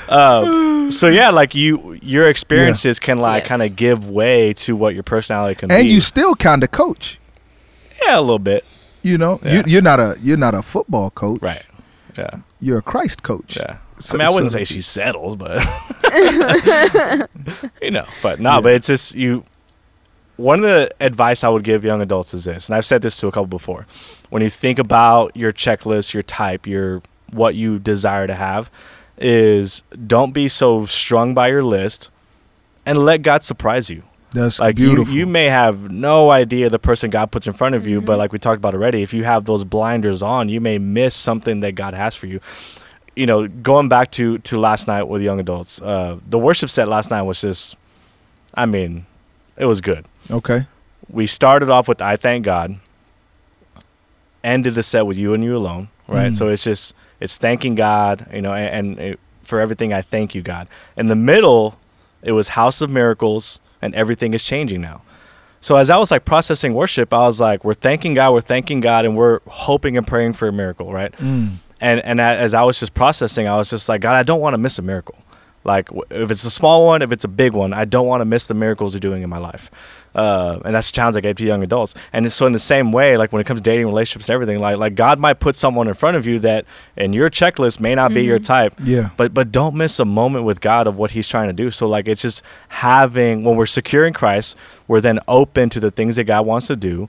um, 0.09 0.91
so 0.91 1.09
yeah, 1.09 1.29
like 1.31 1.55
you, 1.55 1.99
your 2.03 2.29
experiences 2.29 2.99
can 2.99 3.19
like 3.19 3.43
Yes. 3.43 3.49
kind 3.51 3.63
of 3.63 3.77
give 3.77 4.09
way 4.09 4.55
to 4.55 4.75
what 4.75 4.95
your 4.95 5.03
personality 5.03 5.55
can 5.59 5.69
be. 5.69 5.75
And 5.75 5.85
be. 5.87 5.93
you 5.93 6.01
still 6.01 6.35
kind 6.35 6.63
of 6.65 6.71
coach. 6.71 7.19
yeah, 8.03 8.19
a 8.19 8.21
little 8.23 8.39
bit, 8.39 8.65
You 9.03 9.19
know, 9.19 9.41
Yeah. 9.45 9.57
you, 9.57 9.63
you're 9.67 9.83
not 9.83 10.01
a 10.01 10.17
you're 10.23 10.39
not 10.39 10.55
a 10.55 10.63
football 10.63 11.11
coach. 11.11 11.43
right? 11.43 11.65
Yeah, 12.17 12.31
You're 12.61 12.79
a 12.79 12.83
Christ 12.83 13.23
coach. 13.23 13.57
yeah. 13.59 13.77
So- 13.99 14.17
I 14.17 14.19
mean, 14.19 14.27
I 14.27 14.31
wouldn't 14.31 14.53
so- 14.53 14.59
say 14.59 14.65
she 14.65 14.81
settles, 14.81 15.37
but 15.37 15.63
you 17.83 17.91
know, 17.91 18.07
but 18.23 18.41
no, 18.41 18.55
Yeah. 18.55 18.61
but 18.61 18.73
it's 18.75 18.87
just 18.87 19.15
you. 19.15 19.45
One 20.37 20.59
of 20.59 20.65
the 20.65 20.91
advice 21.01 21.45
I 21.45 21.49
would 21.49 21.63
give 21.63 21.85
young 21.85 22.03
adults 22.03 22.35
is 22.35 22.45
this, 22.45 22.69
and 22.69 22.75
I've 22.77 22.85
said 22.87 23.03
this 23.03 23.17
to 23.19 23.29
a 23.29 23.31
couple 23.33 23.47
before. 23.47 23.87
When 24.31 24.43
you 24.43 24.51
think 24.51 24.81
about 24.81 25.37
your 25.37 25.53
checklist, 25.53 26.13
your 26.13 26.25
type, 26.25 26.67
your 26.67 27.03
what 27.31 27.55
you 27.55 27.79
desire 27.79 28.27
to 28.27 28.35
have, 28.35 28.69
is 29.17 29.85
don't 30.07 30.33
be 30.33 30.49
so 30.49 30.87
strung 30.87 31.35
by 31.35 31.49
your 31.49 31.63
list 31.63 32.11
and 32.85 32.99
let 33.05 33.23
God 33.23 33.45
surprise 33.45 33.91
you. 33.91 34.03
That's 34.33 34.59
Like 34.59 34.75
beautiful. 34.75 35.15
you 35.15 35.27
may 35.27 35.45
have 35.45 35.93
no 35.93 36.31
idea 36.31 36.69
the 36.69 36.81
person 36.81 37.11
God 37.11 37.31
puts 37.31 37.47
in 37.47 37.53
front 37.53 37.77
of 37.77 37.87
you, 37.87 38.01
but 38.01 38.13
mm-hmm. 38.15 38.19
like 38.19 38.33
we 38.33 38.39
talked 38.41 38.57
about 38.59 38.75
already, 38.75 39.03
if 39.05 39.15
you 39.15 39.23
have 39.23 39.45
those 39.45 39.63
blinders 39.63 40.21
on, 40.25 40.49
you 40.49 40.61
may 40.61 40.79
miss 40.79 41.15
something 41.15 41.61
that 41.61 41.77
God 41.77 41.95
has 41.95 42.17
for 42.17 42.27
you. 42.27 42.41
You 43.17 43.27
know, 43.27 43.47
going 43.47 43.89
back 43.89 44.11
to 44.13 44.39
to 44.39 44.59
last 44.59 44.89
night 44.89 45.05
with 45.05 45.23
young 45.23 45.39
adults, 45.41 45.81
uh, 45.81 46.19
the 46.29 46.39
worship 46.39 46.69
set 46.71 46.89
last 46.89 47.11
night 47.11 47.23
was 47.23 47.41
just, 47.41 47.77
I 48.55 48.67
mean, 48.67 49.07
it 49.57 49.67
was 49.67 49.81
good. 49.81 50.05
okay. 50.31 50.67
We 51.11 51.27
started 51.27 51.71
off 51.71 51.87
with 51.87 52.01
"I 52.03 52.17
thank 52.17 52.45
God," 52.45 52.77
ended 54.43 54.75
the 54.75 54.83
set 54.83 55.07
with 55.07 55.19
"You 55.19 55.35
and 55.35 55.45
You 55.45 55.57
Alone," 55.57 55.89
right? 56.09 56.33
Mm. 56.33 56.37
So 56.37 56.49
it's 56.49 56.65
just 56.65 56.95
it's 57.21 57.37
thanking 57.39 57.75
God, 57.75 58.27
you 58.33 58.41
know, 58.41 58.53
and, 58.53 58.99
and 58.99 58.99
it, 58.99 59.21
for 59.43 59.61
everything 59.61 59.93
I 59.93 60.03
thank 60.03 60.35
you, 60.35 60.43
God. 60.43 60.67
In 60.97 61.07
the 61.07 61.15
middle, 61.15 61.79
it 62.23 62.33
was 62.33 62.49
House 62.49 62.81
of 62.81 62.91
Miracles, 62.91 63.61
and 63.83 63.95
everything 63.95 64.35
is 64.35 64.43
changing 64.43 64.81
now. 64.81 65.03
So 65.61 65.77
as 65.77 65.89
I 65.89 65.97
was 65.97 66.11
like 66.11 66.25
processing 66.25 66.75
worship, 66.75 67.13
I 67.15 67.27
was 67.27 67.41
like, 67.41 67.65
we're 67.65 67.75
thanking 67.75 68.15
God, 68.15 68.33
we're 68.33 68.41
thanking 68.43 68.81
God, 68.81 69.05
and 69.05 69.17
we're 69.17 69.41
hoping 69.49 69.97
and 69.97 70.07
praying 70.07 70.35
for 70.35 70.49
a 70.49 70.53
miracle, 70.53 70.93
right? 70.93 71.13
Mm. 71.13 71.57
And 71.85 72.01
and 72.05 72.21
as 72.21 72.55
I 72.55 72.63
was 72.69 72.81
just 72.81 72.95
processing, 72.95 73.47
I 73.47 73.57
was 73.57 73.69
just 73.71 73.89
like, 73.89 74.01
God, 74.01 74.15
I 74.17 74.23
don't 74.23 74.41
want 74.41 74.55
to 74.55 74.59
miss 74.59 74.79
a 74.79 74.83
miracle. 74.83 75.17
Like 75.65 75.89
if 76.11 76.31
it's 76.31 76.45
a 76.45 76.51
small 76.51 76.87
one, 76.87 77.01
if 77.03 77.11
it's 77.13 77.25
a 77.25 77.29
big 77.43 77.53
one, 77.55 77.73
I 77.73 77.85
don't 77.87 78.07
want 78.07 78.21
to 78.21 78.25
miss 78.27 78.45
the 78.47 78.55
miracles 78.55 78.93
you're 78.95 79.01
doing 79.11 79.23
in 79.23 79.31
my 79.31 79.39
life. 79.39 79.71
Uh, 80.15 80.61
and 80.65 80.75
that's 80.75 80.89
the 80.91 80.95
challenge 80.95 81.17
I 81.17 81.21
gave 81.21 81.37
to 81.37 81.45
young 81.45 81.63
adults. 81.63 81.95
And 82.13 82.31
so 82.31 82.47
in 82.47 82.53
the 82.53 82.59
same 82.75 82.93
way, 82.93 83.17
like 83.17 83.33
when 83.33 83.41
it 83.41 83.47
comes 83.49 83.61
to 83.61 83.65
dating, 83.71 83.87
relationships, 83.87 84.29
and 84.29 84.35
everything, 84.35 84.59
like 84.61 84.77
like 84.85 84.95
God 84.95 85.19
might 85.19 85.41
put 85.41 85.57
someone 85.57 85.89
in 85.89 85.95
front 85.95 86.17
of 86.19 86.27
you 86.27 86.39
that 86.41 86.65
in 86.97 87.13
your 87.15 87.31
checklist 87.31 87.81
may 87.81 87.95
not 87.95 88.13
be 88.15 88.23
your 88.25 88.39
type, 88.39 88.75
Yeah. 88.85 89.09
but 89.17 89.33
but 89.35 89.51
don't 89.51 89.75
miss 89.75 89.99
a 89.99 90.05
moment 90.05 90.45
with 90.45 90.61
God 90.61 90.87
of 90.87 90.99
what 90.99 91.11
He's 91.13 91.29
trying 91.29 91.49
to 91.49 91.55
do. 91.65 91.71
So 91.71 91.89
like 91.89 92.09
it's 92.09 92.23
just 92.23 92.43
having 92.69 93.43
when 93.45 93.57
we're 93.57 93.67
secure 93.81 94.07
in 94.07 94.13
Christ, 94.13 94.57
we're 94.89 95.01
then 95.01 95.19
open 95.29 95.69
to 95.71 95.81
the 95.81 95.91
things 95.91 96.17
that 96.17 96.25
God 96.25 96.47
wants 96.47 96.67
to 96.69 96.77
do, 96.77 97.09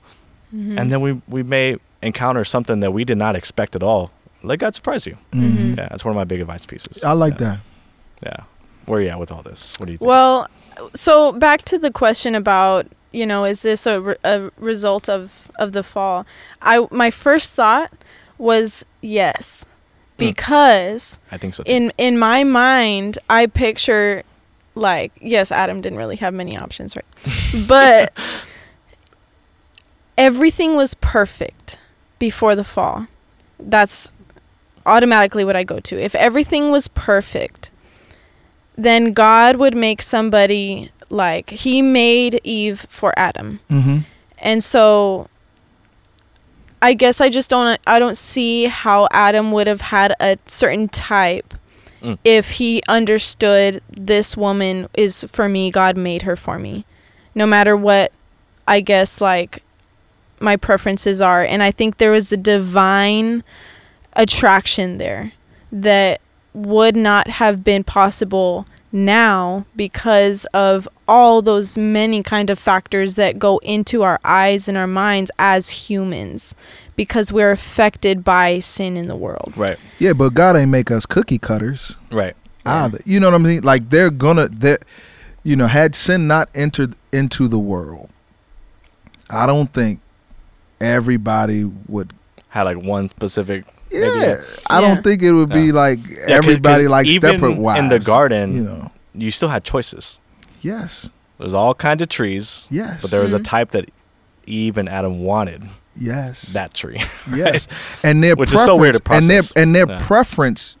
Mm-hmm. 0.54 0.78
and 0.78 0.90
then 0.92 1.00
we 1.00 1.20
we 1.28 1.42
may 1.42 1.76
encounter 2.02 2.44
something 2.44 2.80
that 2.80 2.92
we 2.92 3.04
did 3.04 3.18
not 3.18 3.34
expect 3.36 3.74
at 3.76 3.82
all. 3.82 4.10
Let 4.46 4.58
God 4.60 4.74
surprise 4.74 5.06
you. 5.06 5.16
Mhm. 5.32 5.76
Yeah, 5.76 5.88
that's 5.90 6.04
one 6.04 6.12
of 6.12 6.16
my 6.16 6.24
big 6.24 6.40
advice 6.40 6.64
pieces. 6.66 7.02
I 7.04 7.12
like 7.12 7.34
yeah. 7.34 7.38
that. 7.46 7.58
Yeah, 8.22 8.36
where 8.86 9.00
are 9.00 9.02
you 9.02 9.08
at 9.10 9.18
with 9.18 9.30
all 9.32 9.42
this? 9.42 9.74
What 9.78 9.86
do 9.86 9.92
you 9.92 9.98
think? 9.98 10.08
Well, 10.08 10.48
so 10.94 11.32
back 11.32 11.62
to 11.62 11.78
the 11.78 11.90
question 11.90 12.34
about 12.34 12.86
you 13.12 13.26
know 13.26 13.44
is 13.44 13.62
this 13.62 13.86
a, 13.86 14.00
re- 14.00 14.16
a 14.24 14.50
result 14.58 15.08
of 15.08 15.50
of 15.58 15.72
the 15.72 15.82
fall? 15.82 16.24
I 16.62 16.86
my 16.90 17.10
first 17.10 17.52
thought 17.54 17.92
was 18.38 18.84
yes, 19.00 19.64
Mm. 20.16 20.18
because 20.18 21.20
I 21.32 21.36
think 21.38 21.54
so. 21.54 21.62
Too. 21.62 21.70
in 21.72 21.92
in 21.98 22.18
my 22.18 22.42
mind 22.44 23.18
I 23.28 23.46
picture 23.46 24.22
like 24.74 25.12
yes 25.20 25.50
Adam 25.52 25.80
didn't 25.80 25.98
really 25.98 26.16
have 26.16 26.32
many 26.34 26.56
options 26.56 26.96
right, 26.96 27.66
but 27.68 28.12
everything 30.18 30.76
was 30.76 30.94
perfect 30.94 31.78
before 32.18 32.54
the 32.54 32.64
fall. 32.64 33.06
That's 33.58 34.12
automatically 34.86 35.44
what 35.44 35.56
I 35.56 35.64
go 35.64 35.80
to. 35.80 36.00
If 36.00 36.14
everything 36.14 36.70
was 36.70 36.88
perfect, 36.88 37.70
then 38.76 39.12
God 39.12 39.56
would 39.56 39.76
make 39.76 40.02
somebody 40.02 40.90
like 41.10 41.50
he 41.50 41.82
made 41.82 42.40
Eve 42.44 42.86
for 42.88 43.12
Adam. 43.16 43.60
Mm-hmm. 43.70 43.98
And 44.38 44.62
so 44.62 45.28
I 46.82 46.92
guess 46.94 47.20
I 47.20 47.30
just 47.30 47.50
don't 47.50 47.80
I 47.86 47.98
don't 47.98 48.16
see 48.16 48.64
how 48.64 49.08
Adam 49.10 49.52
would 49.52 49.66
have 49.66 49.80
had 49.80 50.14
a 50.20 50.38
certain 50.46 50.88
type 50.88 51.54
Mm. 52.02 52.18
if 52.24 52.50
he 52.50 52.82
understood 52.88 53.82
this 53.90 54.36
woman 54.36 54.86
is 54.94 55.24
for 55.30 55.48
me, 55.48 55.70
God 55.70 55.96
made 55.96 56.22
her 56.22 56.36
for 56.36 56.58
me. 56.58 56.84
No 57.34 57.46
matter 57.46 57.74
what 57.74 58.12
I 58.68 58.80
guess 58.80 59.20
like 59.20 59.62
my 60.38 60.56
preferences 60.56 61.22
are 61.22 61.42
and 61.42 61.62
I 61.62 61.70
think 61.70 61.96
there 61.96 62.10
was 62.10 62.30
a 62.30 62.36
divine 62.36 63.42
attraction 64.16 64.98
there 64.98 65.32
that 65.70 66.20
would 66.54 66.96
not 66.96 67.28
have 67.28 67.62
been 67.62 67.84
possible 67.84 68.66
now 68.92 69.66
because 69.76 70.44
of 70.46 70.88
all 71.06 71.42
those 71.42 71.76
many 71.76 72.22
kind 72.22 72.50
of 72.50 72.58
factors 72.58 73.16
that 73.16 73.38
go 73.38 73.58
into 73.58 74.02
our 74.02 74.18
eyes 74.24 74.68
and 74.68 74.78
our 74.78 74.86
minds 74.86 75.30
as 75.38 75.70
humans 75.70 76.54
because 76.96 77.30
we're 77.30 77.50
affected 77.50 78.24
by 78.24 78.58
sin 78.58 78.96
in 78.96 79.06
the 79.06 79.16
world. 79.16 79.52
right, 79.54 79.78
Yeah, 79.98 80.14
but 80.14 80.32
God 80.32 80.56
ain't 80.56 80.70
make 80.70 80.90
us 80.90 81.04
cookie 81.04 81.38
cutters 81.38 81.96
right. 82.10 82.34
Ah, 82.64 82.86
either. 82.86 82.98
You 83.04 83.20
know 83.20 83.30
what 83.30 83.40
I 83.40 83.44
mean? 83.44 83.62
Like 83.62 83.90
they're 83.90 84.10
gonna 84.10 84.48
that 84.48 84.84
you 85.46 85.54
know, 85.54 85.68
had 85.68 85.94
sin 85.94 86.26
not 86.26 86.48
entered 86.56 86.96
into 87.12 87.46
the 87.46 87.58
world, 87.58 88.10
I 89.30 89.46
don't 89.46 89.72
think 89.72 90.00
everybody 90.80 91.62
would 91.62 92.12
Had 92.48 92.64
like 92.64 92.78
one 92.78 93.08
specific. 93.08 93.64
Yeah, 93.98 94.10
maybe- 94.20 94.40
I 94.70 94.80
Yeah. 94.80 94.80
don't 94.94 95.02
think 95.04 95.22
it 95.22 95.32
would 95.32 95.48
be 95.50 95.62
Yeah. 95.66 95.72
like 95.72 96.04
'cause- 96.04 96.18
everybody 96.28 96.84
'cause 96.84 96.90
like 96.90 97.06
even 97.06 97.36
Stepford 97.38 97.56
wives 97.56 97.80
in 97.80 97.88
the 97.88 97.98
garden. 97.98 98.54
You 98.54 98.62
know, 98.64 98.90
You 99.14 99.30
still 99.30 99.48
had 99.48 99.64
choices. 99.64 100.20
yes, 100.62 101.08
There's 101.38 101.54
all 101.54 101.74
kinds 101.74 102.00
of 102.02 102.08
trees, 102.08 102.66
yes, 102.70 103.02
but 103.02 103.10
there 103.10 103.20
was 103.22 103.34
a 103.34 103.38
Mhm. 103.38 103.44
type 103.44 103.70
that 103.72 103.90
Eve 104.46 104.78
and 104.78 104.88
Adam 104.88 105.20
wanted. 105.20 105.68
yes, 105.96 106.42
That 106.52 106.72
tree. 106.74 107.02
yes, 107.34 107.66
and 108.02 108.22
their 108.24 108.34
Which 108.36 108.48
is 108.48 108.52
preference 108.54 108.66
so 108.66 108.76
weird 108.76 108.94
to 109.04 109.12
and 109.12 109.24
their 109.28 109.40
process. 109.42 109.52
and 109.56 109.74
their 109.74 109.86
Yeah. 109.88 109.98
preference. 110.00 110.76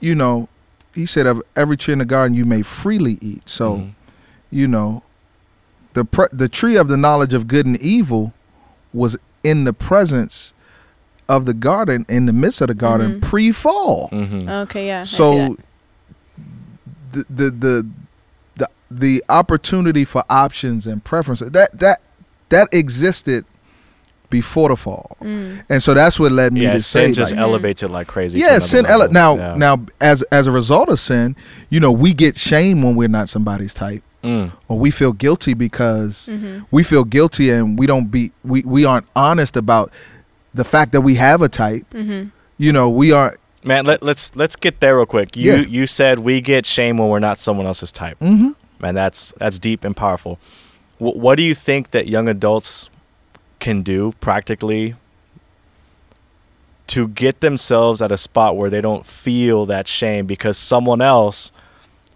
You 0.00 0.14
know, 0.14 0.48
he 0.94 1.06
said 1.06 1.26
of 1.26 1.42
every 1.56 1.76
tree 1.76 1.92
in 1.92 1.98
the 1.98 2.04
garden 2.04 2.36
you 2.36 2.44
may 2.44 2.62
freely 2.62 3.18
eat. 3.20 3.42
So. 3.46 3.76
Mhm. 3.76 3.90
you 4.50 4.68
know, 4.68 5.02
the 5.94 6.04
pre- 6.04 6.28
the 6.32 6.48
tree 6.48 6.76
of 6.76 6.86
the 6.86 6.96
knowledge 6.96 7.34
of 7.34 7.48
good 7.48 7.66
and 7.66 7.76
evil 7.80 8.32
was 8.92 9.16
in 9.42 9.64
the 9.64 9.72
presence 9.72 10.52
of 11.28 11.46
the 11.46 11.54
garden, 11.54 12.04
in 12.08 12.26
the 12.26 12.32
midst 12.32 12.60
of 12.60 12.68
the 12.68 12.74
garden, 12.74 13.20
Mhm. 13.20 13.22
pre-fall. 13.22 14.08
Mhm. 14.12 14.48
Okay, 14.64 14.86
yeah. 14.86 15.02
So 15.04 15.56
the, 17.12 17.24
the 17.30 17.50
the 17.50 17.86
the 18.56 18.68
the 18.90 19.24
opportunity 19.28 20.04
for 20.04 20.22
options 20.28 20.86
and 20.86 21.02
preferences 21.02 21.50
that 21.52 21.70
that 21.78 22.00
that 22.50 22.68
existed 22.72 23.44
before 24.30 24.68
the 24.70 24.76
fall, 24.76 25.16
Mm. 25.22 25.62
and 25.70 25.82
so 25.82 25.94
that's 25.94 26.18
what 26.18 26.32
led 26.32 26.52
me 26.52 26.62
yeah, 26.62 26.72
to 26.72 26.80
sin 26.80 27.14
say, 27.14 27.20
just 27.20 27.32
like, 27.32 27.40
elevates 27.40 27.82
it 27.84 27.90
like 27.90 28.08
crazy. 28.08 28.40
yeah, 28.40 28.58
sin. 28.58 28.84
Ele- 28.86 29.10
now, 29.12 29.36
Yeah. 29.36 29.54
now, 29.56 29.80
as 30.00 30.22
as 30.32 30.46
a 30.48 30.50
result 30.50 30.88
of 30.88 30.98
sin, 30.98 31.36
you 31.70 31.78
know, 31.78 31.92
we 31.92 32.12
get 32.14 32.36
shame 32.36 32.82
when 32.82 32.96
we're 32.96 33.06
not 33.08 33.28
somebody's 33.28 33.74
type, 33.74 34.02
Mm. 34.24 34.50
or 34.66 34.76
we 34.78 34.90
feel 34.90 35.12
guilty 35.12 35.54
because 35.54 36.28
Mhm. 36.32 36.64
we 36.72 36.82
feel 36.82 37.04
guilty 37.04 37.50
and 37.50 37.78
we 37.78 37.86
don't 37.86 38.10
be 38.10 38.32
we, 38.42 38.62
we 38.62 38.84
aren't 38.84 39.06
honest 39.14 39.56
about 39.56 39.92
the 40.54 40.64
fact 40.64 40.92
that 40.92 41.00
we 41.02 41.16
have 41.16 41.42
a 41.42 41.48
type 41.48 41.84
Mhm. 41.92 42.30
you 42.58 42.72
know 42.72 42.88
we 42.88 43.12
aren't 43.12 43.36
Man, 43.66 43.86
let, 43.86 44.02
let's 44.02 44.36
let's 44.36 44.56
get 44.56 44.80
there 44.80 44.96
real 44.96 45.06
quick. 45.06 45.36
You 45.38 45.52
Yeah. 45.52 45.60
you 45.60 45.86
said 45.86 46.18
we 46.18 46.42
get 46.42 46.66
shame 46.66 46.98
when 46.98 47.08
we're 47.08 47.18
not 47.18 47.38
someone 47.38 47.66
else's 47.66 47.90
type. 47.90 48.18
mm-hmm. 48.20 48.50
Man, 48.78 48.94
that's 48.94 49.32
that's 49.38 49.58
deep 49.58 49.84
and 49.84 49.96
powerful. 49.96 50.38
W- 51.00 51.18
what 51.18 51.36
do 51.36 51.42
you 51.42 51.54
think 51.54 51.90
that 51.92 52.06
young 52.06 52.28
adults 52.28 52.90
can 53.60 53.80
do 53.82 54.12
practically 54.20 54.94
to 56.88 57.08
get 57.08 57.40
themselves 57.40 58.02
at 58.02 58.12
a 58.12 58.16
spot 58.18 58.56
where 58.56 58.68
they 58.68 58.82
don't 58.82 59.06
feel 59.06 59.64
that 59.66 59.88
shame 59.88 60.26
because 60.26 60.58
someone 60.58 61.00
else 61.00 61.50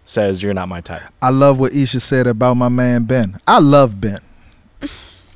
says 0.05 0.43
you're 0.43 0.53
not 0.53 0.69
my 0.69 0.81
type? 0.81 1.01
i 1.21 1.29
love 1.31 1.59
what 1.59 1.73
isha 1.73 1.99
said 1.99 2.27
about 2.27 2.55
my 2.55 2.69
man 2.69 3.03
ben 3.05 3.39
i 3.47 3.59
love 3.59 3.99
ben 3.99 4.19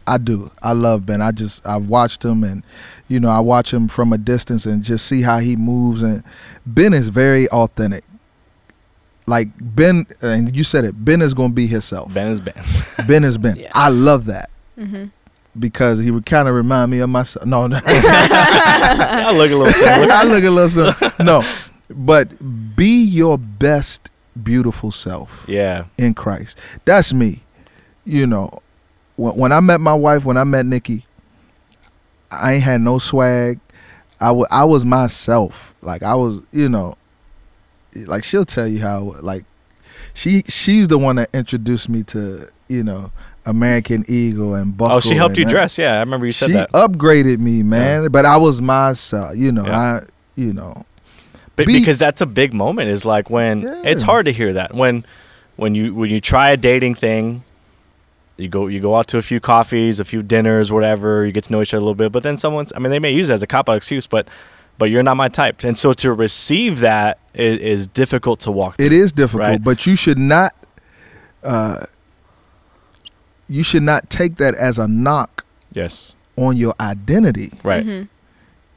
i 0.08 0.18
do 0.18 0.50
i 0.62 0.72
love 0.74 1.06
ben 1.06 1.22
i 1.22 1.32
just 1.32 1.66
i've 1.66 1.88
watched 1.89 2.24
him 2.26 2.43
and 2.43 2.64
you 3.08 3.20
know 3.20 3.30
i 3.30 3.39
watch 3.39 3.74
him 3.74 3.88
from 3.88 4.12
a 4.14 4.18
distance 4.18 4.66
and 4.66 4.84
just 4.84 5.06
see 5.08 5.22
how 5.22 5.39
he 5.39 5.56
moves 5.56 6.01
and 6.01 6.24
ben 6.66 6.93
is 6.93 7.08
very 7.10 7.47
authentic 7.49 8.04
like 9.28 9.47
ben 9.60 10.06
and 10.22 10.56
you 10.56 10.64
said 10.64 10.84
it 10.84 11.06
ben 11.06 11.22
is 11.22 11.34
going 11.34 11.49
to 11.49 11.56
be 11.56 11.68
himself 11.68 12.14
Ben 12.14 12.28
is 12.28 12.41
Ben. 12.41 12.54
ben 13.08 13.24
is 13.24 13.38
ben 13.38 13.56
Yeah. 13.56 13.72
i 13.74 13.89
love 13.89 14.26
that 14.26 14.49
Mhm. 14.78 15.12
because 15.58 15.99
he 15.99 16.12
would 16.12 16.26
kind 16.26 16.47
of 16.47 16.56
remind 16.56 16.91
me 16.91 16.99
of 16.99 17.10
myself 17.10 17.45
no 17.45 17.68
no 17.68 17.80
I 17.86 19.32
look 19.36 19.51
a 19.51 19.56
little 19.56 19.72
similar. 19.74 20.08
I 20.12 20.24
look 20.24 20.43
a 20.43 20.49
little 20.49 20.70
so, 20.93 21.24
no, 21.24 21.41
but 21.89 22.76
be 22.76 23.04
your 23.04 23.38
best 23.38 24.10
beautiful 24.41 24.91
self 24.91 25.45
Yeah. 25.47 25.86
in 25.97 26.14
Christ. 26.16 26.58
That's 26.86 27.14
me. 27.14 27.43
You 28.04 28.26
know, 28.28 28.62
when, 29.16 29.36
when 29.36 29.51
I 29.51 29.59
met 29.59 29.80
my 29.82 29.93
wife, 29.93 30.26
when 30.26 30.38
I 30.38 30.43
met 30.43 30.66
Nikki, 30.66 31.05
I 32.32 32.53
ain't 32.53 32.64
had 32.64 32.82
no 32.82 32.97
swag. 32.99 33.59
I 34.20 34.32
wa- 34.32 34.47
I 34.51 34.66
was 34.66 34.86
myself. 34.86 35.74
Like 35.82 36.03
I 36.03 36.16
was, 36.16 36.41
you 36.51 36.70
know, 36.70 36.95
like 38.07 38.24
she'll 38.24 38.45
tell 38.45 38.68
you 38.68 38.80
how 38.82 39.14
like 39.22 39.43
she 40.14 40.43
she's 40.47 40.88
the 40.88 40.97
one 40.97 41.18
that 41.18 41.30
introduced 41.34 41.89
me 41.89 42.03
to 42.03 42.47
you 42.68 42.84
know 42.84 43.11
American 43.45 44.05
Eagle 44.07 44.55
and 44.55 44.76
Buckle. 44.76 44.97
Oh, 44.97 44.99
she 44.99 45.16
helped 45.16 45.38
you 45.38 45.43
and- 45.43 45.51
dress. 45.51 45.78
Yeah, 45.78 45.95
I 45.95 45.99
remember 45.99 46.26
you 46.26 46.32
said 46.32 46.47
she 46.47 46.53
that. 46.53 46.72
upgraded 46.72 47.39
me, 47.39 47.61
man. 47.64 48.07
But 48.09 48.26
I 48.26 48.38
was 48.38 48.61
myself. 48.61 49.36
You 49.36 49.51
know, 49.51 49.66
Yeah. 49.66 49.78
I 49.78 50.01
you 50.36 50.53
know 50.53 50.86
But 51.55 51.68
Be- 51.68 51.78
because 51.80 51.99
that's 51.99 52.22
a 52.22 52.26
big 52.26 52.53
moment. 52.53 52.89
Is 52.89 53.05
like 53.05 53.30
when 53.30 53.59
Yeah. 53.59 53.84
it's 53.86 54.01
hard 54.03 54.26
to 54.26 54.32
hear 54.32 54.53
that 54.53 54.74
when 54.74 55.05
when 55.57 55.76
you 55.76 55.93
when 55.93 56.09
you 56.09 56.20
try 56.22 56.49
a 56.51 56.57
dating 56.57 56.95
thing. 56.95 57.43
You 58.38 58.47
go 58.49 58.67
you 58.67 58.79
go 58.79 58.95
out 58.95 59.07
to 59.07 59.17
a 59.17 59.21
few 59.21 59.39
coffees, 59.39 59.99
a 59.99 60.05
few 60.05 60.23
dinners, 60.23 60.71
whatever. 60.71 61.25
You 61.25 61.31
get 61.31 61.43
to 61.45 61.51
know 61.51 61.61
each 61.61 61.73
other 61.73 61.79
a 61.81 61.84
little 61.86 61.93
bit, 61.95 62.11
but 62.11 62.23
then 62.23 62.38
someone's. 62.38 62.73
I 62.75 62.79
mean, 62.79 62.89
they 62.91 62.99
may 62.99 63.11
use 63.11 63.29
it 63.29 63.34
as 63.34 63.43
a 63.43 63.47
cop 63.47 63.69
out 63.69 63.77
excuse, 63.77 64.07
but 64.07 64.27
but 64.79 64.89
you're 64.89 65.03
not 65.03 65.17
my 65.17 65.27
type, 65.27 65.63
and 65.63 65.77
so 65.77 65.93
to 65.93 66.11
receive 66.13 66.79
that 66.79 67.19
is, 67.36 67.59
is 67.59 67.88
difficult 67.88 68.39
to 68.41 68.51
walk. 68.51 68.77
through. 68.77 68.88
It 68.88 68.93
is 68.93 69.11
difficult, 69.11 69.47
Right. 69.49 69.63
but 69.63 69.86
you 69.86 69.95
should 69.95 70.17
not. 70.17 70.51
Uh, 71.43 71.86
you 73.47 73.61
should 73.61 73.84
not 73.84 74.09
take 74.09 74.38
that 74.38 74.55
as 74.55 74.79
a 74.79 74.88
knock 74.88 75.45
Yes, 75.73 76.15
on 76.36 76.57
your 76.57 76.73
identity. 76.79 77.51
right. 77.63 77.86
Mhm. 77.86 78.07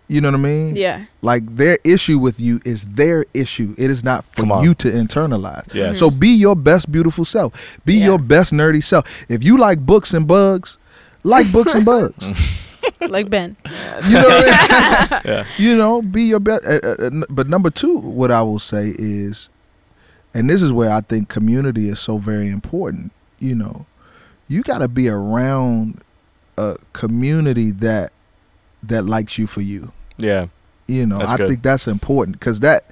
You 0.09 0.20
know 0.20 0.28
what 0.30 0.38
I 0.38 0.42
mean? 0.42 0.76
Yeah. 0.76 1.07
Like 1.20 1.44
their 1.57 1.78
issue 1.84 2.18
with 2.18 2.38
you 2.40 2.61
is 2.64 2.84
their 2.84 3.26
issue. 3.34 3.74
It 3.76 3.90
is 3.90 4.04
not 4.04 4.24
for 4.24 4.62
you 4.62 4.72
to 4.74 4.88
internalize. 4.88 5.72
Yes. 5.74 5.98
So 5.98 6.11
be 6.11 6.28
your 6.28 6.54
best 6.54 6.92
beautiful 6.92 7.24
self. 7.24 7.80
Be 7.84 7.94
Yeah. 7.94 8.04
your 8.07 8.18
best 8.18 8.52
nerdy 8.52 8.82
self. 8.84 9.26
If 9.28 9.42
you 9.42 9.59
like 9.59 9.84
books 9.84 10.14
and 10.14 10.26
bugs, 10.28 10.78
like 11.24 11.50
books 11.50 11.74
and 11.74 11.84
bugs. 11.84 12.28
like 13.09 13.28
Ben. 13.30 13.57
You 14.07 14.12
know 14.12 14.28
what 14.28 14.44
I 14.46 15.20
mean? 15.20 15.22
Yeah. 15.24 15.44
You 15.59 15.76
know, 15.76 16.02
be 16.02 16.22
your 16.22 16.38
best. 16.40 16.64
Uh, 16.64 16.78
uh, 16.84 17.07
uh, 17.09 17.11
but 17.28 17.48
number 17.48 17.70
two, 17.70 17.98
what 17.98 18.30
I 18.30 18.42
will 18.42 18.61
say 18.61 18.94
is, 18.96 19.48
and 20.34 20.48
this 20.48 20.62
is 20.62 20.72
where 20.72 20.90
I 20.92 21.00
think 21.00 21.28
community 21.28 21.88
is 21.88 21.98
so 21.98 22.18
very 22.18 22.48
important. 22.48 23.11
You 23.40 23.57
know, 23.57 23.86
you 24.46 24.62
got 24.62 24.78
to 24.78 24.88
be 24.88 25.09
around 25.09 26.00
a 26.57 26.76
community 26.92 27.70
that 27.72 28.12
that 28.89 29.05
likes 29.05 29.39
you 29.39 29.47
for 29.47 29.61
you. 29.61 29.93
Yeah. 30.18 30.47
You 30.89 31.07
know, 31.07 31.18
That's 31.18 31.32
I 31.32 31.37
good. 31.37 31.49
think 31.49 31.62
that's 31.62 31.87
important 31.89 32.39
because 32.39 32.61
that 32.61 32.91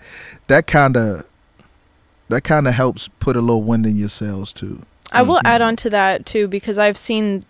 that 0.48 0.66
kind 0.66 0.96
of 0.96 1.26
that 2.28 2.42
kind 2.42 2.66
of 2.66 2.74
helps 2.74 3.08
put 3.20 3.36
a 3.36 3.40
little 3.40 3.62
wind 3.62 3.86
in 3.86 3.96
your 3.96 4.08
sails 4.08 4.52
too. 4.52 4.82
I 5.12 5.22
will 5.22 5.36
Mhm. 5.38 5.42
add 5.44 5.62
on 5.62 5.76
to 5.76 5.90
that 5.90 6.26
too 6.26 6.48
because 6.48 6.78
I've 6.78 6.96
seen 6.96 7.44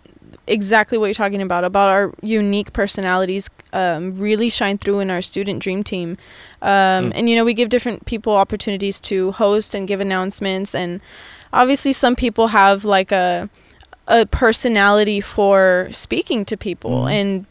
exactly 0.47 0.97
what 0.99 1.07
you're 1.07 1.13
talking 1.15 1.41
about 1.41 1.63
about 1.63 1.89
our 1.89 2.13
unique 2.21 2.71
personalities 2.73 3.49
um, 3.73 4.15
really 4.15 4.49
shine 4.49 4.77
through 4.77 4.99
in 4.99 5.09
our 5.09 5.21
student 5.21 5.59
dream 5.59 5.83
team 5.83 6.17
um, 6.61 6.67
Mm. 6.69 7.11
and 7.15 7.29
you 7.29 7.35
know 7.35 7.43
we 7.43 7.55
give 7.55 7.69
different 7.69 8.05
people 8.05 8.33
opportunities 8.35 8.99
to 8.99 9.31
host 9.31 9.73
and 9.73 9.87
give 9.87 9.99
announcements 9.99 10.75
and 10.75 11.01
obviously 11.51 11.91
some 11.91 12.15
people 12.15 12.47
have 12.49 12.85
like 12.85 13.11
a 13.11 13.49
a 14.07 14.27
personality 14.27 15.19
for 15.19 15.87
speaking 15.91 16.45
to 16.45 16.55
people 16.55 17.05
Mhm. 17.05 17.11
and 17.11 17.45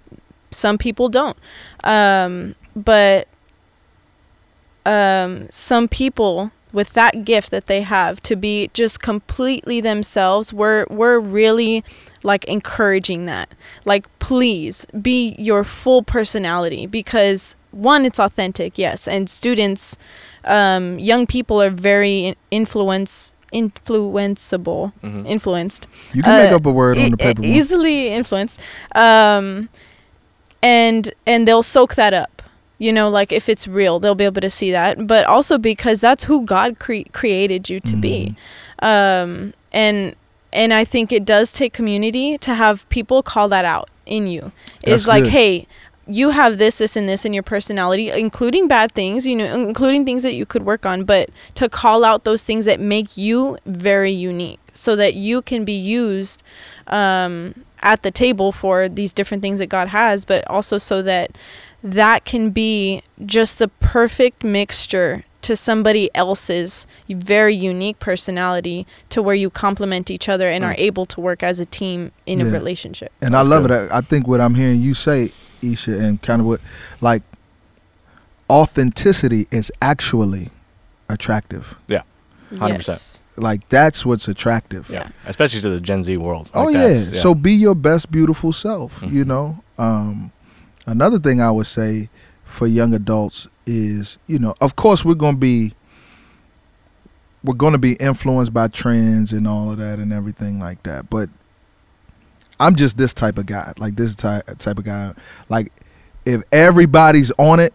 some 0.55 0.79
people 0.79 1.09
don't 1.09 1.37
um, 1.85 2.55
but 2.77 3.29
um, 4.87 5.49
some 5.51 5.89
people 5.89 6.51
with 6.73 6.93
that 6.95 7.25
gift 7.25 7.51
that 7.51 7.67
they 7.67 7.83
have 7.83 8.19
to 8.21 8.35
be 8.37 8.69
just 8.75 9.01
completely 9.01 9.81
themselves 9.81 10.53
we're 10.53 10.87
we're 10.91 11.19
really 11.21 11.85
like 12.23 12.45
encouraging 12.47 13.27
that 13.27 13.49
like 13.85 14.07
please 14.19 14.85
be 15.01 15.35
your 15.39 15.63
full 15.65 16.03
personality 16.03 16.85
because 16.87 17.55
one 17.71 18.05
it's 18.05 18.19
authentic 18.19 18.77
yes 18.77 19.07
and 19.09 19.31
students 19.31 19.97
um, 20.45 20.99
young 20.99 21.27
people 21.27 21.63
are 21.63 21.71
very 21.71 22.27
in- 22.27 22.37
influence 22.51 23.33
influenceable 23.53 24.93
Mhm. 25.03 25.27
influenced 25.29 25.87
You 26.13 26.23
can 26.25 26.37
make 26.37 26.51
Uh, 26.51 26.57
up 26.57 26.67
a 26.67 26.71
word 26.73 26.99
on 26.99 27.11
the 27.11 27.17
paper. 27.17 27.43
e- 27.45 27.57
easily 27.57 28.09
influenced 28.09 28.61
um 28.97 29.69
and 30.65 31.13
and 31.27 31.47
they'll 31.47 31.63
soak 31.63 31.95
that 31.95 32.15
up 32.15 32.43
you 32.79 32.93
know 32.93 33.09
like 33.11 33.31
if 33.31 33.49
it's 33.49 33.69
real 33.69 34.01
they'll 34.01 34.15
be 34.17 34.25
able 34.25 34.41
to 34.41 34.51
see 34.51 34.73
that. 34.73 35.07
But 35.07 35.27
also 35.27 35.59
because 35.59 36.01
that's 36.01 36.25
who 36.25 36.45
god 36.45 36.79
cre- 36.81 37.11
created 37.13 37.69
you 37.71 37.79
to 37.81 37.95
be. 37.97 38.35
Um 38.81 39.55
and 39.73 40.17
and 40.53 40.73
i 40.73 40.85
think 40.85 41.13
it 41.13 41.25
does 41.25 41.53
take 41.53 41.73
community 41.73 42.39
to 42.39 42.55
have 42.55 42.89
people 42.89 43.23
call 43.23 43.49
that 43.49 43.65
out 43.65 43.89
in 44.07 44.27
you. 44.27 44.53
Is 44.83 45.07
like 45.07 45.25
good. 45.25 45.33
hey 45.33 45.67
you 46.07 46.31
have 46.31 46.59
this 46.59 46.79
this 46.79 46.97
and 46.97 47.09
this 47.09 47.25
in 47.25 47.33
your 47.33 47.43
personality 47.43 48.11
including 48.11 48.69
bad 48.69 48.93
things 48.93 49.27
you 49.27 49.35
know 49.35 49.47
including 49.55 50.05
things 50.05 50.23
that 50.23 50.35
you 50.35 50.45
could 50.45 50.65
work 50.65 50.85
on 50.85 51.05
but 51.05 51.31
to 51.55 51.67
call 51.69 52.05
out 52.05 52.25
those 52.25 52.45
things 52.45 52.67
that 52.67 52.79
make 52.79 53.17
you 53.17 53.57
very 53.65 54.13
unique 54.13 54.61
so 54.73 54.95
that 54.97 55.15
you 55.15 55.41
can 55.41 55.65
be 55.65 55.73
used 55.73 56.43
um, 56.89 57.55
at 57.85 58.03
the 58.03 58.11
table 58.11 58.51
for 58.51 58.89
these 58.89 59.13
different 59.13 59.43
things 59.43 59.59
that 59.61 59.69
god 59.69 59.89
has 59.89 60.25
but 60.25 60.45
also 60.51 60.77
so 60.79 61.01
that 61.03 61.37
that 61.83 62.25
can 62.25 62.51
be 62.51 63.03
just 63.27 63.59
the 63.59 63.69
perfect 63.69 64.43
mixture 64.43 65.23
to 65.43 65.55
somebody 65.55 66.09
else's 66.15 66.87
very 67.11 67.55
unique 67.55 67.99
personality 67.99 68.87
to 69.11 69.21
where 69.23 69.35
you 69.35 69.51
complement 69.51 70.11
each 70.11 70.27
other 70.27 70.49
and 70.49 70.65
Mm. 70.65 70.69
are 70.69 70.75
able 70.79 71.05
to 71.05 71.21
work 71.21 71.43
as 71.43 71.61
a 71.61 71.67
team 71.67 72.11
in 72.25 72.41
a 72.41 72.47
relationship 72.47 73.13
And 73.21 73.35
That's 73.35 73.47
I 73.47 73.51
love 73.51 73.65
good. 73.69 73.73
it. 73.73 73.93
I 73.93 73.99
I 73.99 74.01
think 74.01 74.27
what 74.27 74.41
I'm 74.41 74.55
hearing 74.55 74.81
you 74.81 74.95
say, 74.95 75.33
Isha, 75.61 75.93
and 76.01 76.23
kind 76.23 76.41
of 76.41 76.47
what, 76.47 76.61
like, 77.03 77.23
authenticity 78.49 79.47
is 79.51 79.71
actually 79.83 80.51
attractive. 81.09 81.77
Yeah. 81.89 82.03
100%. 82.53 82.89
Yes. 82.89 83.23
Like, 83.37 83.69
that's 83.69 84.07
what's 84.07 84.29
attractive. 84.29 84.89
Yeah. 84.91 85.09
Especially 85.27 85.61
to 85.63 85.71
the 85.71 85.81
Gen 85.81 86.03
Z 86.03 86.17
world. 86.17 86.49
Oh 86.55 86.65
Like, 86.65 86.75
yeah. 86.75 86.81
that's- 86.83 87.21
So 87.21 87.35
be 87.35 87.53
your 87.53 87.75
best 87.75 88.11
beautiful 88.11 88.53
self. 88.53 89.03
You 89.03 89.25
Mhm. 89.25 89.27
know. 89.29 89.65
Um, 89.79 90.31
another 90.87 91.19
thing 91.19 91.41
I 91.41 91.51
would 91.51 91.67
say 91.67 92.11
for 92.45 92.67
young 92.67 92.95
adults 92.95 93.49
is, 93.67 94.19
you 94.29 94.39
know, 94.39 94.55
of 94.61 94.77
course 94.77 95.05
we're 95.05 95.15
gonna 95.15 95.37
be 95.37 95.75
we're 97.43 97.55
gonna 97.55 97.77
be 97.79 97.93
influenced 97.95 98.55
by 98.55 98.69
trends 98.69 99.33
and 99.33 99.47
all 99.47 99.71
of 99.71 99.77
that 99.79 99.99
and 99.99 100.13
everything 100.13 100.59
like 100.59 100.83
that. 100.85 101.11
But 101.11 101.29
I'm 102.59 102.75
just 102.75 102.97
this 102.97 103.13
type 103.13 103.37
of 103.37 103.45
guy. 103.47 103.73
Like 103.79 103.97
this 103.97 104.15
type 104.15 104.45
type 104.59 104.79
of 104.79 104.85
guy. 104.85 105.13
Like 105.51 105.71
if 106.25 106.43
everybody's 106.53 107.31
on 107.39 107.61
it, 107.61 107.75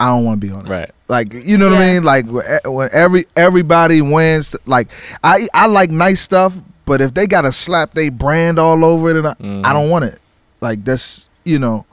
I 0.00 0.06
don't 0.08 0.24
want 0.24 0.40
to 0.40 0.46
be 0.46 0.52
on 0.52 0.66
it. 0.66 0.70
right. 0.70 0.90
Like 1.08 1.32
you 1.34 1.56
know 1.58 1.70
what 1.70 1.80
I 1.80 1.92
mean? 1.94 2.04
Like 2.04 2.26
when 2.64 2.88
every 2.92 3.24
everybody 3.36 4.00
wins, 4.02 4.54
like 4.66 4.88
I 5.22 5.46
I 5.54 5.66
like 5.66 5.90
nice 5.90 6.20
stuff, 6.20 6.54
but 6.86 7.00
if 7.00 7.14
they 7.14 7.26
gotta 7.26 7.52
slap 7.52 7.92
their 7.94 8.10
brand 8.10 8.58
all 8.58 8.84
over 8.84 9.10
it, 9.10 9.16
and 9.16 9.26
I, 9.28 9.34
Mhm. 9.34 9.66
I 9.66 9.72
don't 9.72 9.90
want 9.90 10.04
it. 10.06 10.18
Like 10.60 10.84
that's 10.84 11.28
you 11.44 11.58
know, 11.58 11.84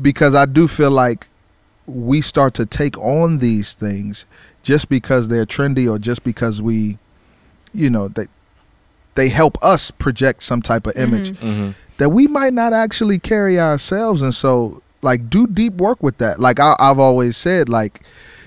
because 0.00 0.34
I 0.34 0.44
do 0.46 0.66
feel 0.68 0.90
like 0.90 1.28
we 1.86 2.20
start 2.20 2.54
to 2.54 2.66
take 2.66 2.98
on 2.98 3.38
these 3.38 3.74
things 3.74 4.24
just 4.62 4.88
because 4.88 5.28
they're 5.28 5.46
trendy 5.46 5.90
or 5.90 5.98
just 5.98 6.22
because 6.24 6.60
we, 6.62 6.98
you 7.72 7.90
know, 7.90 8.08
they 8.08 8.26
they 9.14 9.28
help 9.28 9.56
us 9.62 9.90
project 9.90 10.42
some 10.42 10.62
type 10.62 10.86
of 10.86 10.96
image 10.96 11.30
Mhm. 11.32 11.36
Mm-hmm. 11.36 11.70
that 11.98 12.08
we 12.10 12.26
might 12.26 12.52
not 12.52 12.72
actually 12.72 13.18
carry 13.18 13.58
ourselves 13.60 14.20
and 14.22 14.34
so 14.34 14.82
like 15.02 15.28
do 15.28 15.46
deep 15.46 15.74
work 15.74 16.02
with 16.02 16.18
that 16.18 16.38
like 16.40 16.58
I, 16.60 16.74
i've 16.78 16.98
always 16.98 17.36
said 17.36 17.68
like 17.68 18.00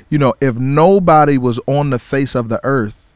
you 0.10 0.18
know 0.18 0.34
if 0.42 0.56
nobody 0.58 1.38
was 1.38 1.60
on 1.68 1.90
the 1.90 2.00
face 2.00 2.34
of 2.36 2.50
the 2.50 2.60
earth 2.64 3.14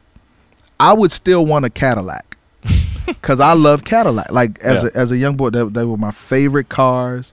i 0.78 0.92
would 0.92 1.10
still 1.12 1.44
want 1.46 1.64
a 1.64 1.70
cadillac 1.70 2.36
because 3.06 3.40
i 3.40 3.52
love 3.54 3.84
cadillac 3.84 4.30
like 4.30 4.58
as, 4.60 4.82
Yeah. 4.82 4.88
a, 4.94 4.98
as 4.98 5.10
a 5.12 5.16
young 5.16 5.36
boy 5.36 5.50
they, 5.50 5.64
they 5.64 5.84
were 5.84 5.96
my 5.96 6.10
favorite 6.10 6.68
cars 6.68 7.32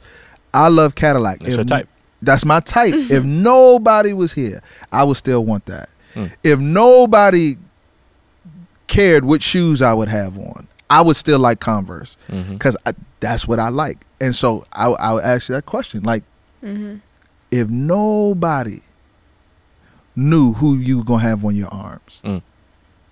i 0.54 0.68
love 0.70 0.96
cadillac 0.96 1.40
That's 1.40 1.52
If- 1.54 1.58
your 1.58 1.66
type. 1.66 1.90
that's 2.22 2.46
my 2.46 2.60
type 2.62 2.94
if 2.96 3.24
nobody 3.24 4.14
was 4.14 4.34
here 4.34 4.62
i 4.92 5.04
would 5.04 5.18
still 5.18 5.44
want 5.46 5.66
that 5.66 5.90
Hmm. 6.14 6.28
if 6.44 6.58
nobody 6.60 7.58
cared 8.88 9.26
what 9.26 9.44
shoes 9.44 9.82
i 9.82 9.94
would 9.94 10.08
have 10.08 10.38
on 10.38 10.68
i 10.90 11.02
would 11.02 11.16
still 11.16 11.40
like 11.40 11.60
converse 11.60 12.18
Mm-hmm. 12.30 12.54
because 12.54 12.78
that's 13.20 13.48
what 13.48 13.60
I 13.60 13.70
like. 13.70 14.06
And 14.20 14.36
so 14.36 14.66
I, 14.74 14.88
I 14.88 15.14
would 15.14 15.24
ask 15.24 15.50
you 15.50 15.56
that 15.56 15.66
question: 15.66 16.04
like, 16.04 16.24
Mhm. 16.64 17.02
if 17.52 17.70
nobody 17.70 18.82
knew 20.16 20.54
who 20.54 20.78
you 20.78 21.00
were 21.00 21.04
gonna 21.04 21.24
have 21.24 21.46
on 21.46 21.56
your 21.56 21.68
arms, 21.72 22.22
Mm. 22.24 22.42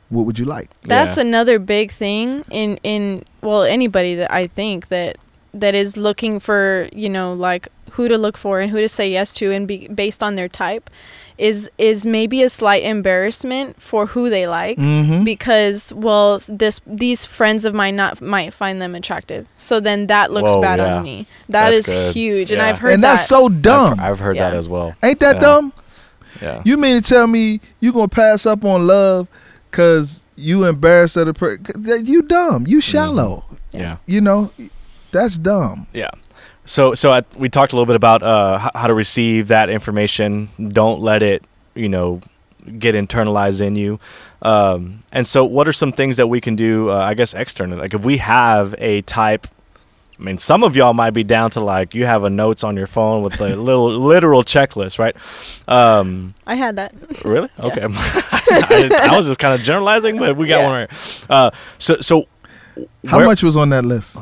what 0.10 0.26
would 0.26 0.39
you 0.39 0.45
like? 0.45 0.70
That's 0.84 1.18
Yeah. 1.18 1.22
another 1.24 1.60
big 1.60 1.91
thing 1.91 2.43
in 2.49 2.80
in 2.84 3.24
well 3.41 3.64
anybody 3.64 4.16
that 4.16 4.32
I 4.32 4.47
think 4.47 4.88
that 4.88 5.18
that 5.53 5.76
is 5.76 5.95
looking 5.95 6.39
for 6.39 6.89
you 6.91 7.10
know 7.10 7.34
like 7.34 7.68
who 7.91 8.08
to 8.10 8.18
look 8.18 8.36
for 8.38 8.60
and 8.60 8.72
who 8.72 8.82
to 8.82 8.89
say 8.89 9.10
yes 9.10 9.34
to 9.36 9.51
and 9.51 9.68
be 9.68 9.88
based 9.88 10.22
on 10.24 10.36
their 10.36 10.49
type 10.49 10.89
is 11.38 11.70
is 11.78 12.06
maybe 12.06 12.42
a 12.44 12.50
slight 12.50 12.84
embarrassment 12.84 13.82
for 13.82 14.06
who 14.08 14.30
they 14.30 14.48
like 14.48 14.78
Mm-hmm. 14.78 15.24
because 15.24 15.94
well 15.94 16.40
this 16.48 16.80
these 16.88 17.26
friends 17.26 17.66
of 17.66 17.74
mine 17.74 17.96
not 17.96 18.22
might 18.22 18.54
find 18.54 18.82
them 18.82 18.96
attractive 18.96 19.48
so 19.58 19.80
then 19.80 20.08
that 20.08 20.32
looks 20.32 20.54
Whoa, 20.56 20.62
bad 20.62 20.80
yeah. 20.80 20.98
on 20.98 21.04
me 21.04 21.28
That 21.50 21.70
That's 21.72 21.88
is 21.88 21.94
good. 21.94 22.14
huge 22.14 22.52
and 22.52 22.62
I've 22.62 22.80
heard 22.80 22.94
and 22.94 23.04
that 23.04 23.12
that's 23.18 23.28
so 23.28 23.50
dumb. 23.50 24.00
I've, 24.00 24.12
I've 24.12 24.20
heard 24.20 24.38
that 24.38 24.54
as 24.54 24.70
well. 24.70 24.96
Ain't 25.04 25.20
that 25.20 25.36
Yeah. 25.36 25.42
dumb? 25.42 25.74
Yeah. 26.42 26.62
You 26.66 26.78
mean 26.78 27.02
to 27.02 27.08
tell 27.08 27.28
me 27.28 27.62
you 27.80 27.92
gonna 27.94 28.08
pass 28.08 28.46
up 28.46 28.64
on 28.66 28.88
love 28.88 29.28
because 29.72 30.24
you 30.36 30.66
embarrassed 30.66 31.16
of 31.18 31.26
the 31.28 31.34
person? 31.34 31.66
You 32.06 32.22
dumb. 32.22 32.66
You 32.68 32.82
shallow. 32.82 33.44
yeah. 33.72 33.98
You 34.06 34.22
know, 34.22 34.52
that's 35.12 35.38
dumb. 35.38 35.88
Yeah. 35.94 36.10
So, 36.66 36.95
so 36.95 37.11
I, 37.11 37.22
we 37.38 37.47
talked 37.49 37.74
a 37.74 37.76
little 37.76 37.86
bit 37.86 37.95
about 37.95 38.24
uh, 38.24 38.70
how 38.74 38.88
to 38.88 38.93
receive 38.93 39.49
that 39.49 39.70
information. 39.70 40.49
Don't 40.70 40.99
let 41.01 41.22
it, 41.22 41.43
you 41.76 41.88
know, 41.88 42.22
get 42.80 42.95
internalized 42.95 43.61
in 43.61 43.76
you. 43.76 43.99
Um, 44.41 44.99
and 45.11 45.28
so, 45.28 45.45
what 45.45 45.68
are 45.68 45.74
some 45.74 45.91
things 45.91 46.18
that 46.18 46.28
we 46.28 46.41
can 46.41 46.55
do? 46.55 46.89
Uh, 46.89 46.95
I 46.97 47.13
guess 47.13 47.34
externally, 47.34 47.80
like 47.82 47.93
if 47.93 48.03
we 48.03 48.18
have 48.18 48.74
a 48.80 49.01
type. 49.03 49.47
I 50.18 50.24
mean, 50.24 50.38
some 50.38 50.63
of 50.63 50.78
y'all 50.78 50.93
might 50.93 51.09
be 51.11 51.26
down 51.26 51.51
to 51.51 51.59
like 51.59 51.93
you 51.93 52.05
have 52.05 52.24
a 52.24 52.30
notes 52.30 52.63
on 52.63 52.78
your 52.78 52.88
phone 52.88 53.22
with 53.22 53.39
a 53.41 53.53
little 53.57 53.89
literal 53.99 54.43
checklist, 54.43 54.97
right? 54.97 55.13
Um, 55.68 56.34
I 56.47 56.55
had 56.55 56.78
that. 56.78 56.93
really? 57.26 57.49
Yeah. 57.59 57.66
Okay. 57.66 57.82
I, 57.91 59.09
I 59.11 59.18
was 59.18 59.28
just 59.28 59.39
kind 59.39 59.53
of 59.53 59.61
generalizing, 59.61 60.18
but 60.18 60.38
we 60.38 60.47
got 60.47 60.59
Yeah. 60.61 60.68
one 60.70 60.74
right. 60.80 61.26
Uh, 61.30 61.51
so, 61.78 61.97
so 61.99 62.28
How 63.07 63.18
where- 63.18 63.26
much 63.28 63.43
was 63.43 63.57
on 63.57 63.70
that 63.72 63.84
list? 63.84 64.16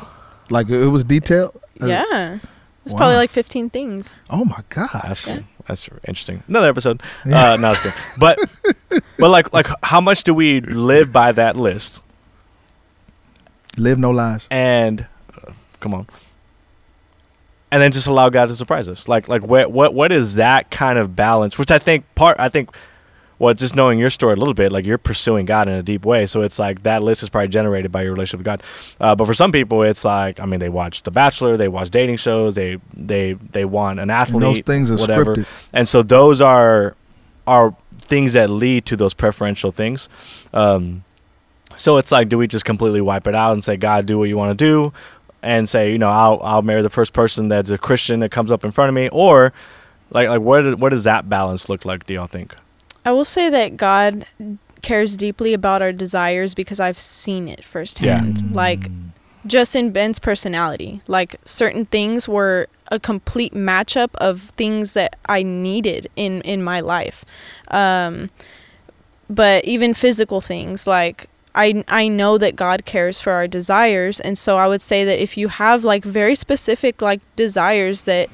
Like 0.49 0.67
it 0.69 0.87
was 0.87 1.03
detailed. 1.03 1.59
Uh, 1.81 1.87
yeah. 1.87 2.39
It's 2.85 2.93
probably 2.93 3.15
like 3.15 3.29
15 3.29 3.69
things. 3.69 4.19
Oh 4.29 4.43
my 4.45 4.61
god. 4.69 4.89
That's 5.03 5.25
Yeah. 5.27 5.39
That's 5.67 5.87
interesting. 6.05 6.43
Another 6.47 6.67
episode. 6.69 7.01
Uh, 7.25 7.57
no, 7.59 7.71
it's 7.71 7.81
good. 7.81 7.93
But 8.17 8.37
but 9.17 9.29
like 9.29 9.53
like 9.53 9.67
how 9.81 10.01
much 10.01 10.23
do 10.23 10.33
we 10.33 10.59
live 10.59 11.13
by 11.13 11.31
that 11.31 11.55
list? 11.55 12.03
Live 13.77 13.97
no 13.97 14.11
lies. 14.11 14.47
And 14.51 15.07
uh, 15.35 15.53
come 15.79 15.93
on. 15.93 16.07
And 17.71 17.81
then 17.81 17.91
just 17.91 18.07
allow 18.07 18.29
God 18.29 18.49
to 18.49 18.55
surprise 18.55 18.89
us. 18.89 19.07
Like 19.07 19.27
like 19.29 19.43
what 19.43 19.71
what 19.71 19.93
what 19.93 20.11
is 20.11 20.35
that 20.35 20.69
kind 20.69 20.99
of 20.99 21.15
balance? 21.15 21.57
Which 21.57 21.71
I 21.71 21.79
think 21.79 22.03
part 22.15 22.37
I 22.39 22.49
think 22.49 22.69
well, 23.43 23.53
just 23.53 23.75
knowing 23.75 23.99
your 23.99 24.09
story 24.09 24.33
a 24.33 24.35
little 24.37 24.53
bit, 24.53 24.71
like 24.71 24.85
you're 24.85 24.97
pursuing 24.97 25.45
God 25.45 25.67
in 25.67 25.73
a 25.75 25.83
deep 25.83 26.05
way. 26.05 26.25
So 26.25 26.41
it's 26.41 26.57
like 26.57 26.83
that 26.83 27.03
list 27.03 27.23
is 27.23 27.29
probably 27.29 27.49
generated 27.49 27.91
by 27.91 28.03
your 28.03 28.13
relationship 28.13 28.39
with 28.39 28.45
God. 28.45 28.63
Uh, 28.99 29.15
but 29.15 29.25
for 29.25 29.33
some 29.33 29.51
people, 29.51 29.83
it's 29.83 30.05
like 30.05 30.39
I 30.39 30.45
mean, 30.45 30.59
they 30.59 30.69
watch 30.69 31.03
The 31.03 31.11
Bachelor, 31.11 31.57
they 31.57 31.67
watch 31.67 31.89
dating 31.89 32.17
shows, 32.17 32.55
they 32.55 32.79
they 32.93 33.33
they 33.33 33.65
want 33.65 33.99
an 33.99 34.03
And 34.03 34.11
athlete, 34.11 34.41
those 34.41 34.59
things 34.61 34.89
are 34.91 34.97
whatever. 34.97 35.35
scripted. 35.35 35.69
and 35.73 35.87
so 35.87 36.01
those 36.03 36.41
are 36.41 36.95
are 37.45 37.75
things 38.01 38.33
that 38.33 38.49
lead 38.49 38.85
to 38.85 38.95
those 38.95 39.13
preferential 39.13 39.71
things 39.71 40.07
um, 40.53 41.03
so 41.75 41.97
it's 41.97 42.11
like 42.11 42.29
do 42.29 42.37
we 42.37 42.47
just 42.47 42.65
completely 42.65 43.01
wipe 43.01 43.27
it 43.27 43.35
out 43.35 43.53
and 43.53 43.63
say 43.63 43.75
god 43.77 44.05
do 44.05 44.17
what 44.19 44.29
you 44.29 44.37
want 44.37 44.57
to 44.57 44.65
do 44.65 44.93
and 45.41 45.67
say 45.67 45.91
you 45.91 45.97
know 45.97 46.09
i'll 46.09 46.39
i'll 46.43 46.61
marry 46.61 46.81
the 46.81 46.89
first 46.89 47.11
person 47.13 47.47
that's 47.47 47.69
a 47.69 47.77
christian 47.77 48.19
that 48.19 48.29
comes 48.29 48.51
up 48.51 48.63
in 48.63 48.71
front 48.71 48.89
of 48.89 48.93
me 48.95 49.09
or 49.09 49.51
like 50.11 50.27
like 50.29 50.41
what 50.41 50.77
what 50.79 50.89
does 50.89 51.03
that 51.05 51.27
balance 51.29 51.69
look 51.69 51.83
like 51.85 52.05
do 52.05 52.13
y'all 52.13 52.27
think 52.27 52.55
I 53.05 53.11
will 53.11 53.25
say 53.25 53.49
that 53.49 53.77
God 53.77 54.25
cares 54.81 55.15
deeply 55.17 55.53
about 55.53 55.81
our 55.81 55.91
desires 55.91 56.53
because 56.53 56.79
I've 56.79 56.99
seen 56.99 57.47
it 57.47 57.63
firsthand. 57.63 58.37
Like 58.55 58.89
just 59.45 59.75
in 59.75 59.91
Ben's 59.91 60.19
personality, 60.19 61.01
like 61.07 61.35
certain 61.45 61.85
things 61.85 62.29
were 62.29 62.67
a 62.89 62.99
complete 62.99 63.53
matchup 63.53 64.09
of 64.15 64.41
things 64.41 64.93
that 64.93 65.17
I 65.25 65.43
needed 65.43 66.07
in 66.15 66.41
in 66.41 66.63
my 66.63 66.79
life. 66.79 67.25
Um, 67.69 68.29
but 69.29 69.65
even 69.65 69.93
physical 69.93 70.41
things 70.41 70.85
like 70.85 71.29
I 71.55 71.83
I 71.87 72.07
know 72.07 72.37
that 72.37 72.55
God 72.55 72.85
cares 72.85 73.19
for 73.19 73.31
our 73.33 73.47
desires 73.47 74.19
and 74.19 74.37
so 74.37 74.57
I 74.57 74.67
would 74.67 74.81
say 74.81 75.05
that 75.05 75.21
if 75.21 75.37
you 75.37 75.47
have 75.47 75.83
like 75.83 76.03
very 76.03 76.35
specific 76.35 77.01
like 77.01 77.21
desires 77.35 78.03
that 78.03 78.29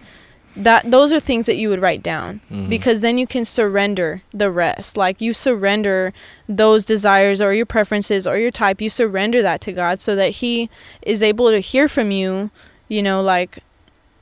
that 0.59 0.91
those 0.91 1.13
are 1.13 1.19
things 1.21 1.45
that 1.45 1.55
you 1.55 1.69
would 1.69 1.81
write 1.81 2.03
down 2.03 2.41
Mhm. 2.51 2.67
because 2.69 2.99
then 3.01 3.17
you 3.17 3.25
can 3.25 3.45
surrender 3.45 4.21
the 4.33 4.51
rest 4.51 4.97
like 4.97 5.21
you 5.21 5.33
surrender 5.33 6.11
those 6.49 6.83
desires 6.85 7.41
or 7.41 7.53
your 7.53 7.65
preferences 7.65 8.27
or 8.27 8.37
your 8.37 8.51
type 8.51 8.81
you 8.81 8.89
surrender 8.89 9.41
that 9.41 9.61
to 9.61 9.71
God 9.71 10.01
so 10.01 10.15
that 10.15 10.31
he 10.43 10.69
is 11.01 11.23
able 11.23 11.49
to 11.49 11.59
hear 11.59 11.87
from 11.87 12.11
you 12.11 12.51
you 12.89 13.01
know 13.01 13.21
like 13.21 13.59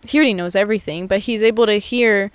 he 0.07 0.17
already 0.19 0.33
knows 0.35 0.55
everything 0.55 1.07
but 1.07 1.19
he's 1.21 1.41
able 1.41 1.65
to 1.65 1.79
hear 1.79 2.29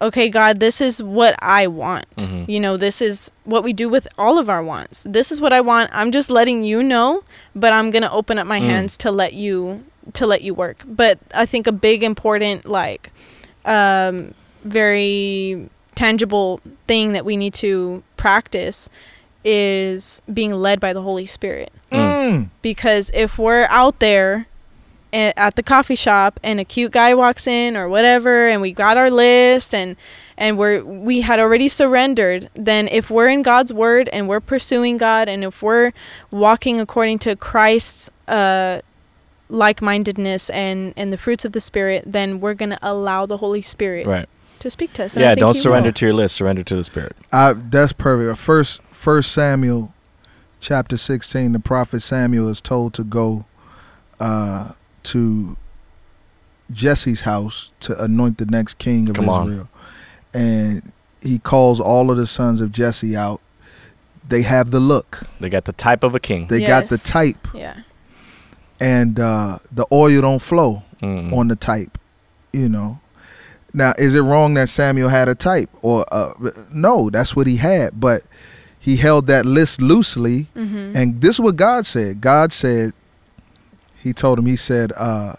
okay 0.00 0.28
God 0.30 0.60
this 0.60 0.80
is 0.80 1.02
what 1.02 1.34
I 1.42 1.66
want 1.66 2.06
Mhm. 2.16 2.48
you 2.48 2.60
know 2.60 2.76
this 2.76 3.02
is 3.02 3.30
what 3.44 3.64
we 3.64 3.72
do 3.72 3.88
with 3.88 4.06
all 4.16 4.38
of 4.38 4.48
our 4.48 4.62
wants 4.62 5.04
this 5.08 5.30
is 5.32 5.40
what 5.40 5.52
I 5.52 5.60
want 5.60 5.90
I'm 5.92 6.12
just 6.12 6.30
letting 6.30 6.62
you 6.64 6.82
know 6.82 7.22
but 7.56 7.72
I'm 7.72 7.90
going 7.90 8.02
to 8.02 8.12
open 8.12 8.38
up 8.38 8.46
my 8.46 8.60
Mm. 8.60 8.66
hands 8.70 8.96
to 8.98 9.10
let 9.10 9.34
you 9.34 9.82
to 10.14 10.26
let 10.26 10.42
you 10.42 10.54
work 10.54 10.82
but 10.86 11.18
I 11.34 11.46
think 11.46 11.66
a 11.66 11.72
big 11.72 12.02
important 12.02 12.64
like 12.66 13.10
um 13.64 14.34
very 14.64 15.68
tangible 15.94 16.60
thing 16.86 17.12
that 17.12 17.24
we 17.24 17.36
need 17.36 17.54
to 17.54 18.02
practice 18.16 18.88
is 19.44 20.20
being 20.32 20.52
led 20.54 20.80
by 20.80 20.92
the 20.92 21.02
Holy 21.02 21.26
Spirit 21.26 21.72
Mm. 21.90 22.50
because 22.62 23.10
if 23.14 23.36
we're 23.38 23.66
out 23.68 23.98
there 23.98 24.46
at 25.12 25.56
the 25.56 25.62
coffee 25.62 25.96
shop 25.96 26.38
and 26.44 26.60
a 26.60 26.64
cute 26.64 26.92
guy 26.92 27.14
walks 27.14 27.48
in 27.48 27.76
or 27.76 27.88
whatever 27.88 28.46
and 28.46 28.62
we 28.62 28.70
got 28.70 28.96
our 28.96 29.10
list 29.10 29.74
and 29.74 29.96
and 30.38 30.56
we're 30.56 30.84
we 30.84 31.22
had 31.22 31.40
already 31.40 31.66
surrendered 31.66 32.48
then 32.54 32.86
if 32.86 33.10
we're 33.10 33.26
in 33.28 33.42
God's 33.42 33.72
word 33.74 34.08
and 34.12 34.28
we're 34.28 34.38
pursuing 34.40 34.98
God 34.98 35.28
and 35.28 35.42
if 35.42 35.62
we're 35.62 35.92
walking 36.30 36.78
according 36.78 37.18
to 37.20 37.34
Christ's 37.34 38.08
uh 38.28 38.80
like-mindedness 39.50 40.48
and 40.50 40.94
and 40.96 41.12
the 41.12 41.16
fruits 41.16 41.44
of 41.44 41.52
the 41.52 41.60
spirit 41.60 42.04
then 42.06 42.40
we're 42.40 42.54
going 42.54 42.70
to 42.70 42.78
allow 42.82 43.26
the 43.26 43.36
Holy 43.36 43.62
Spirit 43.62 44.06
right 44.06 44.28
to 44.60 44.70
speak 44.70 44.92
to 44.92 45.04
us 45.04 45.16
and 45.16 45.24
I 45.24 45.28
yeah 45.28 45.34
think 45.34 45.44
don't 45.44 45.54
surrender 45.54 45.88
will. 45.88 45.94
to 45.94 46.06
your 46.06 46.14
list 46.14 46.36
surrender 46.36 46.62
to 46.62 46.76
the 46.76 46.84
spirit 46.84 47.16
I, 47.32 47.54
that's 47.54 47.92
perfect. 47.92 48.38
First, 48.38 48.80
First 48.90 49.32
Samuel, 49.32 49.92
chapter 50.60 50.96
sixteen. 50.96 51.52
The 51.52 51.60
prophet 51.60 52.00
Samuel 52.00 52.48
is 52.48 52.60
told 52.60 52.94
to 52.94 53.04
go 53.04 53.44
uh, 54.20 54.72
to 55.04 55.56
Jesse's 56.70 57.22
house 57.22 57.72
to 57.80 58.02
anoint 58.02 58.38
the 58.38 58.46
next 58.46 58.78
king 58.78 59.08
of 59.08 59.16
Come 59.16 59.28
on. 59.28 59.48
Israel, 59.48 59.68
and 60.34 60.92
he 61.22 61.38
calls 61.38 61.80
all 61.80 62.10
of 62.10 62.16
the 62.16 62.26
sons 62.26 62.60
of 62.60 62.70
Jesse 62.72 63.16
out. 63.16 63.40
They 64.28 64.42
have 64.42 64.70
the 64.70 64.80
look. 64.80 65.22
they 65.40 65.48
got 65.48 65.64
the 65.64 65.72
type 65.72 66.04
of 66.04 66.14
a 66.14 66.20
king 66.20 66.46
They 66.46 66.60
got 66.64 66.88
the 66.88 66.98
type, 66.98 67.48
yeah 67.52 67.80
and 68.80 69.18
uh, 69.20 69.58
the 69.72 69.86
oil 69.92 70.20
don't 70.22 70.42
flow 70.42 70.82
Mm. 71.02 71.32
on 71.32 71.48
the 71.48 71.56
type. 71.56 71.96
You 72.52 72.68
know. 72.68 72.98
Now, 73.72 73.92
is 73.98 74.14
it 74.14 74.20
wrong 74.22 74.54
that 74.54 74.68
Samuel 74.68 75.08
had 75.08 75.28
a 75.28 75.34
type? 75.34 75.70
Or 75.82 76.04
uh, 76.12 76.32
no, 76.74 77.08
that's 77.08 77.34
what 77.36 77.46
he 77.46 77.56
had. 77.56 77.98
But 78.00 78.22
he 78.78 78.96
held 78.96 79.26
that 79.28 79.46
list 79.46 79.80
loosely, 79.80 80.48
mhm 80.56 80.94
and 80.94 81.20
this 81.20 81.36
is 81.36 81.40
what 81.40 81.56
God 81.56 81.86
said. 81.86 82.20
God 82.20 82.52
said, 82.52 82.92
He 84.02 84.12
told 84.12 84.38
him, 84.38 84.46
He 84.46 84.56
said, 84.56 84.92
uh, 84.96 85.34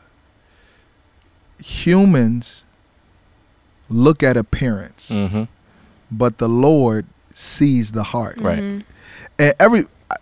humans 1.63 2.65
look 3.89 4.23
at 4.23 4.37
appearance, 4.37 5.11
Mhm. 5.11 5.47
but 6.11 6.37
the 6.37 6.49
Lord 6.49 7.05
sees 7.33 7.91
the 7.91 8.03
heart. 8.03 8.37
right. 8.39 8.59
Mhm. 8.59 8.83
And 9.39 9.53
every, 9.59 9.85
I- 10.09 10.15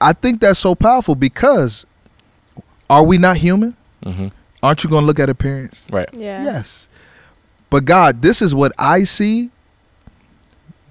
I 0.00 0.12
think 0.12 0.40
that's 0.40 0.58
so 0.58 0.74
powerful 0.74 1.14
because 1.14 1.86
are 2.90 3.04
we 3.04 3.18
not 3.18 3.36
human? 3.38 3.76
Mhm. 4.04 4.32
Aren't 4.62 4.84
you 4.84 4.90
going 4.90 5.02
to 5.02 5.06
look 5.06 5.18
at 5.20 5.28
appearance? 5.28 5.86
right 5.90 6.08
yeah 6.12 6.42
Yes. 6.44 6.88
But 7.70 7.84
God, 7.84 8.22
this 8.22 8.40
is 8.40 8.54
what 8.54 8.72
I 8.78 9.02
see, 9.04 9.50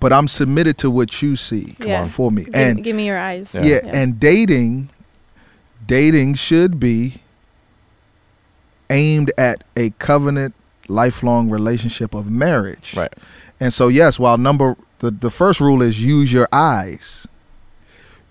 but 0.01 0.11
I'm 0.11 0.27
submitted 0.27 0.77
to 0.79 0.91
what 0.91 1.21
you 1.21 1.35
see 1.37 1.75
Come 1.79 1.91
on. 1.91 2.09
for 2.09 2.31
me. 2.31 2.43
Give, 2.45 2.55
and 2.55 2.83
give 2.83 2.95
me 2.95 3.05
your 3.07 3.17
eyes 3.19 3.55
Yeah. 3.55 3.79
yeah. 3.83 3.91
and 3.93 4.19
dating 4.19 4.89
dating 5.87 6.33
should 6.35 6.79
be 6.79 7.21
aimed 8.89 9.31
at 9.37 9.63
a 9.75 9.89
covenant 9.91 10.53
lifelong 10.87 11.49
relationship 11.49 12.13
of 12.13 12.29
marriage. 12.29 12.93
right 12.95 13.13
And 13.59 13.73
so 13.73 13.87
yes, 13.87 14.19
while 14.19 14.37
number 14.37 14.75
the, 14.99 15.11
the 15.11 15.31
first 15.31 15.59
rule 15.59 15.81
is 15.81 16.03
use 16.03 16.31
your 16.31 16.47
eyes. 16.51 17.27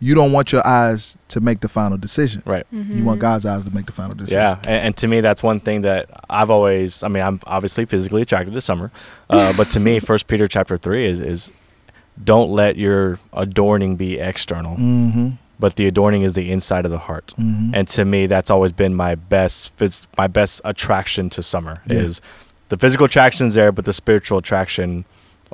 You 0.04 0.14
don't 0.14 0.32
want 0.32 0.52
your 0.52 0.66
eyes 0.66 1.16
to 1.28 1.40
make 1.40 1.60
the 1.60 1.68
final 1.68 1.96
decision. 1.98 2.42
right 2.44 2.66
You 2.72 3.02
want. 3.04 3.20
God's 3.20 3.46
eyes 3.46 3.64
to 3.64 3.70
make 3.74 3.86
the 3.86 3.92
final 3.92 4.14
decision. 4.14 4.38
Yeah, 4.38 4.58
and, 4.58 4.86
and 4.86 4.96
to 4.98 5.06
me, 5.08 5.20
that's 5.20 5.42
one 5.42 5.60
thing 5.60 5.82
that 5.82 6.08
I've 6.28 6.50
always. 6.50 7.02
I 7.02 7.08
mean, 7.08 7.22
I'm 7.22 7.40
obviously 7.46 7.84
physically 7.86 8.22
attracted 8.22 8.52
to 8.54 8.60
Summer, 8.60 8.90
uh, 9.30 9.52
but 9.58 9.68
to 9.70 9.80
me, 9.80 10.00
First 10.00 10.26
Peter 10.26 10.46
chapter 10.46 10.76
three 10.76 11.06
is 11.06 11.20
is 11.20 11.50
don't 12.22 12.50
let 12.50 12.76
your 12.76 13.18
adorning 13.32 13.96
be 13.96 14.18
external, 14.18 14.76
Mm-hmm. 14.76 15.28
but 15.58 15.76
the 15.76 15.86
adorning 15.86 16.22
is 16.22 16.34
the 16.34 16.52
inside 16.52 16.84
of 16.84 16.90
the 16.90 16.98
heart. 17.08 17.32
Mm-hmm. 17.38 17.74
And 17.74 17.88
to 17.88 18.04
me, 18.04 18.26
that's 18.26 18.50
always 18.50 18.72
been 18.72 18.94
my 18.94 19.14
best, 19.16 19.72
my 20.18 20.26
best 20.28 20.60
attraction 20.64 21.28
to 21.30 21.42
Summer 21.42 21.82
Yeah. 21.86 21.98
is 22.06 22.20
the 22.68 22.76
physical 22.76 23.06
attraction's 23.06 23.54
there, 23.54 23.72
but 23.72 23.84
the 23.84 23.92
spiritual 23.92 24.38
attraction 24.38 25.04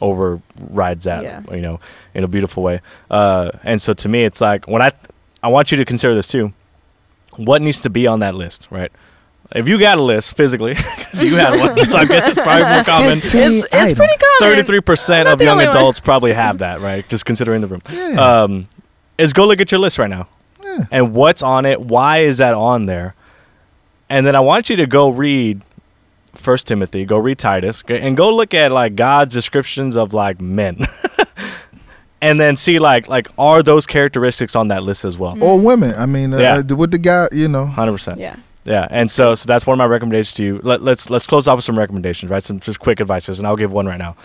overrides 0.01 1.05
that. 1.05 1.23
Yeah. 1.23 1.43
You 1.53 1.61
know, 1.63 1.81
in 2.15 2.25
a 2.25 2.29
beautiful 2.29 2.63
way. 2.63 2.81
Uh, 3.11 3.51
and 3.63 3.81
so 3.81 3.93
to 3.95 4.09
me, 4.09 4.25
it's 4.25 4.41
like 4.41 4.67
when 4.69 4.83
I 4.83 4.93
I 5.43 5.49
want 5.49 5.71
you 5.71 5.79
to 5.79 5.85
consider 5.85 6.15
this 6.15 6.29
too. 6.29 6.53
What 7.37 7.63
needs 7.63 7.81
to 7.81 7.91
be 7.91 8.07
on 8.07 8.21
that 8.21 8.35
list, 8.35 8.69
right? 8.71 8.91
If 9.53 9.67
you 9.67 9.79
got 9.81 9.99
a 9.99 10.03
list 10.03 10.37
physically, 10.37 10.75
because 10.97 11.25
you 11.25 11.35
had 11.37 11.59
one, 11.59 11.77
so 11.87 11.99
I 11.99 12.05
guess 12.05 12.27
it's 12.29 12.37
probably 12.37 12.65
more 12.73 12.85
common. 12.85 13.19
it's 13.19 13.35
it's 13.35 13.65
item. 13.73 13.97
pretty 13.97 14.15
common 14.17 14.39
Thirty-three 14.57 14.81
percent 14.81 15.29
of 15.29 15.41
young 15.41 15.53
only 15.53 15.67
one. 15.67 15.77
adults 15.77 15.99
probably 16.01 16.33
have 16.33 16.59
that, 16.59 16.81
right? 16.81 17.09
Just 17.09 17.25
considering 17.25 17.61
the 17.61 17.67
room. 17.67 17.83
Yeah. 17.91 18.43
Um, 18.43 18.69
is 19.19 19.33
go 19.33 19.47
look 19.47 19.61
at 19.61 19.71
your 19.73 19.81
list 19.81 19.99
right 19.99 20.11
now, 20.11 20.29
Yeah. 20.63 20.85
and 20.91 21.15
what's 21.15 21.43
on 21.43 21.67
it. 21.67 21.81
Why 21.81 22.19
is 22.19 22.39
that 22.39 22.55
on 22.55 22.87
there? 22.87 23.15
and 24.13 24.27
then 24.27 24.35
I 24.35 24.41
want 24.41 24.69
you 24.69 24.75
to 24.77 24.87
go 24.89 25.11
read 25.11 25.63
First 26.35 26.67
Timothy, 26.67 27.05
go 27.05 27.19
read 27.19 27.39
Titus, 27.39 27.83
and 27.89 28.17
go 28.17 28.35
look 28.35 28.55
at 28.55 28.71
like 28.73 28.95
God's 28.97 29.35
descriptions 29.35 29.97
of 29.97 30.15
like 30.15 30.41
men, 30.41 30.79
and 32.23 32.39
then 32.41 32.57
see 32.57 32.79
like 32.79 33.09
like 33.09 33.29
are 33.39 33.63
those 33.63 33.87
characteristics 33.87 34.55
on 34.55 34.69
that 34.69 34.83
list 34.83 35.05
as 35.05 35.19
well? 35.19 35.35
Mm. 35.35 35.43
or 35.43 35.59
women. 35.61 35.95
I 35.97 36.07
mean, 36.07 36.33
uh, 36.35 36.39
Yeah. 36.39 36.63
uh, 36.71 36.75
with 36.77 36.91
the 36.93 36.99
guy, 36.99 37.29
you 37.33 37.49
know, 37.49 37.67
Hundred 37.67 37.93
percent. 37.93 38.19
Yeah. 38.19 38.37
Yeah, 38.65 38.87
and 38.91 39.11
so 39.11 39.35
so 39.35 39.47
that's 39.47 39.67
one 39.67 39.75
of 39.75 39.79
my 39.79 39.87
recommendations 39.87 40.35
to 40.35 40.45
you. 40.45 40.61
Let, 40.63 40.83
let's 40.83 41.09
let's 41.09 41.27
close 41.27 41.49
off 41.49 41.57
with 41.57 41.65
some 41.65 41.79
recommendations, 41.79 42.31
right? 42.31 42.43
Some 42.43 42.61
just 42.61 42.79
quick 42.79 43.01
advices, 43.01 43.39
and 43.39 43.47
I'll 43.49 43.57
give 43.57 43.73
one 43.73 43.87
right 43.87 43.99
now. 43.99 44.17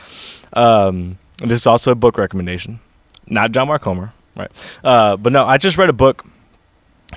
Um, 0.53 1.17
this 1.39 1.61
is 1.61 1.67
also 1.67 1.91
a 1.91 1.95
book 1.95 2.17
recommendation, 2.17 2.81
not 3.27 3.51
John 3.53 3.67
Mark 3.67 3.81
Comer, 3.81 4.11
right? 4.35 4.51
Uh, 4.83 5.15
but 5.15 5.31
no, 5.31 5.45
I 5.45 5.57
just 5.57 5.77
read 5.77 5.89
a 5.89 5.93
book 5.93 6.25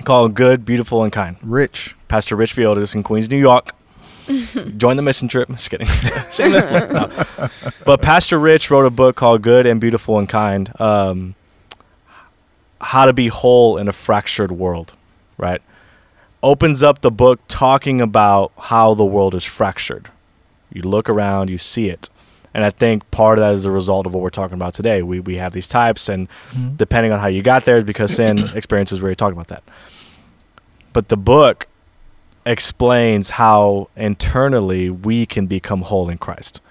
called 0.04 0.34
"Good, 0.34 0.64
Beautiful, 0.64 1.02
and 1.02 1.12
Kind." 1.12 1.36
rich. 1.42 1.96
Pastor 2.06 2.36
Rich 2.36 2.54
Villodas 2.54 2.94
in 2.94 3.02
Queens, 3.02 3.28
New 3.28 3.36
York. 3.36 3.72
Join 4.76 4.96
the 4.96 5.02
mission 5.02 5.28
trip. 5.28 5.48
Just 5.56 5.70
kidding. 5.70 5.86
No. 6.38 7.10
But 7.84 8.02
Pastor 8.02 8.38
Rich 8.38 8.70
wrote 8.70 8.86
a 8.86 8.90
book 8.90 9.16
called 9.16 9.42
"Good 9.42 9.66
and 9.66 9.80
Beautiful 9.80 10.18
and 10.18 10.28
Kind." 10.28 10.78
Um, 10.80 11.34
how 12.80 13.06
to 13.06 13.12
be 13.12 13.28
whole 13.28 13.76
in 13.78 13.88
a 13.88 13.92
fractured 13.92 14.52
world, 14.52 14.94
right? 15.36 15.60
Opens 16.42 16.82
up 16.82 17.00
the 17.00 17.10
book 17.10 17.40
talking 17.48 18.00
about 18.00 18.52
how 18.58 18.94
the 18.94 19.04
world 19.04 19.34
is 19.34 19.44
fractured. 19.44 20.10
You 20.72 20.82
look 20.82 21.08
around, 21.08 21.50
you 21.50 21.58
see 21.58 21.88
it, 21.88 22.10
and 22.54 22.64
I 22.64 22.70
think 22.70 23.10
part 23.10 23.38
of 23.38 23.42
that 23.44 23.54
is 23.54 23.64
a 23.64 23.70
result 23.72 24.06
of 24.06 24.14
what 24.14 24.22
we're 24.22 24.30
talking 24.30 24.54
about 24.54 24.74
today. 24.74 25.02
We 25.02 25.18
we 25.20 25.36
have 25.36 25.52
these 25.52 25.66
types, 25.68 26.08
and 26.08 26.28
Mhm. 26.50 26.76
depending 26.76 27.10
on 27.12 27.18
how 27.20 27.26
you 27.28 27.42
got 27.42 27.64
there, 27.64 27.82
because 27.82 28.14
sin 28.14 28.38
experiences. 28.54 29.00
We 29.00 29.06
already 29.06 29.16
talked 29.16 29.32
about 29.32 29.48
that. 29.48 29.62
But 30.92 31.08
the 31.08 31.16
book 31.16 31.66
explains 32.48 33.30
how 33.30 33.90
internally 33.94 34.88
we 34.88 35.26
can 35.26 35.46
become 35.46 35.82
whole 35.82 36.08
in 36.08 36.16
Christ. 36.16 36.62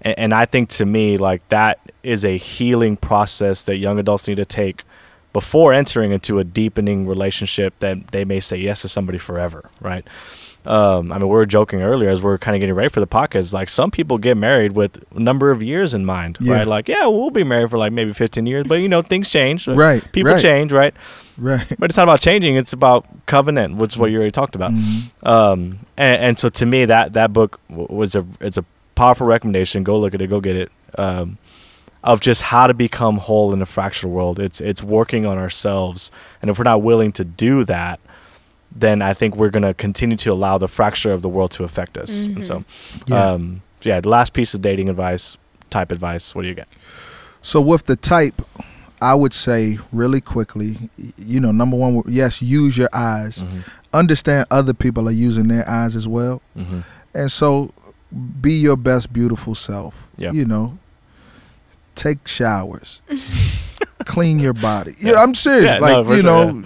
And, 0.00 0.18
and 0.18 0.34
I 0.34 0.46
think 0.46 0.70
to 0.70 0.86
me, 0.86 1.18
like 1.18 1.46
that 1.50 1.78
is 2.02 2.24
a 2.24 2.38
healing 2.38 2.96
process 2.96 3.62
that 3.62 3.76
young 3.76 3.98
adults 3.98 4.26
need 4.26 4.38
to 4.38 4.46
take 4.46 4.82
before 5.34 5.74
entering 5.74 6.10
into 6.10 6.38
a 6.38 6.44
deepening 6.44 7.06
relationship 7.06 7.78
that 7.80 8.08
they 8.08 8.24
may 8.24 8.40
say 8.40 8.56
yes 8.56 8.80
to 8.82 8.88
somebody 8.88 9.18
forever, 9.18 9.68
right? 9.80 10.06
Um, 10.66 11.10
I 11.10 11.16
mean, 11.18 11.28
we 11.28 11.34
were 11.34 11.46
joking 11.46 11.80
earlier 11.82 12.10
as 12.10 12.22
we 12.22 12.30
are 12.30 12.36
kind 12.38 12.54
of 12.54 12.60
getting 12.60 12.74
ready 12.74 12.90
for 12.90 13.00
the 13.00 13.06
podcast. 13.06 13.52
Like 13.54 13.68
some 13.70 13.90
people 13.90 14.18
get 14.18 14.36
married 14.36 14.72
with 14.72 15.02
a 15.16 15.18
number 15.20 15.50
of 15.50 15.62
years 15.62 15.94
in 15.94 16.04
mind, 16.04 16.36
Yeah. 16.40 16.54
right? 16.58 16.66
Like, 16.68 16.86
yeah, 16.88 17.06
we'll 17.06 17.30
be 17.30 17.44
married 17.44 17.70
for 17.70 17.78
like 17.78 17.92
maybe 17.92 18.12
15 18.12 18.44
years, 18.44 18.66
but 18.66 18.74
you 18.76 18.88
know, 18.88 19.00
things 19.02 19.28
change. 19.30 19.66
Right. 19.80 20.02
People 20.12 20.32
right, 20.32 20.42
change, 20.42 20.72
right? 20.72 20.92
Right. 21.38 21.66
But 21.78 21.90
it's 21.90 21.96
not 21.96 22.02
about 22.02 22.20
changing; 22.20 22.56
it's 22.56 22.74
about 22.74 23.06
covenant, 23.24 23.76
which 23.76 23.92
is 23.94 23.98
what 23.98 24.10
you 24.10 24.18
already 24.18 24.30
talked 24.30 24.54
about. 24.54 24.72
Mhm. 24.72 25.26
Um, 25.26 25.78
and, 25.96 26.22
and 26.22 26.38
so 26.38 26.50
to 26.50 26.66
me, 26.66 26.84
that 26.84 27.14
that 27.14 27.32
book 27.32 27.58
was 27.70 28.14
a 28.14 28.26
it's 28.42 28.58
a 28.58 28.64
powerful 28.94 29.26
recommendation. 29.26 29.82
Go 29.82 29.98
look 29.98 30.12
at 30.12 30.20
it. 30.20 30.26
Go 30.26 30.40
get 30.40 30.56
it. 30.56 30.70
Um, 30.98 31.38
of 32.02 32.20
just 32.20 32.42
how 32.42 32.66
to 32.66 32.72
become 32.74 33.18
whole 33.18 33.52
in 33.52 33.60
a 33.62 33.66
fractured 33.66 34.10
world. 34.10 34.38
It's 34.38 34.60
it's 34.60 34.82
working 34.82 35.24
on 35.24 35.38
ourselves, 35.38 36.10
and 36.42 36.50
if 36.50 36.58
we're 36.58 36.64
not 36.64 36.82
willing 36.82 37.12
to 37.12 37.24
do 37.24 37.64
that, 37.64 38.00
then 38.72 39.02
I 39.02 39.14
think 39.14 39.36
we're 39.36 39.50
gonna 39.50 39.74
continue 39.74 40.16
to 40.18 40.32
allow 40.32 40.58
the 40.58 40.68
fracture 40.68 41.12
of 41.12 41.22
the 41.22 41.28
world 41.28 41.50
to 41.52 41.64
affect 41.64 41.98
us. 41.98 42.24
And 42.24 42.44
so, 42.44 42.64
Yeah. 43.06 43.24
um, 43.32 43.62
yeah, 43.82 44.00
the 44.00 44.08
last 44.08 44.32
piece 44.32 44.54
of 44.54 44.62
dating 44.62 44.88
advice, 44.88 45.36
type 45.70 45.90
advice. 45.92 46.34
What 46.34 46.42
do 46.42 46.48
you 46.48 46.54
get? 46.54 46.68
So 47.42 47.60
with 47.60 47.86
the 47.86 47.96
type, 47.96 48.42
I 49.02 49.14
would 49.14 49.32
say 49.32 49.78
really 49.92 50.20
quickly, 50.20 50.76
you 51.16 51.40
know, 51.40 51.52
number 51.52 51.76
one, 51.76 52.02
yes, 52.06 52.42
use 52.42 52.76
your 52.76 52.90
eyes. 52.92 53.38
Mm-hmm. 53.42 53.60
Understand 53.94 54.46
other 54.50 54.74
people 54.74 55.08
are 55.08 55.12
using 55.12 55.48
their 55.48 55.68
eyes 55.68 55.96
as 55.96 56.06
well, 56.06 56.42
Mm-hmm. 56.56 56.80
and 57.14 57.32
so 57.32 57.72
be 58.40 58.52
your 58.52 58.76
best 58.76 59.12
beautiful 59.12 59.54
self. 59.54 60.08
Yeah. 60.16 60.32
You 60.32 60.44
know, 60.44 60.78
take 61.94 62.28
showers, 62.28 63.00
clean 64.04 64.38
your 64.38 64.52
body. 64.52 64.94
You 64.98 65.12
know, 65.14 65.18
I'm 65.22 65.34
serious. 65.34 65.64
Yeah, 65.64 65.78
like 65.78 66.04
for 66.06 66.16
you 66.16 66.22
sure, 66.22 66.52
know, 66.52 66.64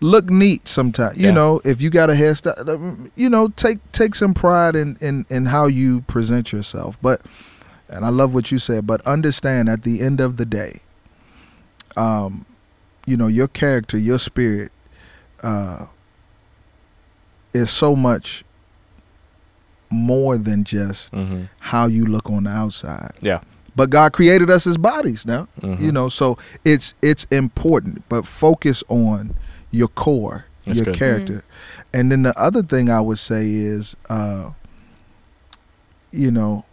look 0.00 0.28
neat 0.30 0.68
sometimes. 0.68 1.16
You 1.16 1.26
Yeah. 1.28 1.34
know, 1.34 1.60
if 1.64 1.80
you 1.80 1.90
got 1.90 2.10
a 2.10 2.14
hairstyle, 2.14 2.68
um, 2.68 3.10
you 3.16 3.28
know, 3.30 3.48
take 3.48 3.78
take 3.92 4.14
some 4.14 4.34
pride 4.34 4.76
in 4.76 4.96
in 5.00 5.24
in 5.30 5.46
how 5.46 5.66
you 5.66 6.02
present 6.02 6.52
yourself. 6.52 6.98
But 7.00 7.22
and 7.88 8.04
I 8.04 8.08
love 8.10 8.34
what 8.34 8.50
you 8.52 8.58
said, 8.58 8.86
but 8.86 9.00
understand 9.06 9.68
at 9.68 9.82
the 9.82 10.00
end 10.00 10.20
of 10.20 10.36
the 10.36 10.44
day, 10.44 10.80
um, 11.96 12.44
you 13.06 13.16
know, 13.16 13.26
your 13.28 13.48
character, 13.48 13.96
your 13.96 14.18
spirit, 14.18 14.72
uh, 15.42 15.86
is 17.54 17.70
so 17.70 17.94
much 17.96 18.44
more 19.90 20.36
than 20.36 20.64
just 20.64 21.12
Mm-hmm. 21.12 21.44
how 21.60 21.86
you 21.86 22.04
look 22.04 22.28
on 22.28 22.44
the 22.44 22.50
outside. 22.50 23.12
Yeah. 23.20 23.40
But 23.76 23.90
God 23.90 24.12
created 24.12 24.50
us 24.50 24.66
as 24.66 24.76
bodies 24.78 25.26
now. 25.26 25.48
Mhm. 25.62 25.80
You 25.80 25.92
know, 25.92 26.08
so 26.08 26.38
it's 26.64 26.94
it's 27.02 27.24
important, 27.30 28.02
but 28.08 28.26
focus 28.26 28.82
on 28.88 29.34
your 29.76 29.88
core, 29.88 30.46
That's 30.64 30.78
your 30.78 30.86
good. 30.86 30.94
character. 30.96 31.44
And 31.92 32.10
then 32.10 32.22
the 32.22 32.34
other 32.40 32.62
thing 32.62 32.90
I 32.90 33.00
would 33.00 33.18
say 33.18 33.46
is 33.50 33.94
uh 34.08 34.50
you 36.12 36.30
know 36.30 36.64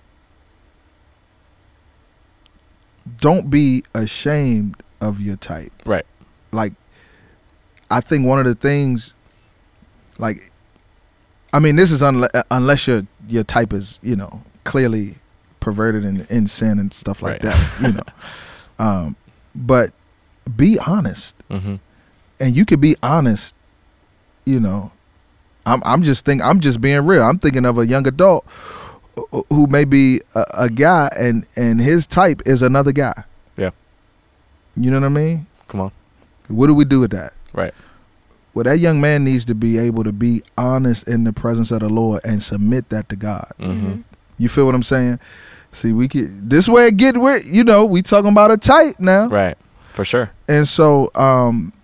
don't 3.19 3.49
be 3.49 3.83
ashamed 3.93 4.81
of 5.01 5.19
your 5.19 5.35
type. 5.35 5.71
Right. 5.85 6.05
Like 6.51 6.73
I 7.91 7.99
think 8.01 8.25
one 8.25 8.39
of 8.39 8.45
the 8.45 8.55
things 8.55 9.13
like 10.17 10.49
I 11.51 11.59
mean 11.59 11.75
this 11.75 11.91
is 11.91 12.01
unle- 12.01 12.43
unless 12.51 12.87
your 12.87 13.03
your 13.27 13.43
type 13.43 13.73
is, 13.73 13.99
you 14.01 14.15
know, 14.15 14.41
clearly 14.63 15.15
perverted 15.59 16.03
and 16.03 16.29
in 16.29 16.47
sin 16.47 16.79
and 16.79 16.93
stuff 16.93 17.21
like 17.21 17.43
Right. 17.43 17.53
that, 17.53 17.81
you 17.81 17.91
know. 17.93 18.03
Um 18.79 19.15
but 19.55 19.91
be 20.57 20.79
honest 20.87 21.35
Mm-hmm. 21.51 21.75
And 22.43 22.55
you 22.57 22.65
could 22.65 22.81
be 22.81 22.95
honest 23.01 23.55
you 24.45 24.59
know 24.59 24.91
i'm 25.65 25.81
i'm 25.85 26.01
just 26.03 26.25
think 26.25 26.41
i'm 26.43 26.59
just 26.59 26.81
being 26.81 27.05
real 27.05 27.23
i'm 27.23 27.37
thinking 27.39 27.65
of 27.65 27.77
a 27.77 27.85
young 27.87 28.05
adult 28.07 28.43
who- 29.31 29.45
who 29.49 29.67
may 29.67 29.85
be 29.85 30.19
a, 30.35 30.43
a 30.65 30.69
guy 30.69 31.07
and 31.17 31.45
and 31.55 31.79
his 31.79 32.05
type 32.05 32.41
is 32.45 32.61
another 32.61 32.91
guy 32.91 33.23
Yeah. 33.55 33.69
you 34.75 34.91
know 34.91 34.99
what 34.99 35.05
i 35.05 35.09
mean 35.09 35.45
Come 35.67 35.81
on. 35.81 35.91
what 36.47 36.67
do 36.67 36.73
we 36.73 36.83
do 36.85 36.99
with 36.99 37.11
that 37.11 37.31
Right. 37.53 37.73
well 38.53 38.63
that 38.65 38.79
young 38.79 38.99
man 38.99 39.23
needs 39.23 39.45
to 39.45 39.55
be 39.55 39.77
able 39.77 40.03
to 40.03 40.11
be 40.11 40.41
honest 40.57 41.07
in 41.07 41.23
the 41.23 41.31
presence 41.33 41.71
of 41.71 41.79
the 41.79 41.89
lord 41.89 42.21
and 42.25 42.41
submit 42.43 42.89
that 42.89 43.07
to 43.09 43.15
god 43.15 43.47
Mm-hmm. 43.59 44.01
you 44.37 44.49
feel 44.49 44.65
what 44.65 44.75
i'm 44.75 44.83
saying 44.83 45.19
see 45.71 45.93
we 45.93 46.07
could 46.09 46.49
this 46.49 46.67
way 46.67 46.87
it 46.87 46.97
get 46.97 47.15
with 47.17 47.43
you 47.49 47.63
know 47.63 47.85
we 47.85 48.01
talking 48.01 48.31
about 48.31 48.51
a 48.51 48.57
type 48.57 48.99
now 48.99 49.27
Right. 49.29 49.57
For 49.93 50.03
sure. 50.03 50.31
and 50.49 50.67
so 50.67 51.11
um 51.15 51.71
a- 51.71 51.82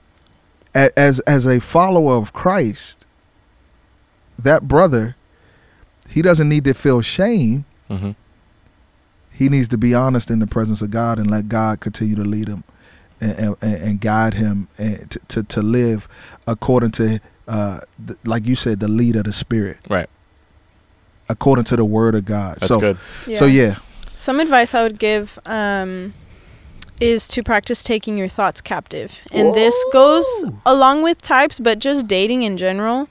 as 0.75 1.19
as 1.21 1.45
a 1.45 1.59
follower 1.59 2.13
of 2.15 2.33
Christ 2.33 3.05
that 4.37 4.67
brother 4.67 5.15
he 6.07 6.21
doesn't 6.21 6.49
need 6.49 6.63
to 6.65 6.73
feel 6.73 7.01
shame 7.01 7.65
Mm-hmm. 7.89 8.11
he 9.31 9.49
needs 9.49 9.67
to 9.69 9.77
be 9.77 9.95
honest 9.95 10.29
in 10.29 10.37
the 10.39 10.45
presence 10.47 10.81
of 10.83 10.91
God 10.91 11.17
and 11.17 11.29
let 11.31 11.49
God 11.49 11.79
continue 11.79 12.15
to 12.15 12.21
lead 12.23 12.47
him 12.47 12.63
and 13.19 13.55
and, 13.61 13.73
and 13.81 14.01
guide 14.01 14.35
him 14.35 14.67
and 14.77 15.09
to, 15.09 15.19
to 15.29 15.43
to 15.43 15.61
live 15.63 16.07
according 16.45 16.91
to 16.91 17.19
uh 17.47 17.79
the, 17.97 18.15
like 18.25 18.45
you 18.45 18.55
said 18.55 18.79
the 18.79 18.87
lead 18.87 19.15
of 19.15 19.23
the 19.23 19.33
spirit 19.33 19.77
Right. 19.89 20.07
according 21.27 21.65
to 21.65 21.75
the 21.75 21.83
word 21.85 22.13
of 22.13 22.25
God 22.25 22.57
That's 22.59 22.67
so 22.67 22.79
good. 22.79 22.97
so 23.33 23.45
yeah 23.45 23.77
Some 24.15 24.39
advice 24.39 24.75
I 24.75 24.83
would 24.83 24.99
give 24.99 25.39
um, 25.47 26.13
is 26.99 27.27
to 27.29 27.43
practice 27.43 27.83
taking 27.83 28.17
your 28.17 28.27
thoughts 28.27 28.61
captive. 28.61 29.19
And 29.31 29.53
this 29.53 29.75
goes 29.93 30.45
along 30.65 31.03
with 31.03 31.21
types, 31.21 31.59
but 31.59 31.79
just 31.79 32.07
dating 32.07 32.43
in 32.43 32.57
general. 32.57 33.07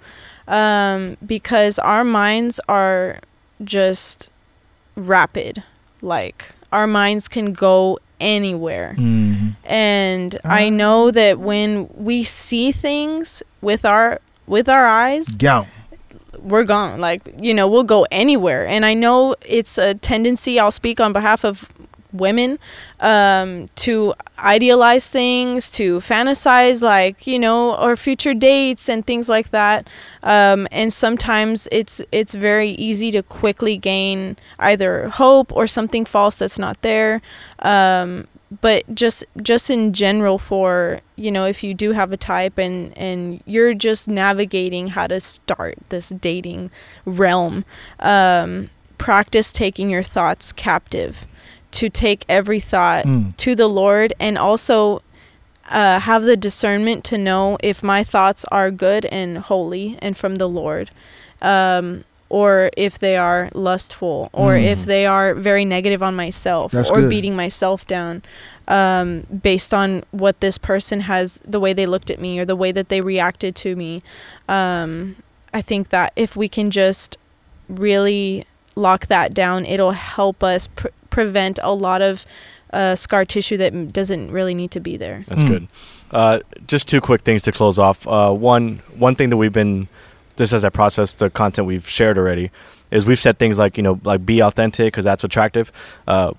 Um, 0.46 1.16
because 1.26 1.78
our 1.78 2.04
minds 2.04 2.58
are 2.68 3.20
just 3.62 4.30
rapid. 4.96 5.62
Like, 6.00 6.52
our 6.72 6.86
minds 6.86 7.28
can 7.28 7.52
go 7.52 7.98
anywhere. 8.20 8.94
Mhm. 8.98 9.54
And 9.64 10.38
I 10.44 10.66
Ah. 10.66 10.70
know 10.70 11.10
that 11.10 11.38
when 11.38 11.88
we 11.94 12.22
see 12.22 12.72
things 12.72 13.42
with 13.60 13.84
our 13.84 14.20
with 14.46 14.66
our 14.68 14.86
eyes, 14.86 15.36
Gown. 15.36 15.66
we're 16.42 16.64
gone. 16.64 16.98
Like, 17.00 17.20
you 17.38 17.52
know, 17.52 17.68
we'll 17.68 17.84
go 17.84 18.06
anywhere. 18.10 18.66
And 18.66 18.86
I 18.86 18.94
know 18.94 19.34
it's 19.44 19.76
a 19.76 19.92
tendency, 19.92 20.58
I'll 20.58 20.70
speak 20.72 21.00
on 21.00 21.12
behalf 21.12 21.44
of 21.44 21.68
women, 22.12 22.58
um, 23.00 23.68
to 23.76 24.14
idealize 24.38 25.06
things, 25.06 25.70
to 25.72 25.98
fantasize, 25.98 26.82
like, 26.82 27.26
you 27.26 27.38
know, 27.38 27.74
our 27.76 27.96
future 27.96 28.34
dates 28.34 28.88
and 28.88 29.06
things 29.06 29.28
like 29.28 29.50
that. 29.50 29.88
Um, 30.22 30.66
and 30.70 30.92
sometimes 30.92 31.68
it's 31.70 32.00
it's 32.12 32.34
very 32.34 32.70
easy 32.70 33.10
to 33.12 33.22
quickly 33.22 33.76
gain 33.76 34.36
either 34.58 35.08
hope 35.08 35.54
or 35.54 35.66
something 35.66 36.04
false 36.04 36.38
that's 36.38 36.58
not 36.58 36.80
there. 36.82 37.22
Um, 37.60 38.26
but 38.60 38.94
just 38.94 39.24
just 39.42 39.70
in 39.70 39.92
general 39.92 40.38
for 40.38 41.00
you 41.16 41.30
know 41.30 41.44
if 41.44 41.62
you 41.62 41.74
do 41.74 41.92
have 41.92 42.12
a 42.12 42.16
type 42.16 42.58
and 42.58 42.96
and 42.96 43.42
you're 43.46 43.74
just 43.74 44.08
navigating 44.08 44.88
how 44.88 45.06
to 45.06 45.20
start 45.20 45.76
this 45.90 46.08
dating 46.08 46.70
realm 47.04 47.64
um, 48.00 48.70
practice 48.96 49.52
taking 49.52 49.90
your 49.90 50.02
thoughts 50.02 50.52
captive 50.52 51.26
to 51.80 51.88
take 51.88 52.24
every 52.28 52.60
thought 52.60 53.04
Mm. 53.04 53.36
to 53.44 53.54
the 53.54 53.68
lord 53.68 54.12
and 54.26 54.34
also 54.38 55.02
uh, 55.70 56.00
have 56.00 56.22
the 56.24 56.36
discernment 56.36 57.04
to 57.10 57.16
know 57.18 57.58
if 57.62 57.82
my 57.82 58.02
thoughts 58.02 58.44
are 58.58 58.70
good 58.70 59.04
and 59.06 59.38
holy 59.50 59.86
and 60.04 60.16
from 60.16 60.36
the 60.36 60.48
lord 60.48 60.90
um, 61.42 62.04
or 62.30 62.70
if 62.76 62.98
they 62.98 63.16
are 63.16 63.48
lustful 63.54 64.28
or 64.32 64.52
Mm. 64.54 64.64
if 64.72 64.84
they 64.92 65.04
are 65.06 65.34
very 65.34 65.64
negative 65.64 66.02
on 66.02 66.14
myself 66.16 66.72
That's 66.72 66.90
or 66.90 67.00
good. 67.02 67.10
beating 67.10 67.36
myself 67.36 67.86
down 67.86 68.22
um, 68.66 69.22
based 69.50 69.72
on 69.72 70.02
what 70.10 70.40
this 70.40 70.58
person 70.58 71.00
has 71.12 71.38
the 71.54 71.60
way 71.60 71.72
they 71.72 71.86
looked 71.86 72.10
at 72.10 72.18
me 72.20 72.38
or 72.40 72.44
the 72.44 72.56
way 72.56 72.70
that 72.72 72.88
they 72.88 73.00
reacted 73.00 73.54
to 73.64 73.76
me 73.76 74.02
um, 74.48 75.16
i 75.54 75.62
think 75.62 75.88
that 75.90 76.12
if 76.16 76.30
we 76.36 76.48
can 76.48 76.70
just 76.70 77.16
really 77.68 78.44
lock 78.78 79.06
that 79.06 79.34
down 79.34 79.66
it'll 79.66 79.92
help 80.16 80.42
us 80.44 80.68
pre- 80.68 80.90
prevent 81.10 81.58
a 81.62 81.72
lot 81.74 82.00
of 82.02 82.24
uh, 82.72 82.94
scar 82.94 83.24
tissue 83.24 83.56
that 83.56 83.92
doesn't 83.92 84.30
really 84.30 84.54
need 84.54 84.70
to 84.70 84.80
be 84.80 84.96
there 84.96 85.24
That's 85.28 85.42
Mm. 85.42 85.48
good. 85.48 85.68
Uh, 86.10 86.38
just 86.66 86.88
two 86.88 87.00
quick 87.00 87.22
things 87.22 87.42
to 87.42 87.52
close 87.52 87.78
off. 87.78 88.06
Uh, 88.06 88.32
one 88.32 88.80
one 88.96 89.14
thing 89.14 89.28
that 89.30 89.36
we've 89.36 89.52
been 89.52 89.88
just 90.36 90.52
as 90.52 90.64
I 90.64 90.70
process 90.70 91.14
the 91.14 91.28
content 91.30 91.66
we've 91.66 91.88
shared 91.88 92.16
already 92.18 92.50
is 92.90 93.04
we've 93.04 93.18
said 93.18 93.38
things 93.38 93.58
like 93.58 93.76
you 93.76 93.82
know 93.82 94.00
like 94.04 94.24
be 94.24 94.40
authentic 94.42 94.86
because 94.92 95.04
that's 95.04 95.24
attractive. 95.24 95.70
Uh, 96.06 96.32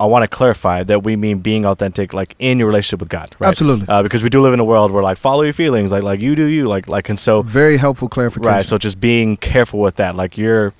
I 0.00 0.06
want 0.06 0.22
to 0.22 0.28
clarify 0.28 0.84
that 0.84 1.02
we 1.04 1.16
mean 1.16 1.38
being 1.40 1.64
authentic 1.66 2.12
like 2.14 2.34
in 2.38 2.58
your 2.58 2.68
relationship 2.68 3.00
with 3.00 3.08
God, 3.08 3.34
right? 3.40 3.48
Absolutely. 3.48 3.86
Uh, 3.88 4.02
because 4.02 4.22
we 4.22 4.28
do 4.30 4.40
live 4.40 4.52
in 4.54 4.60
a 4.60 4.64
world 4.64 4.90
where 4.92 5.02
like 5.02 5.18
follow 5.18 5.42
your 5.42 5.52
feelings, 5.54 5.90
like 5.90 6.02
like 6.02 6.20
you 6.20 6.34
do 6.36 6.44
you, 6.44 6.68
like 6.68 6.88
like 6.88 7.08
and 7.08 7.18
so 7.18 7.42
Very 7.42 7.76
helpful 7.78 8.08
clarification. 8.08 8.52
Right. 8.56 8.64
So 8.66 8.76
just 8.78 9.00
being 9.00 9.36
careful 9.38 9.80
with 9.80 9.96
that. 9.96 10.16
Like 10.16 10.36
your 10.38 10.72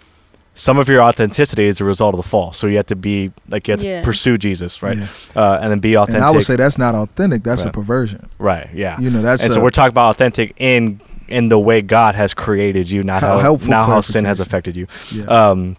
some 0.58 0.76
of 0.78 0.88
your 0.88 1.00
authenticity 1.02 1.66
is 1.66 1.80
a 1.80 1.84
result 1.84 2.14
of 2.14 2.18
the 2.22 2.28
fall. 2.28 2.52
So 2.52 2.66
you 2.66 2.76
have 2.78 2.86
to 2.86 2.96
be 2.96 3.30
like 3.48 3.68
you 3.68 3.72
have 3.72 3.82
Yeah. 3.82 4.00
to 4.00 4.04
pursue 4.04 4.36
Jesus, 4.36 4.82
right? 4.82 4.96
Yeah. 4.98 5.06
Uh, 5.36 5.58
and 5.62 5.70
then 5.70 5.78
be 5.78 5.96
authentic. 5.96 6.16
And 6.16 6.24
I 6.24 6.32
would 6.32 6.44
say 6.44 6.56
that's 6.56 6.78
not 6.78 6.94
authentic. 6.96 7.44
That's 7.44 7.64
a 7.64 7.70
perversion. 7.70 8.26
right. 8.38 8.68
Yeah. 8.74 8.98
You 8.98 9.10
know, 9.10 9.22
that's 9.22 9.42
and 9.44 9.52
a, 9.52 9.54
so 9.54 9.62
we're 9.62 9.70
talking 9.70 9.92
about 9.92 10.10
authentic 10.16 10.54
in 10.56 11.00
in 11.28 11.48
the 11.48 11.58
way 11.58 11.80
God 11.82 12.14
has 12.16 12.34
created 12.34 12.90
you, 12.90 13.02
not 13.04 13.20
How 13.20 13.34
how, 13.34 13.38
helpful 13.38 13.70
not 13.70 13.86
how 13.86 14.00
sin 14.00 14.24
has 14.24 14.40
affected 14.40 14.76
you. 14.76 14.86
yeah. 15.12 15.24
Um, 15.26 15.76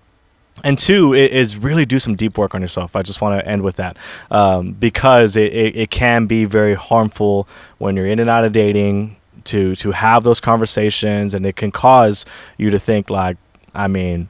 and 0.64 0.78
two 0.78 1.14
is 1.14 1.58
really 1.58 1.86
do 1.86 2.00
some 2.00 2.16
deep 2.16 2.38
work 2.38 2.54
on 2.56 2.62
yourself. 2.62 2.96
I 2.96 3.02
just 3.02 3.22
want 3.22 3.40
to 3.40 3.48
end 3.48 3.62
with 3.64 3.78
that 3.78 3.98
um, 4.32 4.74
because 4.74 5.36
it, 5.38 5.54
it, 5.54 5.76
it 5.76 5.90
can 5.90 6.26
be 6.28 6.46
very 6.46 6.76
harmful 6.76 7.48
when 7.80 7.96
you're 7.96 8.06
in 8.08 8.20
and 8.20 8.30
out 8.30 8.44
of 8.46 8.52
dating 8.54 9.16
to 9.46 9.76
to 9.78 9.92
have 9.92 10.24
those 10.24 10.40
conversations, 10.40 11.34
and 11.34 11.46
it 11.46 11.56
can 11.56 11.72
cause 11.72 12.26
you 12.58 12.70
to 12.72 12.80
think 12.80 13.10
like, 13.10 13.38
I 13.74 13.88
mean, 13.88 14.28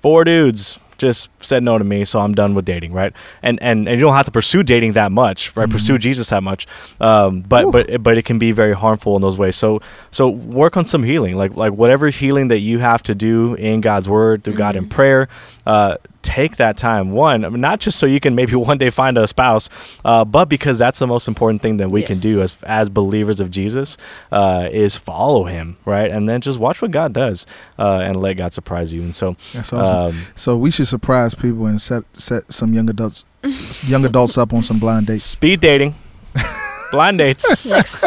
four 0.00 0.24
dudes 0.24 0.78
just 0.98 1.30
said 1.40 1.62
no 1.62 1.78
to 1.78 1.84
me, 1.84 2.04
so 2.04 2.18
I'm 2.18 2.34
done 2.34 2.56
with 2.56 2.64
dating, 2.64 2.92
right? 2.92 3.12
And 3.40 3.62
and, 3.62 3.86
and 3.88 3.98
you 4.00 4.04
don't 4.04 4.14
have 4.16 4.24
to 4.26 4.32
pursue 4.32 4.64
dating 4.64 4.94
that 4.94 5.12
much, 5.12 5.54
right? 5.56 5.68
Mhm. 5.68 5.72
Pursue 5.72 5.96
Jesus 5.98 6.30
that 6.30 6.42
much, 6.42 6.66
um, 7.00 7.42
but 7.42 7.66
Ooh. 7.66 7.70
but 7.72 8.02
but 8.02 8.18
it 8.18 8.24
can 8.24 8.38
be 8.38 8.50
very 8.50 8.74
harmful 8.74 9.14
in 9.14 9.22
those 9.22 9.38
ways. 9.38 9.54
So 9.54 9.80
so 10.10 10.28
work 10.28 10.76
on 10.76 10.86
some 10.86 11.04
healing, 11.04 11.36
like 11.36 11.54
like 11.56 11.72
whatever 11.72 12.08
healing 12.08 12.48
that 12.48 12.58
you 12.58 12.80
have 12.80 13.02
to 13.04 13.14
do 13.14 13.54
in 13.54 13.80
God's 13.80 14.08
word 14.08 14.42
through 14.42 14.54
God 14.54 14.74
in 14.74 14.86
Mhm. 14.86 14.90
prayer. 14.90 15.28
Uh, 15.64 15.96
take 16.22 16.56
that 16.56 16.76
time. 16.76 17.12
One, 17.12 17.60
not 17.60 17.80
just 17.80 17.98
so 17.98 18.06
you 18.06 18.20
can 18.20 18.34
maybe 18.34 18.54
one 18.56 18.78
day 18.78 18.90
find 18.90 19.16
a 19.18 19.26
spouse, 19.26 19.68
uh, 20.04 20.24
but 20.24 20.46
because 20.46 20.78
that's 20.78 20.98
the 20.98 21.06
most 21.06 21.28
important 21.28 21.62
thing 21.62 21.78
that 21.78 21.90
we 21.90 22.02
can 22.02 22.18
do 22.18 22.40
as 22.40 22.58
as 22.62 22.88
believers 22.88 23.40
of 23.40 23.50
Jesus 23.50 23.96
uh, 24.32 24.68
is 24.70 24.96
follow 24.96 25.44
Him, 25.44 25.76
right? 25.84 26.10
And 26.10 26.28
then 26.28 26.40
just 26.40 26.58
watch 26.58 26.82
what 26.82 26.90
God 26.90 27.12
does 27.12 27.46
uh, 27.78 28.00
and 28.02 28.16
let 28.16 28.34
God 28.34 28.54
surprise 28.54 28.92
you. 28.92 29.02
And 29.02 29.14
so. 29.14 29.36
That's 29.52 29.72
awesome. 29.72 30.16
Um, 30.18 30.26
so 30.34 30.56
we 30.56 30.70
should 30.70 30.88
surprise 30.88 31.34
people 31.34 31.66
and 31.66 31.80
set 31.80 32.04
set 32.14 32.52
some 32.52 32.74
young 32.74 32.88
adults 32.90 33.24
young 33.86 34.04
adults 34.04 34.36
up 34.36 34.52
on 34.52 34.62
some 34.62 34.78
blind 34.78 35.06
dates. 35.06 35.24
Speed 35.24 35.60
dating, 35.60 35.94
blind 36.90 37.18
dates. 37.18 37.70
next 37.70 38.02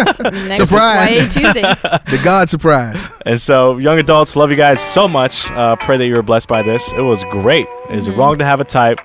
next 0.48 0.70
Surprise. 0.70 1.34
Tuesday 1.34 1.62
The 1.82 2.20
God 2.24 2.50
surprise. 2.50 3.10
and 3.26 3.40
so, 3.40 3.78
young 3.78 4.00
adults, 4.00 4.36
love 4.36 4.52
you 4.52 4.58
guys 4.58 4.82
so 4.82 5.08
much. 5.08 5.52
Uh, 5.52 5.76
pray 5.76 5.98
that 5.98 6.06
you 6.08 6.16
were 6.16 6.22
blessed 6.22 6.48
by 6.48 6.62
this. 6.62 6.92
It 6.94 7.02
was 7.02 7.24
great. 7.26 7.68
Is 7.90 8.08
it 8.08 8.16
Mhm. 8.16 8.18
wrong 8.18 8.38
to 8.40 8.46
have 8.46 8.60
a 8.60 8.64
type? 8.66 9.00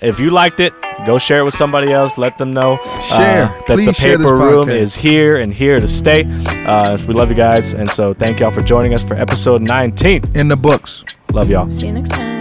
If 0.00 0.20
you 0.20 0.30
liked 0.30 0.60
it, 0.60 0.74
go 1.06 1.18
share 1.18 1.38
it 1.38 1.44
with 1.44 1.54
somebody 1.54 1.90
else. 1.92 2.18
Let 2.18 2.36
them 2.36 2.52
know 2.52 2.74
uh, 2.82 3.00
Share. 3.00 3.46
that 3.46 3.64
Please 3.66 3.86
the 3.86 3.92
share 3.94 4.18
this 4.18 4.26
paper 4.26 4.36
room 4.36 4.68
is 4.68 4.94
here 4.94 5.36
and 5.36 5.54
here 5.54 5.80
to 5.80 5.86
stay. 5.86 6.24
Uh, 6.66 6.98
we 7.08 7.14
love 7.14 7.30
you 7.30 7.36
guys, 7.36 7.72
and 7.74 7.88
so 7.88 8.12
thank 8.12 8.40
y'all 8.40 8.50
for 8.50 8.62
joining 8.62 8.92
us 8.92 9.02
for 9.04 9.14
episode 9.14 9.62
19. 9.62 10.24
In 10.34 10.48
the 10.48 10.56
books. 10.56 11.04
Love 11.32 11.48
y'all. 11.48 11.70
see 11.70 11.86
you 11.86 11.92
next 11.92 12.10
time 12.10 12.33